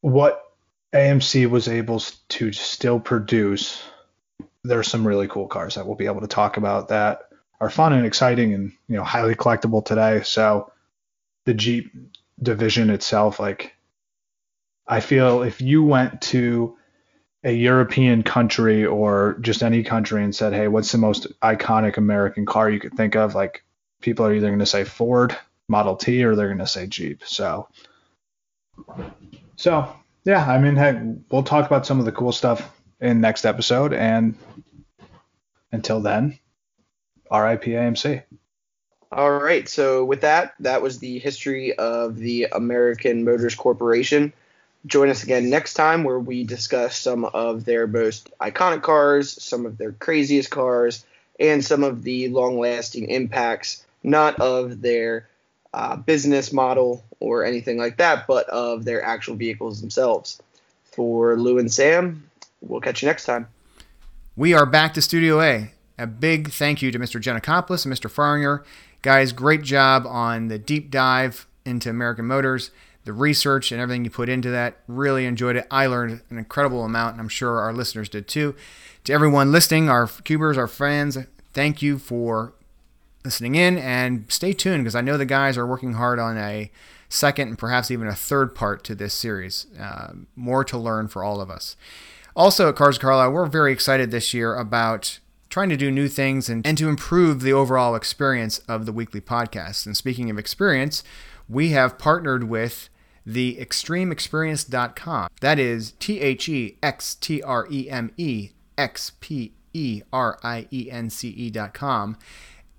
what 0.02 0.42
AMC 0.94 1.50
was 1.50 1.68
able 1.68 2.02
to 2.30 2.52
still 2.54 3.00
produce, 3.00 3.84
there's 4.64 4.88
some 4.88 5.06
really 5.06 5.28
cool 5.28 5.48
cars 5.48 5.76
that 5.76 5.86
we'll 5.86 5.96
be 5.96 6.06
able 6.06 6.22
to 6.22 6.28
talk 6.28 6.58
about 6.58 6.88
that 6.88 7.24
are 7.60 7.70
fun 7.70 7.92
and 7.92 8.06
exciting 8.06 8.54
and 8.54 8.72
you 8.88 8.96
know 8.96 9.04
highly 9.04 9.36
collectible 9.36 9.84
today. 9.84 10.22
So 10.24 10.72
the 11.46 11.54
Jeep 11.54 11.92
division 12.42 12.90
itself, 12.90 13.40
like 13.40 13.76
I 14.88 15.02
feel 15.02 15.44
if 15.44 15.62
you 15.62 15.84
went 15.84 16.22
to 16.22 16.78
a 17.44 17.52
European 17.52 18.24
country 18.24 18.86
or 18.86 19.38
just 19.42 19.64
any 19.64 19.84
country 19.84 20.24
and 20.24 20.36
said, 20.36 20.54
"Hey, 20.54 20.68
what's 20.68 20.92
the 20.92 20.98
most 20.98 21.28
iconic 21.42 21.98
American 21.98 22.46
car 22.46 22.70
you 22.70 22.80
could 22.80 22.94
think 22.94 23.16
of?" 23.16 23.36
Like 23.36 23.64
people 24.02 24.26
are 24.26 24.34
either 24.34 24.48
going 24.48 24.60
to 24.60 24.66
say 24.66 24.84
Ford 24.84 25.38
Model 25.68 25.96
T 25.96 26.24
or 26.24 26.36
they're 26.36 26.48
going 26.48 26.60
to 26.60 26.68
say 26.68 26.88
Jeep. 26.88 27.24
So, 27.26 27.70
so 29.56 29.94
yeah, 30.26 30.46
I 30.46 30.60
mean, 30.60 30.76
hey, 30.76 31.02
we'll 31.32 31.44
talk 31.44 31.66
about 31.66 31.86
some 31.86 32.00
of 32.00 32.06
the 32.06 32.12
cool 32.12 32.32
stuff 32.32 32.76
in 33.00 33.22
next 33.22 33.46
episode, 33.46 33.94
and 33.94 34.36
until 35.72 36.02
then, 36.02 36.40
RIP 37.32 37.64
AMC. 37.64 38.24
All 39.12 39.32
right. 39.32 39.68
So 39.68 40.06
with 40.06 40.22
that, 40.22 40.54
that 40.60 40.82
was 40.82 41.00
the 41.00 41.18
history 41.18 41.74
of 41.74 42.18
the 42.18 42.48
American 42.52 43.24
Motors 43.24 43.56
Corporation. 43.56 44.34
Join 44.86 45.10
us 45.10 45.24
again 45.24 45.50
next 45.50 45.74
time 45.74 46.04
where 46.04 46.20
we 46.20 46.44
discuss 46.44 46.98
some 46.98 47.26
of 47.26 47.66
their 47.66 47.86
most 47.86 48.30
iconic 48.40 48.82
cars, 48.82 49.42
some 49.44 49.66
of 49.66 49.78
their 49.78 49.92
craziest 49.92 50.50
cars, 50.50 51.06
and 51.40 51.64
some 51.64 51.84
of 51.84 52.04
the 52.04 52.30
long 52.30 52.60
lasting 52.60 53.10
impacts, 53.10 53.86
not 54.04 54.40
of 54.40 54.82
their 54.82 55.28
uh, 55.74 55.98
business 55.98 56.54
model 56.54 57.04
or 57.20 57.44
anything 57.44 57.78
like 57.78 57.98
that, 57.98 58.26
but 58.26 58.48
of 58.50 58.86
their 58.86 59.04
actual 59.04 59.36
vehicles 59.36 59.82
themselves. 59.82 60.42
For 60.84 61.38
Lou 61.38 61.60
and 61.60 61.72
Sam, 61.72 62.30
we'll 62.62 62.82
catch 62.82 63.02
you 63.02 63.08
next 63.08 63.26
time. 63.26 63.48
We 64.36 64.54
are 64.54 64.66
back 64.66 64.94
to 64.94 65.02
Studio 65.02 65.42
A. 65.42 65.72
A 65.98 66.08
big 66.08 66.52
thank 66.52 66.82
you 66.82 66.92
to 66.92 67.00
Mr. 67.00 67.22
Giannakopoulos 67.22 67.86
and 67.86 67.94
Mr. 67.94 68.10
Farringer. 68.10 68.64
Guys, 69.02 69.34
great 69.34 69.62
job 69.62 70.06
on 70.08 70.48
the 70.48 70.58
deep 70.58 70.90
dive 70.90 71.46
into 71.66 71.90
American 71.90 72.26
Motors 72.26 72.72
the 73.10 73.14
research 73.14 73.72
and 73.72 73.82
everything 73.82 74.06
you 74.06 74.12
put 74.12 74.30
into 74.30 74.52
that. 74.52 74.78
Really 74.88 75.26
enjoyed 75.26 75.56
it. 75.56 75.66
I 75.72 75.88
learned 75.88 76.22
an 76.30 76.38
incredible 76.38 76.86
amount, 76.86 77.14
and 77.14 77.22
I'm 77.22 77.28
sure 77.28 77.60
our 77.60 77.74
listeners 77.74 78.08
did 78.08 78.28
too. 78.28 78.56
To 79.06 79.14
everyone 79.14 79.52
listening, 79.52 79.90
our 79.90 80.06
cubers, 80.06 80.60
our 80.60 80.68
friends, 80.68 81.18
thank 81.52 81.82
you 81.82 81.98
for 81.98 82.54
listening 83.26 83.56
in 83.56 83.80
and 83.80 84.26
stay 84.32 84.54
tuned 84.54 84.84
because 84.84 84.94
I 84.94 85.02
know 85.02 85.18
the 85.18 85.26
guys 85.26 85.58
are 85.58 85.66
working 85.66 85.94
hard 85.94 86.20
on 86.20 86.38
a 86.38 86.70
second 87.10 87.48
and 87.48 87.58
perhaps 87.58 87.90
even 87.90 88.08
a 88.08 88.14
third 88.14 88.54
part 88.54 88.84
to 88.84 88.94
this 88.94 89.16
series. 89.16 89.66
Uh, 89.80 90.14
more 90.36 90.64
to 90.66 90.78
learn 90.78 91.08
for 91.08 91.24
all 91.24 91.42
of 91.42 91.50
us. 91.50 91.76
Also, 92.36 92.70
at 92.70 92.76
Cars 92.76 93.00
Carlisle, 93.00 93.32
we're 93.32 93.48
very 93.48 93.74
excited 93.74 94.12
this 94.12 94.36
year 94.36 94.54
about 94.54 95.18
trying 95.50 95.70
to 95.70 95.78
do 95.78 95.90
new 95.90 96.08
things 96.08 96.48
and, 96.48 96.64
and 96.68 96.78
to 96.78 96.88
improve 96.88 97.42
the 97.42 97.54
overall 97.54 97.96
experience 97.96 98.60
of 98.68 98.86
the 98.86 98.94
weekly 98.94 99.20
podcast. 99.20 99.88
And 99.88 99.98
speaking 99.98 100.30
of 100.30 100.38
experience, 100.38 101.04
we 101.50 101.70
have 101.70 101.98
partnered 101.98 102.44
with 102.44 102.90
the 103.34 103.58
extremeexperience.com. 103.58 105.30
That 105.42 105.60
is 105.60 105.94
T 106.00 106.20
H 106.20 106.50
E 106.50 106.78
X 106.82 107.16
T 107.16 107.42
R 107.44 107.68
E 107.70 107.90
M 107.90 108.12
E 108.18 108.52
X 108.78 109.12
P 109.20 109.54
E 109.74 110.02
R 110.12 110.40
I 110.44 110.68
E 110.72 110.90
N 110.90 111.10
C 111.10 111.30
E.com 111.30 112.18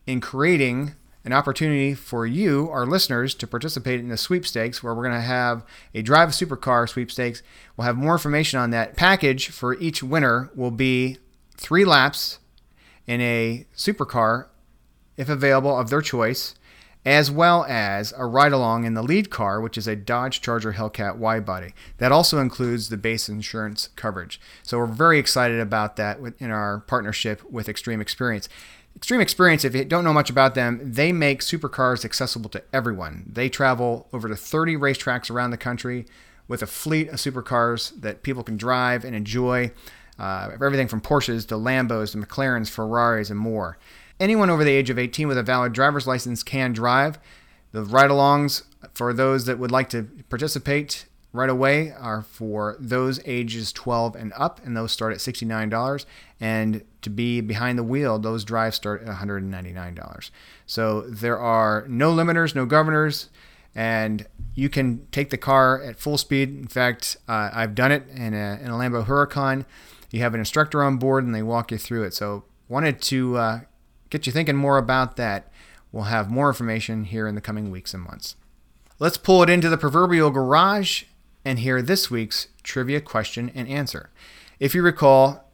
in 0.06 0.20
creating 0.20 0.94
an 1.24 1.32
opportunity 1.32 1.94
for 1.94 2.26
you, 2.26 2.68
our 2.70 2.86
listeners, 2.86 3.34
to 3.34 3.46
participate 3.46 4.00
in 4.00 4.08
the 4.08 4.16
sweepstakes 4.16 4.82
where 4.82 4.94
we're 4.94 5.04
going 5.04 5.14
to 5.14 5.20
have 5.20 5.64
a 5.94 6.02
drive 6.02 6.30
a 6.30 6.32
supercar 6.32 6.88
sweepstakes. 6.88 7.42
We'll 7.76 7.84
have 7.84 7.96
more 7.96 8.14
information 8.14 8.58
on 8.58 8.70
that. 8.70 8.96
Package 8.96 9.50
for 9.50 9.74
each 9.74 10.02
winner 10.02 10.50
will 10.54 10.70
be 10.70 11.18
three 11.56 11.84
laps 11.84 12.38
in 13.06 13.20
a 13.20 13.66
supercar, 13.76 14.46
if 15.16 15.28
available, 15.28 15.78
of 15.78 15.90
their 15.90 16.00
choice, 16.00 16.54
as 17.04 17.30
well 17.30 17.64
as 17.64 18.12
a 18.16 18.26
ride 18.26 18.52
along 18.52 18.84
in 18.84 18.94
the 18.94 19.02
lead 19.02 19.30
car, 19.30 19.60
which 19.60 19.78
is 19.78 19.88
a 19.88 19.96
Dodge 19.96 20.40
Charger 20.40 20.74
Hellcat 20.74 21.16
wide 21.16 21.46
body. 21.46 21.72
That 21.98 22.12
also 22.12 22.38
includes 22.38 22.88
the 22.88 22.96
base 22.96 23.28
insurance 23.28 23.88
coverage. 23.96 24.40
So 24.62 24.78
we're 24.78 24.86
very 24.86 25.18
excited 25.18 25.60
about 25.60 25.96
that 25.96 26.18
in 26.38 26.50
our 26.50 26.80
partnership 26.80 27.42
with 27.50 27.68
Extreme 27.68 28.00
Experience. 28.00 28.48
Extreme 28.96 29.20
Experience, 29.20 29.64
if 29.64 29.74
you 29.74 29.84
don't 29.84 30.04
know 30.04 30.12
much 30.12 30.28
about 30.28 30.54
them, 30.54 30.80
they 30.82 31.12
make 31.12 31.40
supercars 31.40 32.04
accessible 32.04 32.50
to 32.50 32.62
everyone. 32.72 33.24
They 33.26 33.48
travel 33.48 34.08
over 34.12 34.28
to 34.28 34.36
30 34.36 34.76
racetracks 34.76 35.30
around 35.30 35.52
the 35.52 35.56
country 35.56 36.04
with 36.48 36.62
a 36.62 36.66
fleet 36.66 37.08
of 37.08 37.14
supercars 37.14 37.98
that 38.00 38.22
people 38.22 38.42
can 38.42 38.56
drive 38.56 39.04
and 39.04 39.14
enjoy. 39.14 39.70
Uh, 40.18 40.50
everything 40.52 40.88
from 40.88 41.00
Porsches 41.00 41.46
to 41.46 41.54
Lambos 41.54 42.12
to 42.12 42.18
McLarens, 42.18 42.68
Ferraris, 42.68 43.30
and 43.30 43.38
more. 43.38 43.78
Anyone 44.20 44.50
over 44.50 44.62
the 44.64 44.70
age 44.70 44.90
of 44.90 44.98
18 44.98 45.28
with 45.28 45.38
a 45.38 45.42
valid 45.42 45.72
driver's 45.72 46.06
license 46.06 46.42
can 46.42 46.74
drive. 46.74 47.18
The 47.72 47.82
ride 47.82 48.10
alongs 48.10 48.64
for 48.92 49.14
those 49.14 49.46
that 49.46 49.58
would 49.58 49.70
like 49.70 49.88
to 49.90 50.02
participate 50.28 51.06
right 51.32 51.48
away 51.48 51.92
are 51.92 52.20
for 52.20 52.76
those 52.78 53.20
ages 53.24 53.72
12 53.72 54.16
and 54.16 54.32
up, 54.36 54.60
and 54.62 54.76
those 54.76 54.92
start 54.92 55.14
at 55.14 55.20
$69. 55.20 56.04
And 56.38 56.82
to 57.00 57.08
be 57.08 57.40
behind 57.40 57.78
the 57.78 57.82
wheel, 57.82 58.18
those 58.18 58.44
drives 58.44 58.76
start 58.76 59.02
at 59.02 59.08
$199. 59.08 60.30
So 60.66 61.00
there 61.02 61.38
are 61.38 61.86
no 61.88 62.14
limiters, 62.14 62.54
no 62.54 62.66
governors, 62.66 63.30
and 63.74 64.26
you 64.54 64.68
can 64.68 65.06
take 65.12 65.30
the 65.30 65.38
car 65.38 65.82
at 65.82 65.98
full 65.98 66.18
speed. 66.18 66.50
In 66.50 66.66
fact, 66.66 67.16
uh, 67.26 67.50
I've 67.54 67.74
done 67.74 67.90
it 67.90 68.06
in 68.08 68.34
a, 68.34 68.58
in 68.60 68.68
a 68.68 68.74
Lambo 68.74 69.06
Huracan. 69.06 69.64
You 70.10 70.20
have 70.20 70.34
an 70.34 70.40
instructor 70.40 70.82
on 70.82 70.98
board, 70.98 71.24
and 71.24 71.34
they 71.34 71.42
walk 71.42 71.70
you 71.70 71.78
through 71.78 72.02
it. 72.02 72.12
So 72.12 72.44
wanted 72.68 73.00
to 73.02 73.36
uh, 73.36 73.60
get 74.10 74.26
you 74.26 74.32
thinking 74.32 74.56
more 74.56 74.78
about 74.78 75.16
that. 75.16 75.50
We'll 75.92 76.04
have 76.04 76.30
more 76.30 76.48
information 76.48 77.04
here 77.04 77.26
in 77.26 77.34
the 77.34 77.40
coming 77.40 77.70
weeks 77.70 77.94
and 77.94 78.02
months. 78.02 78.36
Let's 78.98 79.16
pull 79.16 79.42
it 79.42 79.50
into 79.50 79.68
the 79.68 79.78
proverbial 79.78 80.30
garage 80.30 81.04
and 81.44 81.58
hear 81.58 81.80
this 81.80 82.10
week's 82.10 82.48
trivia 82.62 83.00
question 83.00 83.50
and 83.54 83.66
answer. 83.66 84.10
If 84.58 84.74
you 84.74 84.82
recall, 84.82 85.50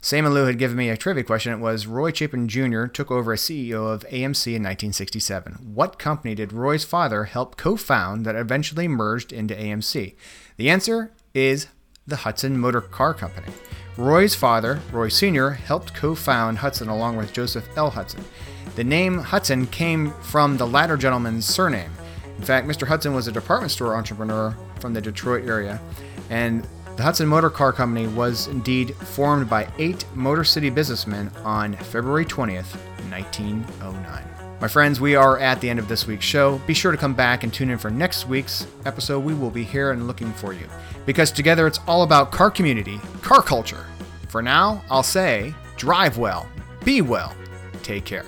Sam 0.00 0.24
and 0.24 0.34
Lou 0.34 0.46
had 0.46 0.58
given 0.58 0.76
me 0.76 0.88
a 0.90 0.96
trivia 0.96 1.24
question. 1.24 1.52
It 1.52 1.58
was 1.58 1.88
Roy 1.88 2.12
Chapin 2.12 2.46
Jr. 2.46 2.86
took 2.86 3.10
over 3.10 3.32
as 3.32 3.40
CEO 3.40 3.92
of 3.92 4.06
AMC 4.08 4.46
in 4.46 4.62
1967. 4.62 5.54
What 5.74 5.98
company 5.98 6.36
did 6.36 6.52
Roy's 6.52 6.84
father 6.84 7.24
help 7.24 7.56
co 7.56 7.76
found 7.76 8.24
that 8.24 8.36
eventually 8.36 8.86
merged 8.86 9.32
into 9.32 9.56
AMC? 9.56 10.14
The 10.56 10.70
answer 10.70 11.10
is 11.34 11.66
the 12.06 12.16
Hudson 12.16 12.58
Motor 12.58 12.80
Car 12.80 13.12
Company. 13.12 13.52
Roy's 13.98 14.32
father, 14.32 14.80
Roy 14.92 15.08
Sr., 15.08 15.50
helped 15.50 15.92
co 15.92 16.14
found 16.14 16.58
Hudson 16.58 16.88
along 16.88 17.16
with 17.16 17.32
Joseph 17.32 17.68
L. 17.76 17.90
Hudson. 17.90 18.24
The 18.76 18.84
name 18.84 19.18
Hudson 19.18 19.66
came 19.66 20.12
from 20.22 20.56
the 20.56 20.68
latter 20.68 20.96
gentleman's 20.96 21.46
surname. 21.46 21.90
In 22.36 22.44
fact, 22.44 22.68
Mr. 22.68 22.86
Hudson 22.86 23.12
was 23.12 23.26
a 23.26 23.32
department 23.32 23.72
store 23.72 23.96
entrepreneur 23.96 24.56
from 24.78 24.94
the 24.94 25.00
Detroit 25.00 25.48
area, 25.48 25.80
and 26.30 26.64
the 26.94 27.02
Hudson 27.02 27.26
Motor 27.26 27.50
Car 27.50 27.72
Company 27.72 28.06
was 28.06 28.46
indeed 28.46 28.94
formed 28.94 29.50
by 29.50 29.68
eight 29.78 30.04
Motor 30.14 30.44
City 30.44 30.70
businessmen 30.70 31.32
on 31.42 31.74
February 31.74 32.24
20th, 32.24 32.76
1909. 33.10 34.38
My 34.60 34.68
friends, 34.68 35.00
we 35.00 35.16
are 35.16 35.38
at 35.38 35.60
the 35.60 35.70
end 35.70 35.80
of 35.80 35.88
this 35.88 36.06
week's 36.06 36.24
show. 36.24 36.58
Be 36.68 36.74
sure 36.74 36.92
to 36.92 36.98
come 36.98 37.14
back 37.14 37.42
and 37.42 37.52
tune 37.52 37.70
in 37.70 37.78
for 37.78 37.90
next 37.90 38.28
week's 38.28 38.64
episode. 38.86 39.20
We 39.20 39.34
will 39.34 39.50
be 39.50 39.64
here 39.64 39.90
and 39.90 40.06
looking 40.06 40.32
for 40.32 40.52
you. 40.52 40.68
Because 41.08 41.32
together 41.32 41.66
it's 41.66 41.80
all 41.86 42.02
about 42.02 42.30
car 42.32 42.50
community, 42.50 43.00
car 43.22 43.40
culture. 43.40 43.86
For 44.28 44.42
now, 44.42 44.84
I'll 44.90 45.02
say 45.02 45.54
drive 45.78 46.18
well, 46.18 46.46
be 46.84 47.00
well, 47.00 47.34
take 47.82 48.04
care. 48.04 48.26